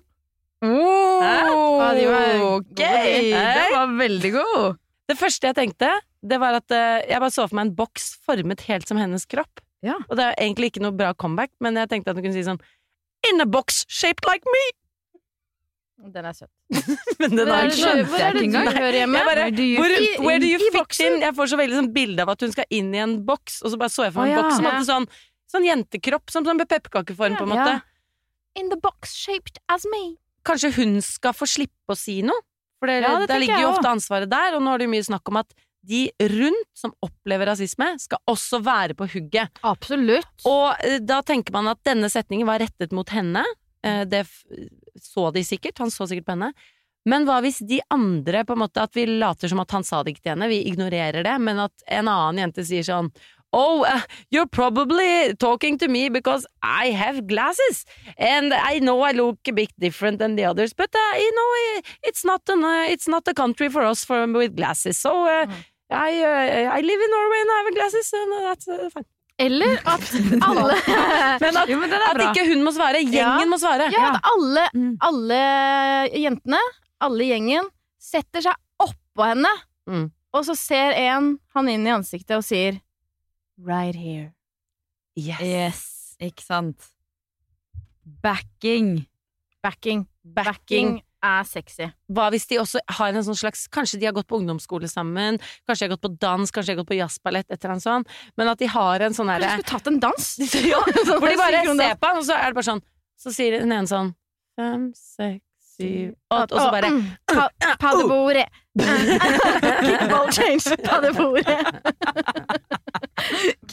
Oh, 0.63 1.91
de 1.95 2.05
var 2.07 2.41
ok, 2.55 2.79
den 2.79 3.71
var 3.73 3.95
veldig 3.97 4.31
god. 4.31 4.77
Det 5.09 5.17
første 5.19 5.47
jeg 5.49 5.57
tenkte, 5.57 5.89
det 6.23 6.37
var 6.39 6.59
at 6.61 6.71
eh, 6.71 7.09
jeg 7.09 7.19
bare 7.19 7.33
så 7.33 7.47
for 7.47 7.57
meg 7.57 7.71
en 7.71 7.75
boks 7.75 8.11
formet 8.23 8.61
helt 8.69 8.87
som 8.87 8.99
hennes 9.01 9.25
kropp. 9.27 9.59
Ja. 9.83 9.97
Og 10.07 10.15
det 10.19 10.27
er 10.27 10.37
egentlig 10.37 10.71
ikke 10.71 10.83
noe 10.85 10.95
bra 10.95 11.11
comeback, 11.17 11.51
men 11.59 11.79
jeg 11.79 11.89
tenkte 11.91 12.13
at 12.13 12.19
hun 12.19 12.27
kunne 12.27 12.37
si 12.37 12.45
sånn 12.45 12.61
In 13.29 13.41
a 13.41 13.45
box 13.45 13.85
shaped 13.89 14.25
like 14.27 14.45
me! 14.49 14.63
Den 16.09 16.25
er 16.25 16.33
søt. 16.33 16.49
Men 17.21 17.35
den 17.37 17.49
er 17.51 17.67
ikke 17.69 17.91
det, 17.93 18.05
hvor 18.09 18.23
er 18.25 18.33
det 18.33 18.47
du 18.49 18.57
hører 18.57 18.95
hjemme? 19.03 19.19
Jeg 19.19 19.27
bare, 19.27 19.43
Where 19.43 19.51
do 19.53 19.65
you 20.07 20.23
where 20.25 20.39
do 20.41 20.47
you 20.49 20.57
in? 21.05 21.19
Jeg 21.21 21.35
får 21.37 21.51
så 21.51 21.59
veldig 21.59 21.77
sånn 21.77 21.91
bilde 21.93 22.25
av 22.25 22.31
at 22.33 22.41
hun 22.41 22.53
skal 22.55 22.65
inn 22.73 22.89
i 22.95 23.01
en 23.03 23.19
boks, 23.27 23.59
og 23.61 23.73
så 23.73 23.79
bare 23.81 23.93
så 23.93 24.07
jeg 24.07 24.15
for 24.15 24.25
meg 24.25 24.33
en 24.33 24.39
ja. 24.39 24.41
boks 24.41 24.57
som 24.57 24.69
hadde 24.69 24.87
sånn, 24.87 25.07
sånn 25.53 25.67
jentekropp, 25.67 26.33
som 26.33 26.47
sånn 26.47 26.63
pepperkakeform, 26.63 27.37
på 27.37 27.45
en 27.45 27.53
måte. 27.53 27.75
Ja. 27.77 28.61
In 28.61 28.73
the 28.73 28.79
box 28.81 29.13
shaped 29.13 29.61
as 29.69 29.85
me. 29.93 30.15
Kanskje 30.47 30.73
hun 30.79 30.97
skal 31.05 31.37
få 31.37 31.45
slippe 31.45 31.93
å 31.93 31.99
si 31.99 32.23
noe? 32.25 32.41
For 32.81 32.89
det, 32.89 33.03
der 33.29 33.37
ligger 33.37 33.61
jo 33.61 33.73
ofte 33.75 33.91
ansvaret 33.91 34.31
der, 34.31 34.57
og 34.57 34.65
nå 34.65 34.73
er 34.73 34.81
det 34.81 34.89
jo 34.89 34.93
mye 34.95 35.05
snakk 35.05 35.29
om 35.29 35.37
at 35.43 35.53
de 35.81 36.11
rundt 36.19 36.69
som 36.77 36.93
opplever 37.01 37.49
rasisme, 37.49 37.87
skal 37.99 38.21
også 38.29 38.61
være 38.65 38.97
på 38.97 39.07
hugget. 39.15 39.61
Absolutt. 39.65 40.29
Og 40.49 40.75
eh, 40.85 40.99
da 41.01 41.21
tenker 41.25 41.55
man 41.55 41.71
at 41.71 41.81
denne 41.87 42.09
setningen 42.11 42.49
var 42.49 42.61
rettet 42.63 42.93
mot 42.95 43.09
henne. 43.09 43.43
Eh, 43.85 44.03
det 44.09 44.25
så 45.01 45.31
de 45.31 45.43
sikkert, 45.45 45.79
han 45.81 45.91
så 45.93 46.07
sikkert 46.09 46.29
på 46.29 46.37
henne. 46.37 46.53
Men 47.09 47.25
hva 47.25 47.39
hvis 47.41 47.63
de 47.65 47.79
andre, 47.89 48.43
på 48.45 48.53
en 48.53 48.61
måte, 48.61 48.83
at 48.83 48.93
vi 48.93 49.07
later 49.09 49.49
som 49.49 49.61
at 49.63 49.73
han 49.73 49.85
sa 49.85 50.03
det 50.03 50.13
ikke 50.13 50.25
til 50.27 50.35
henne, 50.35 50.49
vi 50.51 50.61
ignorerer 50.69 51.25
det, 51.25 51.37
men 51.41 51.63
at 51.65 51.85
en 51.89 52.09
annen 52.11 52.43
jente 52.45 52.65
sier 52.67 52.85
sånn 52.85 53.13
Oh, 53.53 53.83
uh, 53.83 53.99
you're 54.29 54.47
probably 54.47 55.33
talking 55.35 55.77
to 55.79 55.89
me 55.89 56.07
because 56.07 56.47
I 56.63 56.91
have 56.91 57.27
glasses, 57.27 57.85
and 58.17 58.53
I 58.53 58.79
know 58.79 59.01
I 59.01 59.11
look 59.11 59.39
a 59.45 59.51
bit 59.51 59.73
different 59.77 60.19
than 60.19 60.37
the 60.37 60.45
others, 60.45 60.71
but 60.71 60.89
uh, 60.95 61.17
you 61.17 61.35
know, 61.35 61.81
it's 62.03 62.23
not 62.23 62.41
an, 62.47 62.63
uh, 62.63 62.85
it's 62.87 63.09
not 63.09 63.27
a 63.27 63.33
country 63.33 63.67
for 63.67 63.81
us 63.81 64.05
for, 64.05 64.25
with 64.25 64.55
glasses, 64.55 64.97
so 64.97 65.27
uh, 65.27 65.47
I, 65.91 66.11
uh, 66.23 66.77
I 66.77 66.81
live 66.81 67.01
in 67.05 67.11
Norway 67.11 67.39
and 67.43 67.51
I 67.51 67.57
have 67.63 67.73
glasses, 67.75 68.13
and 68.13 68.31
that's 68.47 68.67
uh, 68.67 68.89
fine. 68.93 69.05
Eller 69.41 69.77
at 69.89 70.03
alle 70.45 70.75
Men 71.41 71.57
at, 71.57 71.69
Jo, 71.71 71.79
men 71.81 71.93
at 71.93 72.19
ikke 72.27 72.43
hun 72.51 72.61
må 72.63 72.71
svare, 72.75 72.99
gjengen 73.01 73.41
Ja. 73.41 73.45
må 73.49 73.57
svare. 73.57 73.87
Ja, 73.91 74.11
at 74.15 74.27
alle, 74.29 74.67
Mm. 74.75 74.97
alle 75.01 75.39
jentene, 76.13 76.59
alle 77.01 77.25
gjengen, 77.31 77.69
setter 77.99 78.41
seg 78.41 78.55
oppå 78.79 79.25
henne, 79.31 79.49
Mm. 79.89 80.11
og 80.33 80.45
så 80.45 80.53
ser 80.55 80.93
en 80.93 81.39
han 81.55 81.69
inn 81.69 81.87
i 81.87 81.91
ansiktet 81.95 82.37
og 82.37 82.43
sier 82.45 82.79
Right 83.57 83.95
here. 83.95 84.33
Yes. 85.15 85.41
Yes, 85.41 85.81
ikke 86.21 86.41
sant. 86.45 86.87
Backing. 88.05 89.07
Backing. 89.63 90.07
Backing. 90.23 90.45
Backing 90.45 91.01
er 91.23 91.43
sexy. 91.45 91.87
Hva 92.11 92.29
hvis 92.33 92.47
de 92.49 92.57
også 92.61 92.79
har 92.97 93.13
en 93.13 93.23
sånn 93.27 93.37
slags 93.37 93.67
Kanskje 93.71 93.99
de 94.01 94.07
har 94.09 94.13
gått 94.15 94.27
på 94.27 94.39
ungdomsskole 94.41 94.87
sammen, 94.89 95.37
kanskje 95.69 95.85
de 95.85 95.89
har 95.89 95.95
gått 95.97 96.05
på 96.07 96.13
dans, 96.21 96.51
kanskje 96.51 96.71
de 96.71 96.75
har 96.75 96.81
gått 96.83 96.89
på 96.93 96.97
jazzballett, 96.99 97.45
et 97.49 97.59
eller 97.63 97.75
annet 97.75 97.83
sånt, 97.85 98.07
men 98.37 98.47
at 98.51 98.57
de 98.59 98.65
har 98.73 98.99
en 99.05 99.13
sånn 99.13 99.29
Kanskje 99.29 99.47
herre 99.47 99.61
du 99.61 99.63
skulle 99.63 99.77
tatt 99.77 99.87
en 99.91 99.99
dans? 99.99 100.31
ja, 100.73 100.81
Hvor 101.21 101.29
de 101.29 101.37
bare 101.37 101.61
om 101.69 101.77
det. 101.77 101.91
ser 101.91 102.01
på 102.01 102.11
han, 102.11 102.17
og 102.17 102.25
så 102.29 102.39
er 102.39 102.45
det 102.51 102.57
bare 102.61 102.69
sånn 102.71 102.83
Så 103.21 103.33
sier 103.35 103.59
den 103.61 103.71
ene 103.77 103.87
sånn 103.89 104.13
Fem, 104.59 104.89
seks, 104.97 105.45
syv, 105.77 106.11
åtte, 106.29 106.53
og 106.53 106.59
så 106.59 106.71
bare 106.73 106.89
Mm, 106.91 107.05
pa- 107.31 107.75
Paddebordet. 107.79 108.47
Kickball 109.85 110.27
change. 110.35 110.75
Paddebordet. 110.83 111.57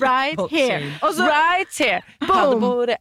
Right 0.00 0.38
here. 0.50 0.80
Right 1.18 1.76
here! 1.76 2.02
Boom. 2.20 2.94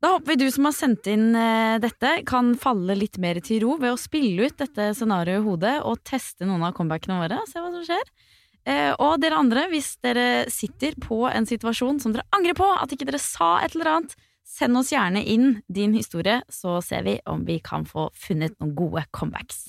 Da 0.00 0.14
håper 0.14 0.32
vi 0.32 0.38
du 0.40 0.46
som 0.52 0.64
har 0.64 0.72
sendt 0.72 1.08
inn 1.12 1.34
eh, 1.36 1.76
dette, 1.82 2.14
kan 2.28 2.54
falle 2.58 2.96
litt 2.96 3.18
mer 3.20 3.40
til 3.44 3.60
ro 3.66 3.76
ved 3.80 3.92
å 3.92 4.00
spille 4.00 4.48
ut 4.48 4.56
dette 4.62 4.90
scenarioet 4.96 5.42
i 5.42 5.44
hodet 5.44 5.74
og 5.84 6.00
teste 6.08 6.48
noen 6.48 6.64
av 6.64 6.72
comebackene 6.76 7.18
våre. 7.20 7.42
Se 7.50 7.60
hva 7.60 7.68
som 7.74 7.84
skjer. 7.84 8.08
Eh, 8.64 8.90
og 8.96 9.20
dere 9.20 9.40
andre, 9.40 9.66
hvis 9.72 9.92
dere 10.04 10.46
sitter 10.52 10.96
på 11.00 11.26
en 11.28 11.48
situasjon 11.48 12.00
som 12.00 12.16
dere 12.16 12.24
angrer 12.36 12.56
på 12.56 12.68
at 12.72 12.92
ikke 12.96 13.10
dere 13.10 13.20
sa 13.20 13.58
et 13.60 13.76
eller 13.76 13.92
annet, 13.92 14.16
send 14.50 14.80
oss 14.80 14.92
gjerne 14.92 15.20
inn 15.20 15.60
din 15.68 15.92
historie, 15.96 16.40
så 16.48 16.80
ser 16.84 17.04
vi 17.06 17.18
om 17.28 17.44
vi 17.48 17.60
kan 17.64 17.84
få 17.88 18.08
funnet 18.16 18.56
noen 18.58 18.74
gode 18.78 19.04
comebacks. 19.16 19.68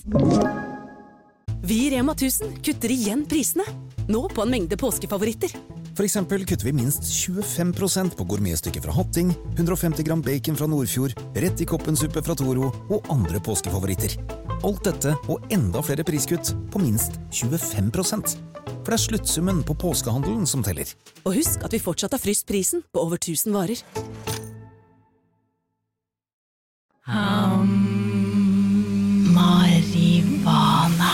Vi 1.64 1.86
i 1.86 1.90
Rema 1.90 2.12
1000 2.12 2.56
kutter 2.62 2.90
igjen 2.90 3.26
prisene. 3.26 3.62
Nå 4.08 4.28
på 4.34 4.42
en 4.42 4.50
mengde 4.50 4.76
påskefavoritter. 4.76 5.52
For 5.94 6.02
eksempel 6.02 6.42
kutter 6.48 6.66
vi 6.66 6.72
minst 6.74 7.04
25% 7.06 8.16
på 8.18 8.24
gourmetstykket 8.24 8.82
fra 8.82 8.94
Hatting, 8.96 9.30
150 9.54 10.02
gram 10.02 10.22
bacon 10.24 10.56
fra 10.58 10.66
Nordfjord, 10.66 11.14
rett 11.36 11.60
i 11.60 11.68
koppensuppe 11.68 12.22
fra 12.24 12.34
Toro 12.34 12.72
og 12.88 13.06
andre 13.12 13.38
påskefavoritter. 13.44 14.16
Alt 14.66 14.82
dette 14.88 15.14
og 15.30 15.46
enda 15.54 15.82
flere 15.84 16.06
priskutt 16.06 16.54
på 16.72 16.82
minst 16.82 17.20
25% 17.30 18.36
For 18.82 18.90
det 18.90 18.96
er 18.96 19.02
sluttsummen 19.04 19.62
på 19.66 19.76
påskehandelen 19.78 20.46
som 20.50 20.64
teller. 20.66 20.88
Og 21.22 21.36
husk 21.38 21.62
at 21.62 21.74
vi 21.74 21.82
fortsatt 21.82 22.16
har 22.16 22.22
fryst 22.22 22.48
prisen 22.48 22.82
på 22.90 23.06
over 23.06 23.20
1000 23.22 23.54
varer. 23.54 23.78
Marivana. 29.36 31.11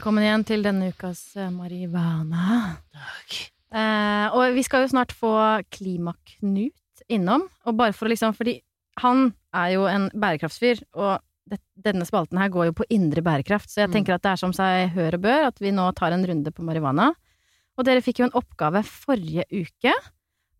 Velkommen 0.00 0.24
igjen 0.24 0.44
til 0.48 0.62
denne 0.64 0.86
ukas 0.94 1.18
Marivana. 1.52 2.44
Marivana. 2.88 3.42
Eh, 3.68 4.32
og 4.32 4.54
vi 4.56 4.62
skal 4.64 4.86
jo 4.86 4.94
snart 4.94 5.12
få 5.12 5.28
Klimaknut 5.76 7.02
innom, 7.12 7.44
og 7.68 7.76
bare 7.76 7.92
for 7.92 8.08
å 8.08 8.10
liksom 8.14 8.32
Fordi 8.32 8.54
han 9.04 9.34
er 9.52 9.74
jo 9.74 9.84
en 9.84 10.08
bærekraftsfyr, 10.16 10.80
og 10.96 11.20
det, 11.52 11.60
denne 11.76 12.08
spalten 12.08 12.40
her 12.40 12.48
går 12.48 12.70
jo 12.70 12.78
på 12.80 12.88
indre 12.96 13.20
bærekraft, 13.20 13.68
så 13.68 13.82
jeg 13.82 13.90
Mm. 13.90 13.92
tenker 13.98 14.14
at 14.16 14.22
det 14.22 14.32
er 14.32 14.40
som 14.40 14.56
seg 14.56 14.88
hør 14.96 15.20
og 15.20 15.20
bør 15.20 15.46
at 15.52 15.60
vi 15.60 15.70
nå 15.70 15.94
tar 15.94 16.16
en 16.16 16.24
runde 16.24 16.50
på 16.50 16.64
marihuana. 16.64 17.12
Og 17.76 17.84
dere 17.84 18.00
fikk 18.00 18.20
jo 18.20 18.24
en 18.24 18.38
oppgave 18.40 18.82
forrige 18.82 19.44
uke, 19.52 19.92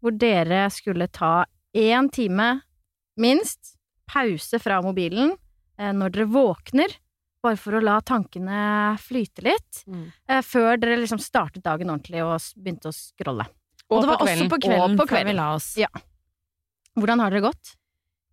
hvor 0.03 0.19
dere 0.19 0.69
skulle 0.69 1.09
ta 1.09 1.47
én 1.75 2.13
time 2.13 2.61
minst 3.17 3.79
pause 4.07 4.61
fra 4.61 4.83
mobilen 4.83 5.33
eh, 5.79 5.93
når 5.97 6.13
dere 6.13 6.29
våkner, 6.29 6.93
bare 7.43 7.57
for 7.61 7.77
å 7.79 7.83
la 7.83 7.99
tankene 8.05 8.97
flyte 9.01 9.43
litt, 9.47 9.85
Mm. 9.89 10.13
eh, 10.29 10.43
før 10.43 10.77
dere 10.81 11.01
liksom 11.01 11.19
startet 11.21 11.63
dagen 11.65 11.89
ordentlig 11.89 12.23
og 12.23 12.39
begynte 12.61 12.89
å 12.91 12.95
scrolle. 12.95 13.47
Og, 13.91 14.03
det 14.03 14.09
var 14.09 14.19
på 14.19 14.27
også 14.29 14.49
på 14.49 14.59
kvelden, 14.63 14.95
Og 14.95 14.99
på 15.01 15.09
før 15.09 15.25
vi 15.27 15.33
la 15.35 15.55
oss. 15.55 15.77
Ja. 15.77 15.89
Hvordan 16.99 17.21
har 17.21 17.31
dere 17.31 17.49
gått? 17.49 17.75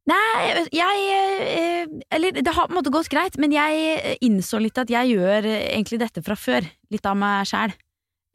Nei, 0.07 0.65
jeg 0.71 0.99
eh, 1.11 1.87
Eller 2.15 2.31
det 2.31 2.53
har 2.55 2.67
på 2.67 2.71
en 2.71 2.77
måte 2.79 2.93
gått 2.93 3.09
greit, 3.11 3.35
men 3.37 3.51
jeg 3.51 3.97
eh, 3.97 4.15
innså 4.23 4.59
litt 4.61 4.77
at 4.79 4.87
jeg 4.89 5.17
gjør 5.17 5.43
eh, 5.45 5.65
egentlig 5.75 5.99
dette 5.99 6.23
fra 6.23 6.35
før. 6.39 6.67
Litt 6.93 7.05
av 7.05 7.17
meg 7.19 7.45
sjæl. 7.49 7.73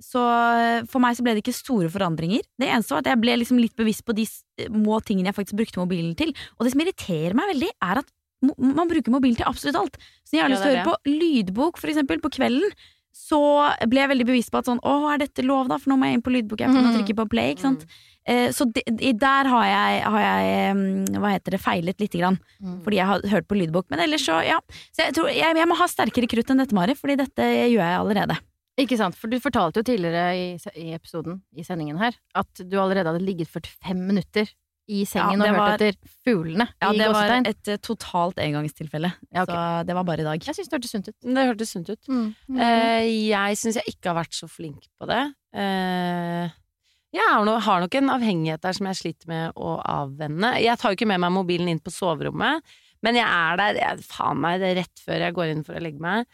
Så 0.02 0.18
for 0.90 0.98
meg 0.98 1.14
så 1.14 1.22
ble 1.22 1.36
det 1.36 1.44
ikke 1.44 1.54
store 1.54 1.88
forandringer. 1.92 2.42
Det 2.58 2.66
eneste 2.66 2.90
var 2.90 3.04
at 3.04 3.10
jeg 3.12 3.20
ble 3.22 3.36
liksom 3.38 3.60
litt 3.62 3.76
bevisst 3.78 4.02
på 4.04 4.16
de 4.18 4.24
små 4.26 4.98
tingene 5.06 5.30
jeg 5.30 5.36
faktisk 5.36 5.60
brukte 5.60 5.78
mobilen 5.78 6.16
til. 6.18 6.32
Og 6.58 6.66
det 6.66 6.72
som 6.74 6.82
irriterer 6.82 7.36
meg 7.38 7.52
veldig, 7.54 7.68
er 7.86 8.00
at 8.02 8.10
man 8.42 8.88
bruker 8.90 9.14
mobil 9.14 9.36
til 9.38 9.46
absolutt 9.48 9.78
alt. 9.78 9.96
Så 10.26 10.34
når 10.34 10.38
jeg 10.38 10.44
har 10.44 10.52
lyst 10.54 10.62
til 10.66 10.70
å 10.70 10.74
er 10.74 10.80
høre 10.82 10.90
på 10.90 11.16
lydbok, 11.22 11.78
for 11.78 11.92
eksempel, 11.92 12.20
på 12.24 12.30
kvelden, 12.38 12.72
så 13.12 13.38
ble 13.92 14.00
jeg 14.00 14.08
veldig 14.08 14.26
bevisst 14.30 14.50
på 14.50 14.58
at 14.62 14.68
sånn, 14.70 14.80
å, 14.88 14.94
er 15.12 15.20
dette 15.20 15.44
lov 15.44 15.68
da? 15.68 15.76
For 15.78 15.92
nå 15.92 15.98
må 16.00 16.08
jeg 16.08 16.16
inn 16.18 16.24
på 16.24 16.32
lydbokappen 16.32 16.78
og 16.80 16.86
Mhm. 16.88 16.94
trykke 16.96 17.16
på 17.18 17.28
play, 17.34 17.52
ikke 17.54 17.66
sant? 17.66 17.84
Eh, 18.24 18.48
så 18.54 18.64
de, 18.72 18.82
der 19.18 19.44
har 19.50 19.64
jeg, 19.66 20.02
har 20.04 20.20
jeg 20.22 20.76
mm, 20.78 21.18
hva 21.20 21.32
heter 21.34 21.50
det, 21.56 21.60
feilet 21.60 21.98
lite 22.00 22.18
grann. 22.20 22.38
Fordi 22.84 22.96
jeg 22.96 23.06
har 23.06 23.20
hørt 23.34 23.48
på 23.50 23.58
lydbok. 23.58 23.86
Men 23.90 24.00
ellers 24.00 24.24
så, 24.24 24.38
ja. 24.46 24.60
Så 24.94 25.04
jeg 25.04 25.14
tror 25.18 25.28
jeg, 25.28 25.56
jeg 25.58 25.68
må 25.68 25.76
ha 25.76 25.86
sterkere 25.90 26.30
krutt 26.30 26.50
enn 26.50 26.62
dette, 26.62 26.72
Mari, 26.72 26.94
fordi 26.94 27.16
dette 27.18 27.42
gjør 27.42 27.82
jeg 27.84 27.98
allerede. 28.00 28.38
Ikke 28.80 28.96
sant, 28.96 29.14
for 29.14 29.28
du 29.28 29.36
fortalte 29.38 29.82
jo 29.82 29.84
tidligere 29.84 30.32
i, 30.32 30.46
i 30.80 30.94
episoden, 30.96 31.42
i 31.54 31.62
sendingen 31.62 31.98
her, 32.00 32.14
at 32.34 32.48
du 32.64 32.78
allerede 32.80 33.10
hadde 33.12 33.20
ligget 33.26 33.50
45 33.52 34.00
minutter 34.08 34.48
i 34.90 35.04
sengen 35.06 35.38
Ja, 35.40 35.46
og 35.46 35.54
hørt 35.54 35.58
var- 35.58 35.74
etter 35.78 35.98
fuglene 36.26 36.66
Ja, 36.82 36.90
i 36.92 36.98
det 36.98 37.08
var 37.12 37.30
et 37.46 37.68
eh, 37.68 37.76
totalt 37.78 38.36
engangstilfelle. 38.42 39.12
Ja, 39.32 39.42
okay. 39.44 39.54
Så 39.54 39.86
det 39.86 39.94
var 39.94 40.04
bare 40.04 40.20
i 40.20 40.26
dag. 40.26 40.42
Jeg 40.44 40.54
syns 40.58 40.68
det 40.68 40.76
hørtes 40.80 40.90
sunt 40.90 41.08
ut. 41.08 41.16
Det 41.22 41.46
hørtes 41.46 41.70
sunt 41.70 41.88
ut. 41.90 42.08
Mm. 42.08 42.34
Eh, 42.58 43.04
jeg 43.30 43.56
syns 43.60 43.78
jeg 43.78 43.94
ikke 43.94 44.10
har 44.12 44.18
vært 44.24 44.34
så 44.34 44.48
flink 44.50 44.88
på 45.00 45.06
det. 45.06 45.22
Eh, 45.54 46.50
jeg 47.12 47.28
har, 47.28 47.44
no, 47.44 47.58
har 47.60 47.80
nok 47.84 47.94
en 47.94 48.08
avhengighet 48.10 48.60
der 48.64 48.72
som 48.72 48.86
jeg 48.88 48.96
sliter 48.96 49.28
med 49.28 49.52
å 49.54 49.76
avvenne. 49.84 50.54
Jeg 50.62 50.78
tar 50.80 50.90
jo 50.90 50.96
ikke 50.96 51.08
med 51.10 51.20
meg 51.20 51.34
mobilen 51.34 51.68
inn 51.68 51.80
på 51.82 51.92
soverommet, 51.92 52.62
men 53.02 53.14
jeg 53.18 53.26
er 53.26 53.56
der 53.60 53.74
jeg, 53.82 54.04
faen 54.08 54.40
meg 54.40 54.60
det 54.62 54.70
er 54.72 54.80
rett 54.80 55.02
før 55.04 55.18
jeg 55.26 55.34
går 55.36 55.52
inn 55.52 55.64
for 55.66 55.74
å 55.76 55.82
legge 55.84 56.00
meg. 56.00 56.26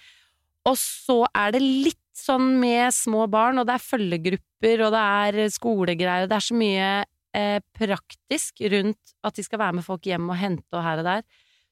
Og 0.68 0.76
så 0.78 1.26
er 1.34 1.52
det 1.52 1.62
litt 1.64 1.98
sånn 2.18 2.60
med 2.60 2.92
små 2.94 3.26
barn, 3.30 3.58
og 3.58 3.66
det 3.66 3.74
er 3.76 3.84
følgegrupper, 3.86 4.84
og 4.86 4.92
det 4.94 5.02
er 5.02 5.52
skolegreier, 5.54 6.24
og 6.26 6.30
det 6.30 6.36
er 6.38 6.46
så 6.48 6.58
mye 6.58 6.88
eh, 7.34 7.58
praktisk 7.76 8.60
rundt 8.72 9.14
at 9.24 9.34
de 9.34 9.42
skal 9.44 9.58
være 9.58 9.78
med 9.80 9.84
folk 9.86 10.02
hjem 10.08 10.28
og 10.30 10.36
hente 10.40 10.72
og 10.76 10.82
her 10.84 10.98
og 11.02 11.04
der. 11.08 11.22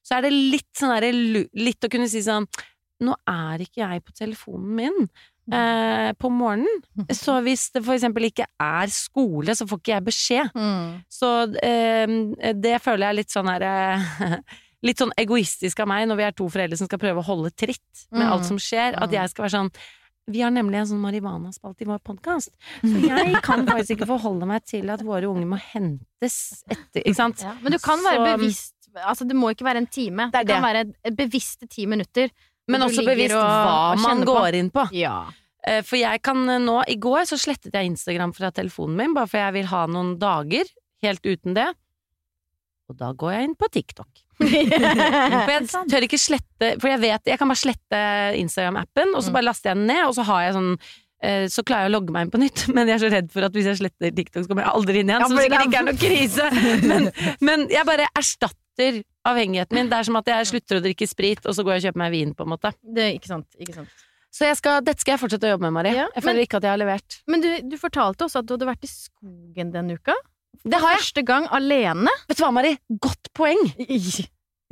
Så 0.06 0.16
er 0.18 0.26
det 0.26 0.32
litt 0.32 0.68
sånn 0.78 0.92
derre 0.94 1.12
Litt 1.58 1.82
å 1.84 1.90
kunne 1.90 2.08
si 2.08 2.20
sånn 2.22 2.46
Nå 3.02 3.12
er 3.28 3.60
ikke 3.60 3.82
jeg 3.82 4.04
på 4.06 4.12
telefonen 4.16 4.70
min 4.78 4.94
eh, 5.52 6.12
på 6.16 6.30
morgenen. 6.32 6.78
Så 7.12 7.34
hvis 7.44 7.66
det 7.74 7.82
for 7.84 7.92
eksempel 7.92 8.24
ikke 8.30 8.46
er 8.62 8.86
skole, 8.88 9.52
så 9.54 9.66
får 9.68 9.82
ikke 9.82 9.92
jeg 9.92 10.04
beskjed. 10.06 10.54
Mm. 10.56 10.94
Så 11.12 11.28
eh, 11.60 12.14
det 12.56 12.78
føler 12.80 13.10
jeg 13.10 13.18
litt 13.20 13.34
sånn 13.36 13.50
her 13.52 13.66
eh, 13.68 14.38
Litt 14.86 15.00
sånn 15.00 15.12
egoistisk 15.18 15.80
av 15.82 15.88
meg 15.90 16.04
når 16.06 16.18
vi 16.20 16.24
er 16.28 16.34
to 16.36 16.46
foreldre 16.52 16.76
som 16.78 16.86
skal 16.88 17.00
prøve 17.02 17.20
å 17.22 17.26
holde 17.26 17.50
tritt 17.58 18.06
med 18.12 18.22
Mm. 18.22 18.32
alt 18.32 18.44
som 18.48 18.58
skjer. 18.60 18.94
At 18.96 19.08
Mm. 19.10 19.14
jeg 19.18 19.30
skal 19.32 19.42
være 19.46 19.54
sånn 19.56 19.70
Vi 20.26 20.40
har 20.42 20.50
nemlig 20.50 20.80
en 20.80 20.86
sånn 20.90 21.02
marihuanaspalte 21.04 21.84
i 21.84 21.86
vår 21.86 22.00
podkast, 22.02 22.50
så 22.82 23.02
jeg 23.10 23.42
kan 23.46 23.62
faktisk 23.68 23.94
ikke 23.96 24.08
forholde 24.10 24.46
meg 24.50 24.64
til 24.66 24.90
at 24.90 25.04
våre 25.06 25.28
unger 25.30 25.46
må 25.46 25.58
hentes 25.72 26.64
etter 26.68 27.04
Ikke 27.04 27.14
sant? 27.14 27.44
Ja, 27.46 27.52
men 27.62 27.72
du 27.76 27.78
kan 27.78 28.02
være 28.02 28.22
Så- 28.24 28.32
bevisst 28.36 28.72
Altså, 28.96 29.26
det 29.28 29.36
må 29.36 29.50
ikke 29.52 29.66
være 29.66 29.76
en 29.82 29.86
time. 29.92 30.30
Det 30.32 30.46
Det, 30.46 30.54
kan 30.54 30.62
det. 30.64 30.94
være 31.04 31.16
bevisste 31.18 31.66
ti 31.68 31.84
minutter. 31.84 32.30
Men 32.66 32.80
også 32.80 33.02
bevisst 33.04 33.34
hva 33.36 33.92
man 34.00 34.22
går 34.24 34.50
på. 34.50 34.54
inn 34.56 34.70
på. 34.72 34.84
Ja. 34.96 35.26
Eh, 35.66 35.82
For 35.82 35.96
jeg 36.00 36.22
kan 36.22 36.48
eh, 36.48 36.58
nå 36.64 36.78
I 36.88 36.96
går 36.96 37.26
så 37.28 37.36
slettet 37.36 37.74
jeg 37.76 37.90
Instagram 37.90 38.32
fra 38.32 38.48
telefonen 38.50 38.96
min, 38.96 39.12
bare 39.12 39.28
for 39.28 39.36
jeg 39.36 39.52
vil 39.52 39.66
ha 39.66 39.82
noen 39.86 40.14
dager 40.18 40.64
helt 41.04 41.20
uten 41.28 41.52
det. 41.54 41.66
Og 42.88 42.96
da 43.00 43.08
går 43.18 43.32
jeg 43.34 43.48
inn 43.48 43.56
på 43.58 43.68
TikTok. 43.74 44.22
For 44.36 45.52
jeg 45.56 45.66
tør 45.90 46.04
ikke 46.06 46.18
slette 46.20 46.68
For 46.76 46.90
jeg 46.92 47.00
vet 47.00 47.30
Jeg 47.32 47.38
kan 47.40 47.48
bare 47.48 47.58
slette 47.62 48.00
Instagram-appen, 48.42 49.14
og 49.16 49.22
så 49.24 49.30
Mm. 49.32 49.36
bare 49.38 49.46
laster 49.48 49.70
jeg 49.72 49.76
den 49.80 49.86
ned, 49.90 50.04
og 50.06 50.14
så 50.18 50.22
har 50.28 50.42
jeg 50.44 50.54
sånn 50.58 50.70
eh, 51.24 51.46
så 51.48 51.64
klarer 51.66 51.86
jeg 51.86 51.90
å 51.90 51.94
logge 51.96 52.12
meg 52.14 52.26
inn 52.26 52.32
på 52.34 52.40
nytt, 52.42 52.66
men 52.76 52.86
jeg 52.86 52.98
er 52.98 53.02
så 53.06 53.10
redd 53.16 53.30
for 53.32 53.46
at 53.48 53.56
hvis 53.56 53.66
jeg 53.72 53.80
sletter 53.80 54.12
TikTok, 54.14 54.44
så 54.44 54.50
kommer 54.52 54.66
jeg 54.66 54.74
aldri 54.76 55.00
inn 55.00 55.10
igjen. 55.10 55.24
Ja, 55.24 55.28
som 55.32 55.40
sikkert 55.40 55.58
er- 55.58 55.66
ikke 55.70 55.80
er 55.80 55.88
noe 55.88 56.00
krise. 56.04 56.50
Men, 56.86 57.08
men 57.40 57.66
jeg 57.72 57.88
bare 57.88 58.06
erstatter 58.20 59.00
avhengigheten 59.26 59.74
min. 59.80 59.88
Det 59.90 59.96
er 59.98 60.06
som 60.10 60.18
at 60.20 60.28
jeg 60.30 60.46
slutter 60.52 60.78
å 60.78 60.84
drikke 60.84 61.08
sprit, 61.08 61.40
og 61.48 61.56
så 61.56 61.64
går 61.64 61.78
jeg 61.78 61.80
og 61.80 61.86
kjøper 61.88 62.02
meg 62.04 62.12
vin, 62.12 62.34
på 62.36 62.44
en 62.46 62.52
måte. 62.52 62.70
Det 62.84 63.08
ikke 63.16 63.32
sant. 63.32 63.48
Ikke 63.58 63.78
sant. 63.80 64.04
Så 64.36 64.50
skal, 64.60 64.82
dette 64.84 65.00
skal 65.00 65.14
jeg 65.16 65.22
fortsette 65.24 65.48
å 65.48 65.54
jobbe 65.54 65.64
med, 65.64 65.72
Mari. 65.78 65.94
Ja, 65.96 66.04
jeg 66.12 66.20
men- 66.20 66.26
føler 66.28 66.44
ikke 66.44 66.58
at 66.60 66.66
jeg 66.68 66.74
har 66.76 66.82
levert. 66.84 67.18
Men 67.26 67.40
du, 67.40 67.48
du 67.72 67.76
fortalte 67.80 68.28
også 68.28 68.42
at 68.44 68.46
du 68.46 68.52
hadde 68.58 68.68
vært 68.68 68.84
i 68.84 68.90
skogen 68.92 69.72
denne 69.72 69.96
uka. 69.96 70.12
Det 70.64 70.80
har 70.82 70.94
jeg. 70.96 71.02
Første 71.04 71.24
gang 71.28 71.46
alene. 71.54 72.12
Vet 72.28 72.38
du 72.38 72.44
hva, 72.44 72.52
Mari? 72.56 72.74
Godt 73.02 73.32
poeng! 73.36 73.60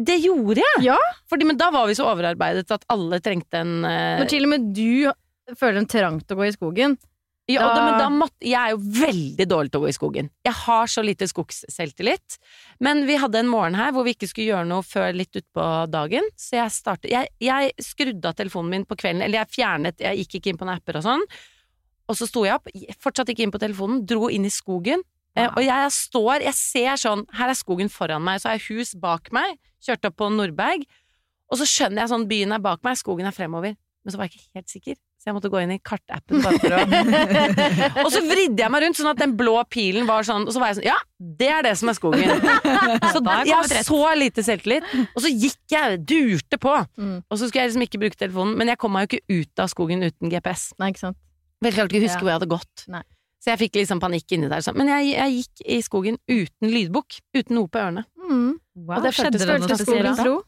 Det 0.04 0.16
gjorde 0.24 0.58
jeg! 0.58 0.84
Ja. 0.88 0.96
Fordi, 1.30 1.46
men 1.46 1.56
da 1.60 1.68
var 1.70 1.86
vi 1.86 1.94
så 1.94 2.08
overarbeidet 2.10 2.66
at 2.74 2.82
alle 2.90 3.20
trengte 3.22 3.60
en 3.62 3.84
eh, 3.86 4.16
Når 4.18 4.30
til 4.32 4.42
og 4.48 4.50
med 4.50 4.64
du 4.74 5.12
føler 5.54 5.78
en 5.84 5.86
trang 5.86 6.16
til 6.18 6.34
å 6.34 6.40
gå 6.40 6.48
i 6.48 6.54
skogen. 6.56 6.96
ja, 7.46 7.60
da, 7.60 7.74
da- 7.76 7.84
men 7.84 7.98
da 8.00 8.08
måtte, 8.10 8.40
Jeg 8.42 8.56
er 8.58 8.72
jo 8.72 8.80
veldig 8.98 9.46
dårlig 9.46 9.70
til 9.70 9.78
å 9.80 9.84
gå 9.84 9.88
i 9.92 9.94
skogen. 9.94 10.30
Jeg 10.48 10.56
har 10.64 10.90
så 10.90 11.04
lite 11.06 11.28
skogsselvtillit. 11.30 12.38
Men 12.82 13.04
vi 13.06 13.14
hadde 13.22 13.38
en 13.44 13.52
morgen 13.52 13.78
her 13.78 13.92
hvor 13.94 14.02
vi 14.08 14.16
ikke 14.16 14.26
skulle 14.32 14.48
gjøre 14.50 14.66
noe 14.72 14.82
før 14.82 15.14
litt 15.14 15.38
utpå 15.38 15.68
dagen. 15.94 16.26
Så 16.34 16.56
jeg 16.58 16.74
startet 16.74 17.12
jeg, 17.14 17.30
jeg 17.38 17.70
skrudde 17.84 18.32
av 18.32 18.34
telefonen 18.40 18.70
min 18.74 18.84
på 18.90 18.96
kvelden, 18.98 19.22
eller 19.22 19.44
jeg 19.44 19.54
fjernet 19.60 20.02
Jeg 20.02 20.24
gikk 20.24 20.40
ikke 20.40 20.50
inn 20.56 20.58
på 20.58 20.66
noen 20.66 20.80
apper 20.82 20.98
og 20.98 21.06
sånn. 21.06 21.22
Og 22.10 22.18
så 22.18 22.26
sto 22.28 22.42
jeg 22.48 22.58
opp, 22.58 22.66
fortsatt 23.00 23.30
ikke 23.30 23.46
inn 23.46 23.54
på 23.54 23.62
telefonen, 23.62 24.02
dro 24.10 24.26
inn 24.28 24.44
i 24.44 24.50
skogen. 24.52 25.06
Eh, 25.36 25.48
og 25.50 25.62
jeg 25.64 25.90
står, 25.90 26.44
jeg 26.46 26.54
ser 26.54 27.00
sånn 27.02 27.24
Her 27.34 27.50
er 27.50 27.58
skogen 27.58 27.88
foran 27.90 28.22
meg, 28.22 28.38
så 28.42 28.52
har 28.52 28.58
jeg 28.60 28.68
hus 28.78 28.94
bak 29.02 29.32
meg. 29.34 29.56
Kjørte 29.82 30.12
opp 30.12 30.20
på 30.20 30.28
Nordberg. 30.30 30.84
Og 31.50 31.58
så 31.60 31.66
skjønner 31.68 32.04
jeg 32.04 32.12
sånn 32.14 32.28
byen 32.30 32.54
er 32.56 32.62
bak 32.62 32.84
meg, 32.86 32.96
skogen 33.00 33.26
er 33.28 33.34
fremover. 33.34 33.74
men 34.04 34.12
så 34.12 34.18
var 34.20 34.28
jeg 34.28 34.36
ikke 34.38 34.58
helt 34.60 34.68
sikker. 34.72 34.96
Så 35.24 35.30
jeg 35.30 35.34
måtte 35.38 35.48
gå 35.48 35.60
inn 35.64 35.70
i 35.72 35.78
kartappen 35.80 36.42
bare 36.44 36.58
for 36.60 36.74
å 36.76 36.80
Og 38.04 38.10
så 38.12 38.20
vridde 38.26 38.60
jeg 38.60 38.72
meg 38.74 38.82
rundt 38.84 38.98
sånn 38.98 39.08
at 39.08 39.20
den 39.22 39.32
blå 39.38 39.54
pilen 39.72 40.04
var 40.04 40.26
sånn, 40.28 40.44
og 40.44 40.52
så 40.52 40.60
var 40.60 40.68
jeg 40.74 40.76
sånn 40.82 40.88
Ja, 40.90 40.96
det 41.40 41.48
er 41.48 41.64
det 41.64 41.72
som 41.80 41.88
er 41.88 41.96
skogen. 41.96 42.28
Så 43.14 43.22
Da 43.24 43.38
jeg 43.48 43.56
har 43.56 43.84
så 43.88 44.00
lite 44.20 44.44
selvtillit. 44.44 44.84
Og 45.14 45.24
så 45.24 45.32
gikk 45.32 45.72
jeg, 45.72 46.02
durte 46.04 46.60
på. 46.60 46.74
Mm. 47.00 47.16
Og 47.24 47.40
så 47.40 47.48
skulle 47.48 47.64
jeg 47.64 47.72
liksom 47.72 47.86
ikke 47.88 48.02
bruke 48.04 48.20
telefonen, 48.20 48.52
men 48.60 48.68
jeg 48.74 48.80
kom 48.84 48.92
meg 48.92 49.08
jo 49.08 49.16
ikke 49.16 49.40
ut 49.40 49.64
av 49.64 49.72
skogen 49.72 50.04
uten 50.04 50.28
GPS. 50.34 50.66
Nei, 50.76 50.92
ikke 50.92 51.06
sant. 51.06 51.18
Vel, 51.64 51.72
klarte 51.72 51.96
ikke 51.96 52.04
å 52.04 52.08
huske 52.10 52.20
Ja. 52.20 52.24
hvor 52.26 52.32
jeg 52.34 52.40
hadde 52.42 52.52
gått. 52.52 52.84
Nei. 52.92 53.02
Så 53.44 53.52
jeg 53.52 53.60
fikk 53.66 53.76
liksom 53.82 54.00
panikk 54.00 54.32
inni 54.32 54.48
der. 54.48 54.62
Sånn. 54.64 54.76
Men 54.80 54.88
jeg, 54.88 55.10
jeg 55.12 55.34
gikk 55.36 55.62
i 55.76 55.78
skogen 55.84 56.16
uten 56.32 56.70
lydbok. 56.72 57.18
Uten 57.36 57.58
noe 57.58 57.68
på 57.68 57.82
ørene. 57.82 58.06
Mm. 58.24 58.54
Wow, 58.86 58.96
Og 58.96 59.04
det 59.04 59.12
skjedde 59.18 59.40
det 59.42 59.58
noe 59.60 59.76
spesielt 59.76 60.16
da? 60.16 60.24
ro. 60.30 60.38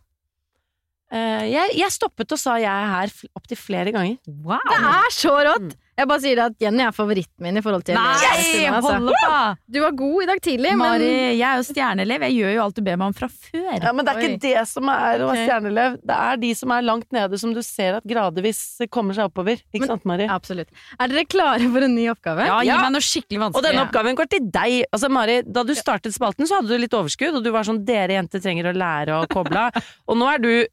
Eh, 1.13 1.43
jeg, 1.53 1.75
jeg 1.79 1.93
stoppet 1.95 2.33
og 2.35 2.41
sa 2.41 2.57
jeg 2.59 2.73
er 2.73 2.89
her 2.95 3.13
opptil 3.37 3.61
flere 3.61 3.93
ganger. 3.95 4.17
Wow. 4.27 4.65
Det 4.73 4.79
er 4.81 5.13
så 5.15 5.35
rått! 5.51 5.77
Jeg 5.97 6.09
bare 6.11 6.21
sier 6.21 6.41
at 6.45 6.57
Jenny 6.61 6.83
er 6.85 6.93
favoritten 6.93 7.41
min 7.41 7.57
i 7.57 7.63
forhold 7.65 7.85
til 7.89 7.97
Nei, 7.97 8.03
lesestilen, 8.21 8.75
altså. 8.77 8.97
hold 8.99 9.13
opp! 9.17 9.61
Du 9.73 9.79
var 9.81 9.95
god 9.97 10.23
i 10.23 10.27
dag 10.29 10.41
tidlig, 10.45 10.73
Mari, 10.77 11.07
men 11.09 11.39
jeg 11.39 11.47
er 11.49 11.57
jo 11.57 11.65
stjerneelev. 11.71 12.25
Jeg 12.27 12.35
gjør 12.37 12.53
jo 12.53 12.63
alt 12.67 12.77
du 12.77 12.83
ber 12.85 12.99
meg 13.01 13.07
om 13.07 13.15
fra 13.17 13.29
før. 13.33 13.79
Ja, 13.81 13.93
men 13.97 14.05
det 14.05 14.13
er 14.13 14.21
Oi. 14.21 14.27
ikke 14.29 14.43
det 14.45 14.65
som 14.69 14.91
er 14.93 15.25
å 15.25 15.31
være 15.31 15.47
stjerneelev. 15.47 15.97
Det 16.11 16.19
er 16.27 16.37
de 16.45 16.51
som 16.61 16.75
er 16.77 16.85
langt 16.85 17.09
nede, 17.17 17.41
som 17.41 17.55
du 17.57 17.63
ser 17.65 17.97
at 17.97 18.05
gradvis 18.13 18.61
kommer 18.93 19.17
seg 19.17 19.31
oppover. 19.31 19.63
Ikke 19.73 19.87
Men- 19.87 19.89
sant, 19.95 20.05
Mari? 20.13 20.29
Absolutt. 20.37 20.69
Er 21.01 21.09
dere 21.09 21.25
klare 21.25 21.73
for 21.73 21.89
en 21.89 21.95
ny 21.97 22.07
oppgave? 22.13 22.45
Ja, 22.47 22.61
gi 22.61 22.67
Ja. 22.69 22.77
meg 22.85 22.93
noe 22.93 23.01
skikkelig 23.09 23.41
vanskelig. 23.47 23.57
Og 23.57 23.65
denne 23.65 23.87
oppgaven 23.89 24.17
går 24.21 24.29
til 24.37 24.51
deg. 24.53 24.85
Altså, 24.93 25.09
Mari, 25.11 25.43
da 25.49 25.63
du 25.65 25.73
startet 25.75 26.13
spalten, 26.13 26.45
så 26.47 26.61
hadde 26.61 26.69
du 26.69 26.77
litt 26.77 26.93
overskudd, 26.93 27.37
og 27.37 27.43
du 27.43 27.51
var 27.51 27.65
sånn 27.65 27.85
'dere 27.87 28.13
jenter 28.21 28.39
trenger 28.41 28.69
å 28.69 28.77
lære 28.77 29.17
å 29.17 29.27
koble 29.29 29.57
av'. 29.57 29.83
Og 30.09 30.17
nå 30.19 30.29
er 30.35 30.39
du 30.39 30.67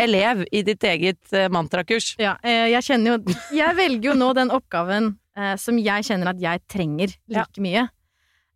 elev 0.00 0.44
i 0.52 0.62
ditt 0.66 0.84
eget 0.84 1.32
eh, 1.32 1.48
mantrakurs. 1.52 2.14
Ja, 2.20 2.36
eh, 2.42 2.70
jeg 2.72 2.86
kjenner 2.86 3.14
jo 3.14 3.36
Jeg 3.54 3.76
velger 3.78 4.10
jo 4.10 4.16
nå 4.18 4.32
den 4.36 4.50
oppgaven 4.54 5.12
eh, 5.38 5.54
som 5.60 5.78
jeg 5.78 6.06
kjenner 6.08 6.32
at 6.32 6.42
jeg 6.42 6.62
trenger 6.70 7.14
like 7.30 7.62
mye. 7.62 7.86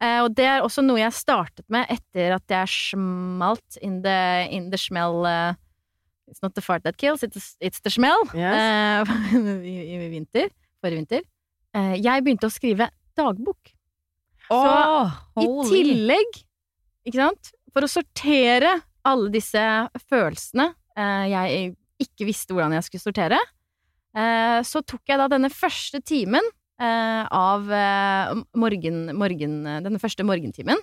Eh, 0.03 0.19
og 0.23 0.35
det 0.39 0.47
er 0.47 0.67
også 0.67 0.83
noe 0.87 1.01
jeg 1.01 1.15
startet 1.15 1.67
med 1.73 1.87
etter 1.91 2.37
at 2.37 2.55
jeg 2.55 2.75
smalt 2.75 3.79
in 3.83 4.01
the, 4.05 4.19
in 4.51 4.71
the 4.71 4.79
smell 4.79 5.25
It's 6.29 6.43
not 6.43 6.53
the 6.55 6.61
fart 6.61 6.83
that 6.85 6.99
kills, 6.99 7.23
it's, 7.23 7.57
it's 7.59 7.81
the 7.81 7.89
smell. 7.91 8.21
Yes. 8.35 8.53
eh, 8.53 9.39
i, 9.65 9.77
I 9.97 10.09
vinter. 10.13 10.51
Forrige 10.83 11.01
vinter. 11.01 11.23
Jeg 11.99 12.25
begynte 12.25 12.49
å 12.49 12.53
skrive 12.53 12.91
dagbok. 13.17 13.71
Åh, 14.53 15.15
I 15.41 15.45
holy. 15.47 15.69
tillegg, 15.71 16.39
ikke 17.09 17.21
sant, 17.21 17.51
for 17.73 17.85
å 17.85 17.91
sortere 17.91 18.75
alle 19.09 19.33
disse 19.33 19.63
følelsene 20.09 20.71
jeg 20.99 21.77
ikke 22.03 22.29
visste 22.29 22.55
hvordan 22.55 22.77
jeg 22.77 22.87
skulle 22.87 23.05
sortere, 23.05 23.41
eh, 24.17 24.61
så 24.67 24.83
tok 24.87 25.03
jeg 25.11 25.21
da 25.21 25.29
denne 25.31 25.51
første 25.53 26.01
timen 26.07 26.45
eh, 26.81 27.25
av 27.25 27.67
eh, 27.75 28.39
morgen, 28.59 29.05
morgen, 29.19 29.59
denne 29.87 30.01
første 30.03 30.27
morgentimen. 30.27 30.81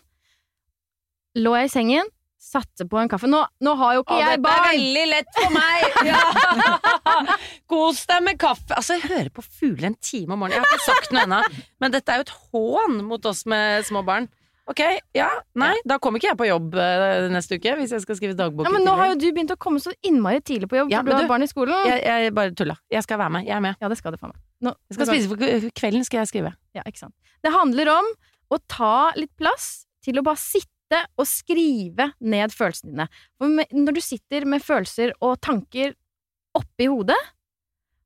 Lå 1.39 1.55
jeg 1.59 1.67
i 1.67 1.73
sengen, 1.73 2.11
satte 2.39 2.85
på 2.87 2.99
en 2.99 3.09
kaffe. 3.11 3.27
Nå, 3.31 3.41
nå 3.63 3.73
har 3.79 3.97
jo 3.97 4.03
ikke 4.05 4.19
jeg 4.21 4.39
barn! 4.43 4.59
Dette 4.59 4.69
er 4.69 4.77
veldig 4.77 5.05
lett 5.11 5.39
for 5.39 5.55
meg! 5.55 5.85
Ja. 6.05 7.35
Kos 7.71 8.03
deg 8.09 8.21
med 8.27 8.37
kaffe. 8.39 8.75
Altså, 8.75 8.99
jeg 8.99 9.09
hører 9.09 9.31
på 9.33 9.43
fugler 9.43 9.89
en 9.89 9.97
time 9.97 10.35
om 10.35 10.43
morgenen. 10.43 10.61
Jeg 10.61 10.67
har 10.67 10.77
ikke 10.77 10.85
sagt 10.85 11.15
noe 11.15 11.23
ennå, 11.25 11.39
men 11.81 11.95
dette 11.95 12.13
er 12.13 12.21
jo 12.21 12.27
et 12.27 12.35
hån 12.51 12.99
mot 13.07 13.31
oss 13.31 13.41
med 13.49 13.87
små 13.87 14.03
barn. 14.05 14.29
Ok, 14.65 14.79
ja, 15.13 15.27
nei, 15.61 15.75
da 15.85 15.99
kommer 16.01 16.17
ikke 16.17 16.31
jeg 16.31 16.37
på 16.39 16.47
jobb 16.49 16.73
eh, 16.81 17.27
neste 17.29 17.59
uke 17.59 17.75
hvis 17.77 17.91
jeg 17.93 18.01
skal 18.01 18.17
skrive 18.17 18.33
dagbok. 18.39 18.65
Ja, 18.65 18.71
men 18.73 18.81
nå 18.87 18.95
har 18.97 19.11
jo 19.11 19.17
du 19.21 19.27
begynt 19.29 19.51
å 19.53 19.57
komme 19.61 19.77
så 19.83 19.91
innmari 20.01 20.39
tidlig 20.41 20.69
på 20.71 20.79
jobb, 20.79 20.89
Ja, 20.89 21.03
for 21.03 21.05
du 21.05 21.11
men 21.11 21.17
har 21.19 21.27
du- 21.27 21.29
barn 21.35 21.43
i 21.45 21.49
skolen. 21.51 21.85
jeg, 21.85 22.01
jeg 22.01 22.33
bare 22.33 22.51
tulla. 22.57 22.75
Jeg 22.89 23.03
skal 23.05 23.19
være 23.21 23.31
med. 23.35 23.45
Jeg 23.45 23.55
er 23.57 23.61
med. 23.61 23.75
Ja, 23.79 23.87
det 23.93 23.97
skal 23.99 24.11
du 24.15 24.17
faen 24.17 24.31
meg. 24.33 24.39
Nå, 24.65 24.73
Jeg 24.89 24.95
skal 24.97 25.05
spise 25.11 25.27
for 25.29 25.37
kvelden, 25.81 26.03
skal 26.07 26.17
jeg 26.23 26.27
skrive. 26.31 26.53
Ja, 26.73 26.81
ikke 26.89 26.97
sant. 27.03 27.13
Det 27.45 27.51
handler 27.53 27.91
om 27.93 28.05
å 28.49 28.59
ta 28.67 29.11
litt 29.15 29.35
plass 29.37 29.85
til 30.01 30.17
å 30.17 30.23
bare 30.25 30.41
sitte 30.41 31.03
og 31.17 31.25
skrive 31.29 32.11
ned 32.21 32.49
følelsene 32.53 32.89
dine. 32.95 33.07
For 33.37 33.47
med, 33.47 33.69
når 33.73 33.93
du 33.93 34.01
sitter 34.01 34.45
med 34.49 34.61
følelser 34.65 35.13
og 35.21 35.37
tanker 35.41 35.93
oppi 36.57 36.87
hodet, 36.89 37.17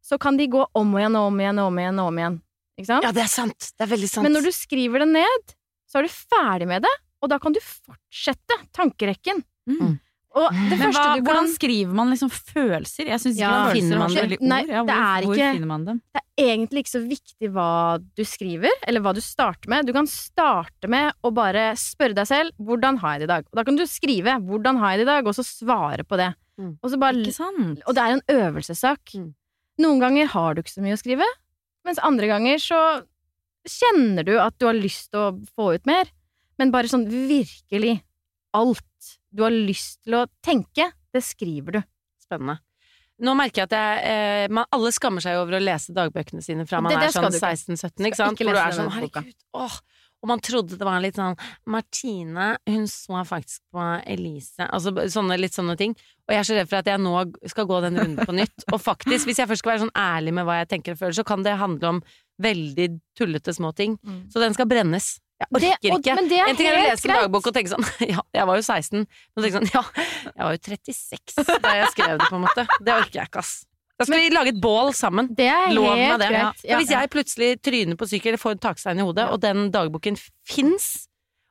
så 0.03 0.19
kan 0.19 0.35
de 0.35 0.47
gå 0.51 0.65
om 0.75 0.93
og 0.95 0.99
igjen 0.99 1.15
og 1.15 1.27
om 1.31 1.39
igjen 1.39 1.59
og 1.63 1.67
om 1.71 1.79
igjen 1.79 1.99
og 2.03 2.07
om 2.11 2.19
igjen. 2.19 2.37
Ikke 2.79 2.87
sant? 2.91 3.03
Ja, 3.07 3.11
det 3.15 3.23
er 3.23 3.31
sant. 3.31 3.71
Det 3.77 3.85
er 3.87 3.91
veldig 3.95 4.09
sant. 4.09 4.23
Men 4.27 4.33
når 4.35 4.47
du 4.47 4.51
skriver 4.55 5.03
det 5.05 5.09
ned, 5.15 5.55
så 5.89 5.99
er 5.99 6.07
du 6.07 6.13
ferdig 6.13 6.67
med 6.69 6.85
det, 6.85 6.93
og 7.19 7.31
da 7.31 7.39
kan 7.41 7.55
du 7.55 7.59
fortsette 7.63 8.59
tankerekken. 8.75 9.41
Mm. 9.69 9.97
Og 10.37 10.53
det 10.69 10.77
Men 10.77 10.91
hva, 10.93 11.03
du 11.17 11.23
kan 11.23 11.23
hvordan 11.25 11.47
skriver 11.49 11.95
man 11.97 12.11
liksom 12.13 12.29
følelser? 12.29 13.07
Jeg 13.09 13.17
syns 13.17 13.39
ikke 13.39 13.47
Ja, 13.47 13.53
følelser 13.65 13.79
finner 13.79 13.97
man 13.97 14.11
det? 14.13 14.21
veldig 14.21 14.37
ord. 14.37 14.49
Nei, 14.51 14.59
ja, 14.61 14.81
hvor, 14.83 14.89
det 14.91 14.97
er 15.01 15.25
hvor 15.25 15.39
finner 15.41 15.71
man 15.71 15.85
dem? 15.87 16.01
det 16.13 16.21
er 16.21 16.51
egentlig 16.53 16.83
ikke 16.83 16.93
så 16.93 17.01
viktig 17.01 17.49
hva 17.55 17.71
du 17.99 18.21
skriver, 18.29 18.75
eller 18.87 19.03
hva 19.03 19.13
du 19.17 19.21
starter 19.25 19.73
med. 19.73 19.89
Du 19.89 19.93
kan 19.97 20.07
starte 20.07 20.91
med 20.91 21.17
å 21.25 21.33
bare 21.33 21.65
spørre 21.81 22.15
deg 22.15 22.29
selv 22.29 22.53
'hvordan 22.61 23.01
har 23.01 23.17
jeg 23.17 23.19
det 23.19 23.27
i 23.27 23.33
dag?' 23.33 23.47
Og 23.49 23.57
da 23.57 23.63
kan 23.65 23.75
du 23.75 23.83
skrive 23.89 24.37
'hvordan 24.37 24.79
har 24.79 24.91
jeg 24.91 24.99
det 24.99 25.07
i 25.09 25.11
dag?' 25.11 25.27
og 25.27 25.35
så 25.35 25.43
svare 25.43 26.05
på 26.05 26.15
det. 26.21 26.35
Mm. 26.61 26.77
Og, 26.83 26.87
så 26.91 26.99
bare, 26.99 27.15
Ikke 27.15 27.33
sant? 27.33 27.81
og 27.87 27.95
det 27.95 28.03
er 28.03 28.11
en 28.13 28.25
øvelsessak. 28.29 29.15
Mm. 29.15 29.33
Noen 29.79 29.99
ganger 29.99 30.27
har 30.27 30.53
du 30.53 30.61
ikke 30.61 30.77
så 30.77 30.83
mye 30.83 30.93
å 30.93 31.01
skrive, 31.01 31.25
mens 31.85 31.99
andre 32.03 32.27
ganger 32.27 32.57
så 32.61 32.79
kjenner 33.69 34.25
du 34.27 34.33
at 34.41 34.57
du 34.59 34.65
har 34.69 34.77
lyst 34.77 35.11
til 35.13 35.19
å 35.19 35.29
få 35.55 35.73
ut 35.77 35.85
mer, 35.89 36.09
men 36.59 36.71
bare 36.73 36.89
sånn 36.91 37.05
virkelig 37.09 37.99
alt 38.57 38.85
du 39.31 39.43
har 39.45 39.53
lyst 39.53 40.01
til 40.03 40.17
å 40.19 40.25
tenke, 40.43 40.89
det 41.13 41.21
skriver 41.23 41.77
du. 41.79 41.81
Spennende. 42.25 42.59
Nå 43.19 43.33
merker 43.35 43.65
jeg 43.65 43.67
at 43.67 43.75
jeg, 43.75 44.03
eh, 44.07 44.47
man, 44.53 44.65
alle 44.71 44.91
skammer 44.95 45.21
seg 45.23 45.35
over 45.41 45.57
å 45.57 45.63
lese 45.63 45.91
dagbøkene 45.95 46.41
sine 46.43 46.65
fra 46.67 46.79
man 46.81 46.93
Det- 46.93 46.99
det 47.01 47.09
er 47.09 47.19
sånn 47.21 47.35
16-17, 47.35 48.05
ikke 48.07 48.15
sant? 48.15 48.39
ikke 48.39 48.45
Hvor 48.47 48.53
du 48.55 48.59
er 48.59 48.77
sånn, 48.77 48.91
herregud, 48.95 49.33
åh. 49.53 49.79
Og 50.21 50.27
man 50.27 50.39
trodde 50.43 50.75
det 50.77 50.83
var 50.83 50.99
litt 50.99 51.15
sånn 51.15 51.37
Martine, 51.65 52.57
hun 52.67 52.83
så 52.91 53.21
faktisk 53.27 53.61
på 53.73 53.83
Elise 54.05 54.67
Altså 54.67 54.91
sånne, 55.07 55.37
litt 55.39 55.53
sånne 55.55 55.77
ting. 55.79 55.95
Og 56.27 56.33
jeg 56.35 56.39
er 56.41 56.47
så 56.47 56.55
redd 56.57 56.69
for 56.69 56.75
at 56.81 56.89
jeg 56.91 56.99
nå 56.99 57.13
skal 57.47 57.65
gå 57.69 57.81
den 57.85 57.95
runden 57.95 58.25
på 58.27 58.35
nytt. 58.35 58.65
Og 58.73 58.81
faktisk, 58.83 59.25
hvis 59.29 59.37
jeg 59.39 59.47
først 59.47 59.63
skal 59.63 59.71
være 59.77 59.85
sånn 59.87 59.95
ærlig 59.95 60.33
med 60.33 60.45
hva 60.45 60.59
jeg 60.59 60.69
tenker 60.73 60.91
og 60.91 60.99
føler, 60.99 61.15
så 61.15 61.25
kan 61.25 61.43
det 61.43 61.55
handle 61.57 61.87
om 61.95 62.03
veldig 62.39 62.87
tullete 63.17 63.53
små 63.55 63.73
ting. 63.75 63.97
Så 64.31 64.39
den 64.39 64.53
skal 64.55 64.65
brennes. 64.71 65.19
Jeg 65.39 65.47
orker 65.53 65.77
Det- 65.81 65.91
og- 65.93 65.99
ikke. 66.03 66.15
men 66.15 66.27
det 66.27 66.39
en 66.49 66.55
ting 66.55 66.67
er 66.67 66.75
å 66.75 66.83
lese 66.89 67.05
en 67.09 67.15
dagbok 67.15 67.47
og 67.47 67.53
tenke 67.57 67.69
sånn 67.71 67.85
Ja, 68.09 68.21
jeg 68.35 68.45
var 68.49 68.55
jo 68.57 68.61
16. 68.61 69.05
Men 69.35 69.43
tenke 69.45 69.55
sånn 69.59 69.69
Ja, 69.73 69.83
jeg 70.35 70.43
var 70.43 70.51
jo 70.51 70.57
36 70.57 71.61
da 71.63 71.73
jeg 71.79 71.87
skrev 71.93 72.17
det, 72.19 72.27
på 72.27 72.35
en 72.35 72.43
måte. 72.43 72.65
Det 72.83 72.93
orker 72.93 73.19
jeg 73.21 73.27
ikke, 73.29 73.39
ass. 73.39 73.65
Da 73.99 74.05
skal 74.07 74.19
vi 74.19 74.29
lage 74.31 74.47
et 74.53 74.59
bål 74.63 74.91
sammen. 74.95 75.27
Det 75.35 75.47
er 75.47 75.71
Lov 75.75 75.95
helt 75.95 76.19
det. 76.19 76.27
greit. 76.31 76.63
Ja. 76.63 76.77
hvis 76.79 76.89
jeg 76.91 77.09
plutselig 77.11 77.61
tryner 77.61 77.95
på 77.99 78.07
sykkel 78.07 78.33
eller 78.33 78.37
får 78.43 78.51
en 78.51 78.59
takstein 78.63 78.99
i 78.99 79.03
hodet, 79.03 79.29
og 79.31 79.39
den 79.43 79.71
dagboken 79.71 80.15
fins, 80.47 81.07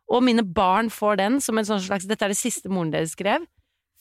og 0.08 0.22
mine 0.24 0.40
barn 0.44 0.88
får 0.88 1.16
den 1.20 1.40
som 1.44 1.58
en 1.58 1.64
sånn 1.64 1.80
slags 1.84 2.04
'dette 2.08 2.22
er 2.24 2.28
det 2.32 2.36
siste 2.40 2.68
moren 2.72 2.90
deres 2.90 3.12
skrev', 3.16 3.44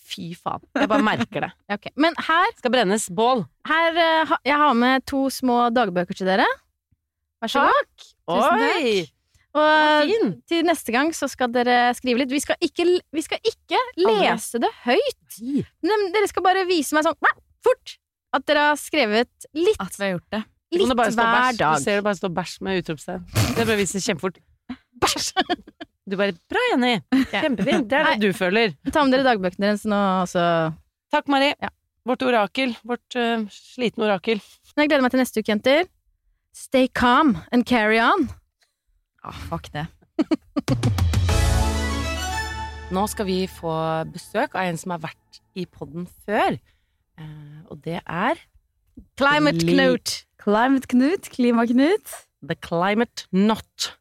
fy 0.08 0.34
faen. 0.36 0.62
Jeg 0.76 0.88
bare 0.88 1.04
merker 1.04 1.42
det. 1.48 1.52
okay. 1.72 1.92
Men 1.98 2.14
her 2.16 2.46
Skal 2.58 2.72
brennes 2.72 3.10
bål. 3.10 3.46
Her, 3.68 3.90
eh, 3.98 4.36
jeg 4.46 4.56
har 4.56 4.74
med 4.74 5.06
to 5.06 5.28
små 5.30 5.68
dagbøker 5.74 6.16
til 6.16 6.28
dere. 6.28 6.46
Vær 7.44 7.52
så 7.54 7.64
god. 7.68 7.94
Tusen 8.28 8.64
takk. 8.64 9.14
Og 9.58 10.12
til 10.50 10.68
neste 10.68 10.94
gang 10.94 11.10
så 11.18 11.26
skal 11.32 11.50
dere 11.54 11.94
skrive 11.98 12.22
litt. 12.22 12.34
Vi 12.34 12.42
skal 12.44 12.60
ikke, 12.62 12.86
vi 13.16 13.24
skal 13.26 13.40
ikke 13.48 13.80
lese 14.04 14.60
det 14.62 14.70
høyt. 14.84 15.40
Men 15.86 16.12
dere 16.14 16.30
skal 16.30 16.46
bare 16.46 16.66
vise 16.70 16.94
meg 16.98 17.08
sånn 17.08 17.18
fort 17.66 17.96
at 18.36 18.44
dere 18.50 18.68
har 18.72 18.78
skrevet 18.80 19.48
litt, 19.56 19.80
At 19.82 19.96
vi 19.98 20.04
har 20.04 20.12
gjort 20.18 20.36
det. 20.36 20.44
Litt 20.76 20.92
hver 20.92 21.16
bæsj. 21.16 21.58
dag. 21.58 21.80
Du 21.80 21.84
ser 21.86 22.00
det 22.02 22.04
bare 22.06 22.20
stå 22.20 22.30
bæsj 22.38 22.58
med 22.68 22.82
utropstegn. 22.84 23.24
Det 23.56 23.64
bare 23.66 23.80
viser 23.80 24.04
kjempefort. 24.04 24.38
Bæsj! 25.02 25.32
Du 26.08 26.16
bare 26.16 26.32
'bra, 26.32 26.62
Jenny'. 26.72 27.02
Kjempefint. 27.32 27.90
Det 27.92 27.98
er 27.98 28.06
det 28.14 28.30
du 28.30 28.36
føler. 28.36 28.76
Ta 28.94 29.04
med 29.04 29.12
dere 29.16 29.26
dagbøkene 29.28 29.66
deres 29.74 29.84
nå, 29.88 29.98
så 30.32 30.44
Takk, 31.12 31.28
Mari. 31.32 31.54
Ja. 31.60 31.70
Vårt 32.08 32.24
orakel. 32.24 32.76
Vårt 32.88 33.16
uh, 33.20 33.44
slitne 33.52 34.06
orakel. 34.08 34.40
Jeg 34.78 34.88
gleder 34.88 35.04
meg 35.04 35.12
til 35.12 35.20
neste 35.20 35.40
uke, 35.44 35.52
jenter. 35.52 35.88
Stay 36.58 36.88
calm 36.88 37.38
and 37.52 37.66
carry 37.66 38.00
on. 38.00 38.30
Ah, 39.24 39.32
fuck 39.32 39.68
det. 39.74 39.86
Nå 42.96 43.04
skal 43.08 43.28
vi 43.28 43.46
få 43.46 43.74
besøk 44.10 44.56
av 44.58 44.66
en 44.66 44.80
som 44.82 44.96
har 44.96 45.04
vært 45.06 45.38
i 45.54 45.68
podden 45.70 46.10
før. 46.26 46.58
Eh, 47.22 47.62
og 47.70 47.78
det 47.86 48.02
er 48.02 48.42
Climate 49.20 49.62
Knut. 49.62 50.26
Climate 50.42 50.90
Knut, 50.90 51.30
Klimaknut. 51.30 52.10
The 52.42 52.58
Climate 52.58 53.30
Not. 53.32 53.94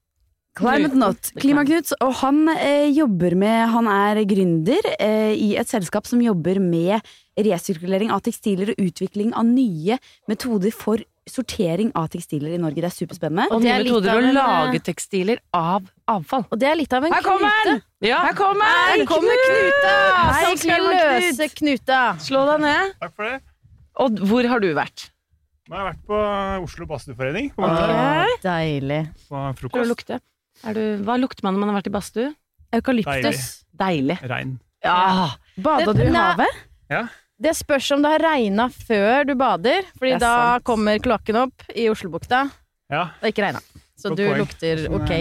Climate 0.56 0.92
Knut. 0.94 1.00
Not. 1.02 1.30
Klimaknut, 1.42 1.90
og 2.00 2.14
han 2.22 2.48
eh, 2.54 2.86
jobber 2.96 3.34
med 3.36 3.68
Han 3.74 3.88
er 3.92 4.22
gründer 4.28 4.86
eh, 4.98 5.34
i 5.36 5.50
et 5.60 5.68
selskap 5.68 6.06
som 6.08 6.22
jobber 6.24 6.60
med 6.64 7.04
resirkulering 7.36 8.08
av 8.14 8.22
tekstiler 8.24 8.70
og 8.72 8.78
utvikling 8.80 9.34
av 9.36 9.44
nye 9.44 9.98
metoder 10.30 10.72
for 10.72 11.02
sortering 11.28 11.90
av 11.98 12.06
tekstiler 12.12 12.54
i 12.54 12.60
Norge. 12.62 12.78
Det 12.80 12.88
er 12.88 12.94
superspennende. 12.94 13.48
Og 13.52 13.60
det 13.60 13.66
nye 13.68 13.74
er 13.74 13.84
metoder 13.84 14.16
å 14.16 14.32
lage 14.36 14.78
eh, 14.78 14.84
tekstiler 14.86 15.42
av 15.58 15.90
avfall. 16.08 16.46
Og 16.48 16.60
det 16.62 16.68
er 16.70 16.78
litt 16.78 16.94
av 16.96 17.04
en 17.04 17.12
Her 17.12 17.26
kommer 17.26 17.58
knute. 17.66 17.82
Ja, 18.06 18.20
Her 18.28 18.38
kommer 18.38 18.70
Her 18.70 19.02
kommer 19.10 19.42
Knuta! 19.42 19.92
Hei, 20.30 20.44
Som 20.46 20.56
skal 20.62 20.86
løse 20.86 21.48
knuta. 21.58 22.00
slå 22.22 22.46
deg 22.52 22.64
ned. 22.64 22.94
Takk 23.02 23.12
for 23.18 23.28
det. 23.28 23.36
Og 24.06 24.22
hvor 24.30 24.48
har 24.54 24.62
du 24.64 24.70
vært? 24.76 25.08
Nå 25.66 25.74
har 25.74 25.82
jeg 25.82 25.90
vært 25.96 26.02
på 26.06 26.18
Oslo 26.62 26.86
Badstueforening 26.86 27.48
Okay. 27.58 27.94
Ok. 28.30 28.40
Deilig. 28.44 29.00
på 29.26 29.34
Prøv 29.34 29.50
å 29.50 29.54
frokost. 29.60 29.90
lukte. 29.90 30.20
Er 30.64 30.74
du, 30.78 30.82
hva 31.04 31.18
lukter 31.20 31.44
man 31.44 31.54
når 31.54 31.60
man 31.64 31.68
har 31.72 31.78
vært 31.80 31.90
i 31.90 31.94
badstue? 31.96 32.30
Eukalyptus. 32.76 33.64
Deilig. 33.76 34.16
Regn. 34.26 34.56
Ja. 34.84 35.30
Bada 35.62 35.92
du 35.96 36.02
i 36.04 36.10
havet? 36.14 36.62
Ja. 36.92 37.04
Det 37.36 37.52
spørs 37.58 37.90
om 37.92 38.00
det 38.04 38.10
har 38.14 38.22
regna 38.24 38.68
før 38.72 39.26
du 39.28 39.34
bader, 39.36 39.84
Fordi 39.98 40.14
da 40.22 40.30
sant. 40.56 40.64
kommer 40.64 40.96
kloakken 41.04 41.36
opp 41.42 41.66
i 41.76 41.88
Oslobukta. 41.92 42.46
Ja. 42.88 43.10
Det 43.20 43.26
har 43.28 43.32
ikke 43.34 43.44
regna. 43.44 43.60
Så 43.96 44.08
Godt 44.12 44.18
du 44.18 44.24
poeng. 44.24 44.40
lukter 44.40 44.86
ok. 44.96 45.12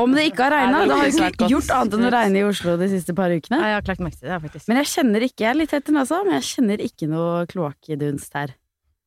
Om 0.00 0.12
det 0.16 0.24
ikke 0.30 0.44
har 0.44 0.52
regna, 0.52 0.80
da 0.88 0.96
har 1.00 1.08
jo 1.08 1.28
ikke 1.28 1.48
gjort 1.48 1.70
annet 1.72 1.94
enn 1.96 2.06
å 2.08 2.10
regne 2.12 2.40
i 2.40 2.44
Oslo 2.44 2.74
de 2.80 2.88
siste 2.92 3.14
par 3.16 3.32
ukene. 3.32 3.60
Ja, 3.60 3.70
jeg 3.72 3.78
har 3.78 3.86
klart 3.86 4.02
lagt 4.04 4.18
til 4.20 4.28
det, 4.28 4.40
faktisk. 4.42 4.68
Men 4.68 4.80
jeg 4.82 4.90
kjenner 4.92 5.24
ikke, 5.24 5.40
jeg 5.44 5.50
er 5.52 5.58
litt 5.60 5.72
tett 5.72 5.88
i 5.88 5.94
nesa, 5.96 6.18
men 6.26 6.36
jeg 6.36 6.48
kjenner 6.50 6.82
ikke 6.84 7.08
noe 7.08 7.46
kloakkdunst 7.52 8.36
her. 8.36 8.52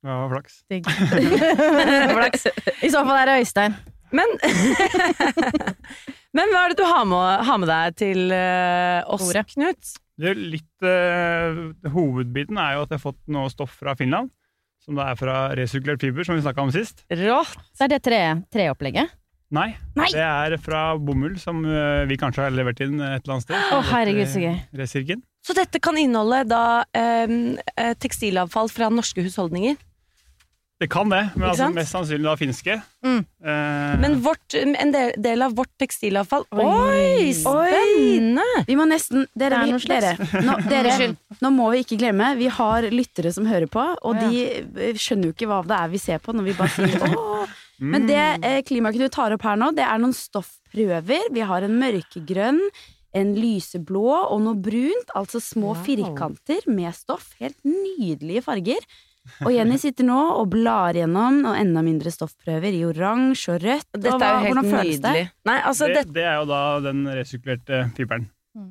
Ja, 0.06 0.18
flaks. 0.32 0.62
Flaks. 2.14 2.48
I 2.86 2.90
så 2.94 3.02
fall 3.06 3.18
er 3.22 3.30
det 3.32 3.40
Øystein. 3.44 3.76
Men 4.16 4.38
Men 6.38 6.54
hva 6.54 6.66
er 6.66 6.74
det 6.74 6.80
du 6.80 6.86
har 6.86 7.06
med, 7.10 7.46
har 7.48 7.62
med 7.62 7.70
deg 7.72 7.98
til 7.98 8.34
eh, 8.36 9.02
oss, 9.10 9.26
Bordet. 9.26 9.48
Knut? 9.56 9.94
Det 10.18 10.32
er 10.32 10.38
litt, 10.38 10.86
uh, 10.86 11.90
hovedbiten 11.94 12.58
er 12.62 12.78
jo 12.78 12.86
at 12.86 12.94
jeg 12.94 13.00
har 13.00 13.04
fått 13.04 13.22
noe 13.34 13.50
stoff 13.54 13.78
fra 13.80 13.96
Finland. 13.98 14.32
Som 14.86 14.98
det 14.98 15.06
er 15.06 15.18
fra 15.20 15.38
resirkulert 15.58 16.02
fiber, 16.02 16.26
som 16.26 16.38
vi 16.38 16.44
snakka 16.46 16.64
om 16.64 16.74
sist. 16.74 17.04
Rått. 17.12 17.58
Så 17.76 17.86
er 17.86 17.96
det 17.96 18.02
tre, 18.06 18.22
treopplegget. 18.54 19.14
Nei, 19.56 19.70
Nei. 19.96 20.10
det 20.12 20.26
er 20.26 20.58
fra 20.60 20.82
bomull, 21.00 21.38
som 21.40 21.62
uh, 21.64 22.04
vi 22.10 22.18
kanskje 22.20 22.48
har 22.48 22.56
levert 22.56 22.82
inn 22.84 23.00
et 23.00 23.22
eller 23.22 23.38
annet 23.38 23.48
sted. 23.48 23.58
Å, 23.58 23.82
herregud, 23.94 24.28
så 24.34 24.44
gøy. 24.44 24.56
Resirken. 24.82 25.24
Så 25.48 25.56
dette 25.56 25.80
kan 25.80 25.96
inneholde 25.96 26.42
da 26.50 26.64
eh, 26.92 27.94
tekstilavfall 28.04 28.68
fra 28.68 28.90
norske 28.92 29.24
husholdninger. 29.24 29.78
Det 30.78 30.86
kan 30.94 31.10
det, 31.10 31.24
men 31.34 31.48
altså, 31.50 31.72
mest 31.74 31.90
sannsynlig 31.96 32.28
da 32.28 32.36
finske. 32.38 32.76
Mm. 33.02 33.22
Eh, 33.42 33.94
Men 34.04 34.18
vårt, 34.22 34.54
en 34.54 34.92
del, 34.94 35.14
del 35.18 35.42
av 35.42 35.56
vårt 35.58 35.72
tekstilavfall 35.82 36.44
Oi. 36.54 36.66
Oi, 36.68 37.32
spennende! 37.34 38.44
Vi 38.68 38.76
må 38.78 38.86
nesten 38.86 39.26
Dere, 39.34 39.58
er 39.58 39.66
vi, 39.66 39.72
noe 39.74 39.82
slags- 39.82 40.22
dere, 40.22 40.44
nå, 40.46 40.58
dere 40.70 41.08
nå 41.42 41.52
må 41.56 41.72
vi 41.74 41.82
ikke 41.82 41.98
glemme, 42.04 42.28
vi 42.38 42.52
har 42.60 42.86
lyttere 42.94 43.32
som 43.34 43.50
hører 43.50 43.66
på, 43.74 43.82
og 44.06 44.22
ja. 44.22 44.30
de 44.30 44.44
eh, 44.92 44.94
skjønner 45.02 45.32
jo 45.32 45.34
ikke 45.34 45.50
hva 45.50 45.64
det 45.66 45.80
er 45.80 45.90
vi 45.96 46.04
ser 46.04 46.22
på 46.22 46.36
når 46.38 46.46
vi 46.52 46.56
bare 46.60 46.76
sier 46.76 47.08
åh. 47.18 47.58
Men 47.82 48.06
det 48.10 48.22
eh, 48.46 48.60
Klimaknut 48.66 49.14
tar 49.18 49.34
opp 49.34 49.48
her 49.50 49.58
nå, 49.58 49.72
det 49.78 49.86
er 49.86 49.98
noen 50.02 50.14
stoffprøver. 50.18 51.28
Vi 51.34 51.42
har 51.46 51.66
en 51.66 51.76
mørkegrønn, 51.82 52.62
en 53.18 53.34
lyseblå 53.38 54.06
og 54.30 54.42
noe 54.46 54.58
brunt, 54.62 55.10
altså 55.18 55.42
små 55.42 55.74
Wow. 55.74 55.84
firkanter 55.90 56.66
med 56.70 56.94
stoff. 56.98 57.32
Helt 57.42 57.58
nydelige 57.66 58.46
farger. 58.46 58.82
Og 59.46 59.52
Jenny 59.54 59.78
sitter 59.82 60.08
nå 60.08 60.20
og 60.38 60.48
blar 60.54 60.98
gjennom 60.98 61.44
og 61.50 61.60
enda 61.60 61.84
mindre 61.86 62.14
stoffprøver 62.14 62.76
i 62.78 62.86
oransje 62.88 63.56
og 63.56 63.62
rødt. 63.66 63.90
Dette 63.98 64.16
er 64.16 64.40
jo 64.40 64.48
helt 64.48 64.64
nydelig. 64.70 64.98
det? 65.04 65.28
Nei, 65.48 65.60
altså, 65.62 65.92
det, 65.92 66.08
det, 66.08 66.18
det 66.18 66.26
er 66.30 66.40
jo 66.42 66.48
da 66.50 66.64
den 66.88 67.06
resirkulerte 67.12 67.84
fiberen. 67.98 68.30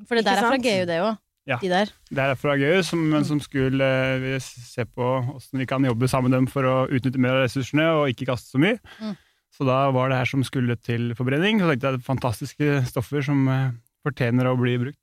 For 0.09 0.19
det 0.19 0.27
der 0.27 0.41
er 0.41 0.51
fra? 0.51 0.59
GU, 0.59 0.83
det 0.89 0.99
òg. 1.05 1.15
Ja. 1.47 1.61
De 1.63 1.71
der. 1.71 1.93
Det 2.11 2.23
er 2.25 2.35
fra 2.35 2.57
GU, 2.59 2.81
som, 2.83 3.05
men 3.13 3.25
som 3.27 3.39
skulle 3.43 3.87
eh, 3.87 4.19
vi 4.19 4.33
se 4.43 4.83
på 4.83 5.11
hvordan 5.29 5.63
vi 5.63 5.69
kan 5.71 5.85
jobbe 5.87 6.09
sammen 6.11 6.33
med 6.33 6.41
dem 6.41 6.49
for 6.51 6.67
å 6.67 6.75
utnytte 6.91 7.23
mer 7.23 7.39
av 7.39 7.45
ressursene 7.47 7.87
og 8.01 8.11
ikke 8.11 8.27
kaste 8.33 8.51
så 8.51 8.63
mye. 8.63 8.81
Mm. 8.99 9.15
Så 9.55 9.67
da 9.69 9.79
var 9.95 10.11
det 10.11 10.19
her 10.19 10.29
som 10.29 10.43
skulle 10.45 10.75
til 10.83 11.13
forbrenning. 11.17 11.63
Så 11.63 11.71
tenkte 11.71 11.87
jeg 11.87 11.97
det 11.97 12.03
er 12.03 12.09
fantastiske 12.09 12.81
stoffer 12.91 13.23
som 13.25 13.47
eh, 13.53 13.69
fortjener 14.07 14.51
å 14.51 14.57
bli 14.59 14.75
brukt. 14.83 15.03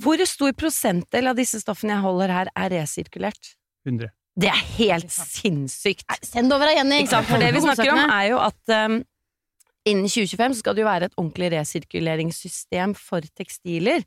hvor 0.00 0.18
stor 0.26 0.56
prosentdel 0.58 1.28
av 1.30 1.36
disse 1.38 1.60
stoffene 1.60 1.94
jeg 1.94 2.06
holder 2.06 2.32
her, 2.34 2.48
er 2.56 2.72
resirkulert? 2.80 3.52
100. 3.86 4.08
Det 4.34 4.50
er 4.50 4.62
helt 4.80 5.12
sinnssykt! 5.14 6.06
Send 6.26 6.52
over 6.54 6.66
av 6.66 6.78
Jenny. 6.80 7.04
Ikke 7.04 7.14
sant? 7.14 7.28
For 7.28 7.42
det 7.42 7.52
vi 7.54 7.62
snakker 7.62 7.92
om, 7.92 8.02
er 8.02 8.28
jo 8.32 8.38
at 8.42 8.74
um, 8.74 8.96
innen 9.86 10.10
2025 10.10 10.56
så 10.56 10.64
skal 10.64 10.76
det 10.76 10.82
jo 10.82 10.90
være 10.90 11.10
et 11.10 11.18
ordentlig 11.20 11.50
resirkuleringssystem 11.54 12.96
for 12.98 13.26
tekstiler. 13.38 14.02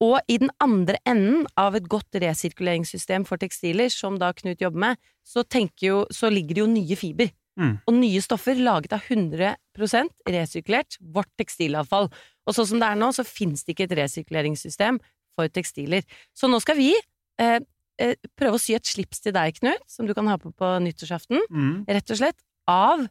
Og 0.00 0.16
i 0.32 0.38
den 0.40 0.50
andre 0.64 0.96
enden 1.08 1.44
av 1.60 1.76
et 1.76 1.86
godt 1.92 2.18
resirkuleringssystem 2.22 3.26
for 3.28 3.40
tekstiler, 3.40 3.92
som 3.92 4.16
da 4.18 4.32
Knut 4.34 4.62
jobber 4.62 4.86
med, 4.88 5.00
så, 5.22 5.44
jo, 5.84 6.06
så 6.10 6.32
ligger 6.32 6.56
det 6.56 6.64
jo 6.64 6.70
nye 6.72 6.96
fiber. 6.96 7.30
Mm. 7.60 7.74
Og 7.84 7.94
nye 7.98 8.22
stoffer 8.24 8.56
laget 8.56 8.94
av 8.96 9.04
100% 9.04 10.10
resirkulert, 10.32 10.96
vårt 11.00 11.30
tekstilavfall. 11.38 12.08
Og 12.48 12.56
sånn 12.56 12.70
som 12.72 12.80
det 12.80 12.88
er 12.88 12.98
nå, 12.98 13.10
så 13.12 13.26
fins 13.28 13.62
det 13.66 13.76
ikke 13.76 13.90
et 13.90 13.98
resirkuleringssystem 14.00 14.98
for 15.36 15.52
tekstiler. 15.52 16.06
Så 16.34 16.48
nå 16.48 16.58
skal 16.64 16.78
vi 16.80 16.94
eh, 16.96 17.60
eh, 18.00 18.16
prøve 18.38 18.58
å 18.58 18.62
sy 18.62 18.74
et 18.76 18.88
slips 18.88 19.22
til 19.22 19.34
deg, 19.36 19.58
Knut, 19.60 19.84
som 19.90 20.08
du 20.08 20.14
kan 20.16 20.28
ha 20.30 20.38
på 20.40 20.52
på 20.56 20.72
nyttårsaften 20.84 21.44
Mm. 21.50 21.84
rett 21.88 22.10
og 22.10 22.20
slett 22.20 22.40
av 22.70 23.06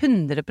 100 0.00 0.42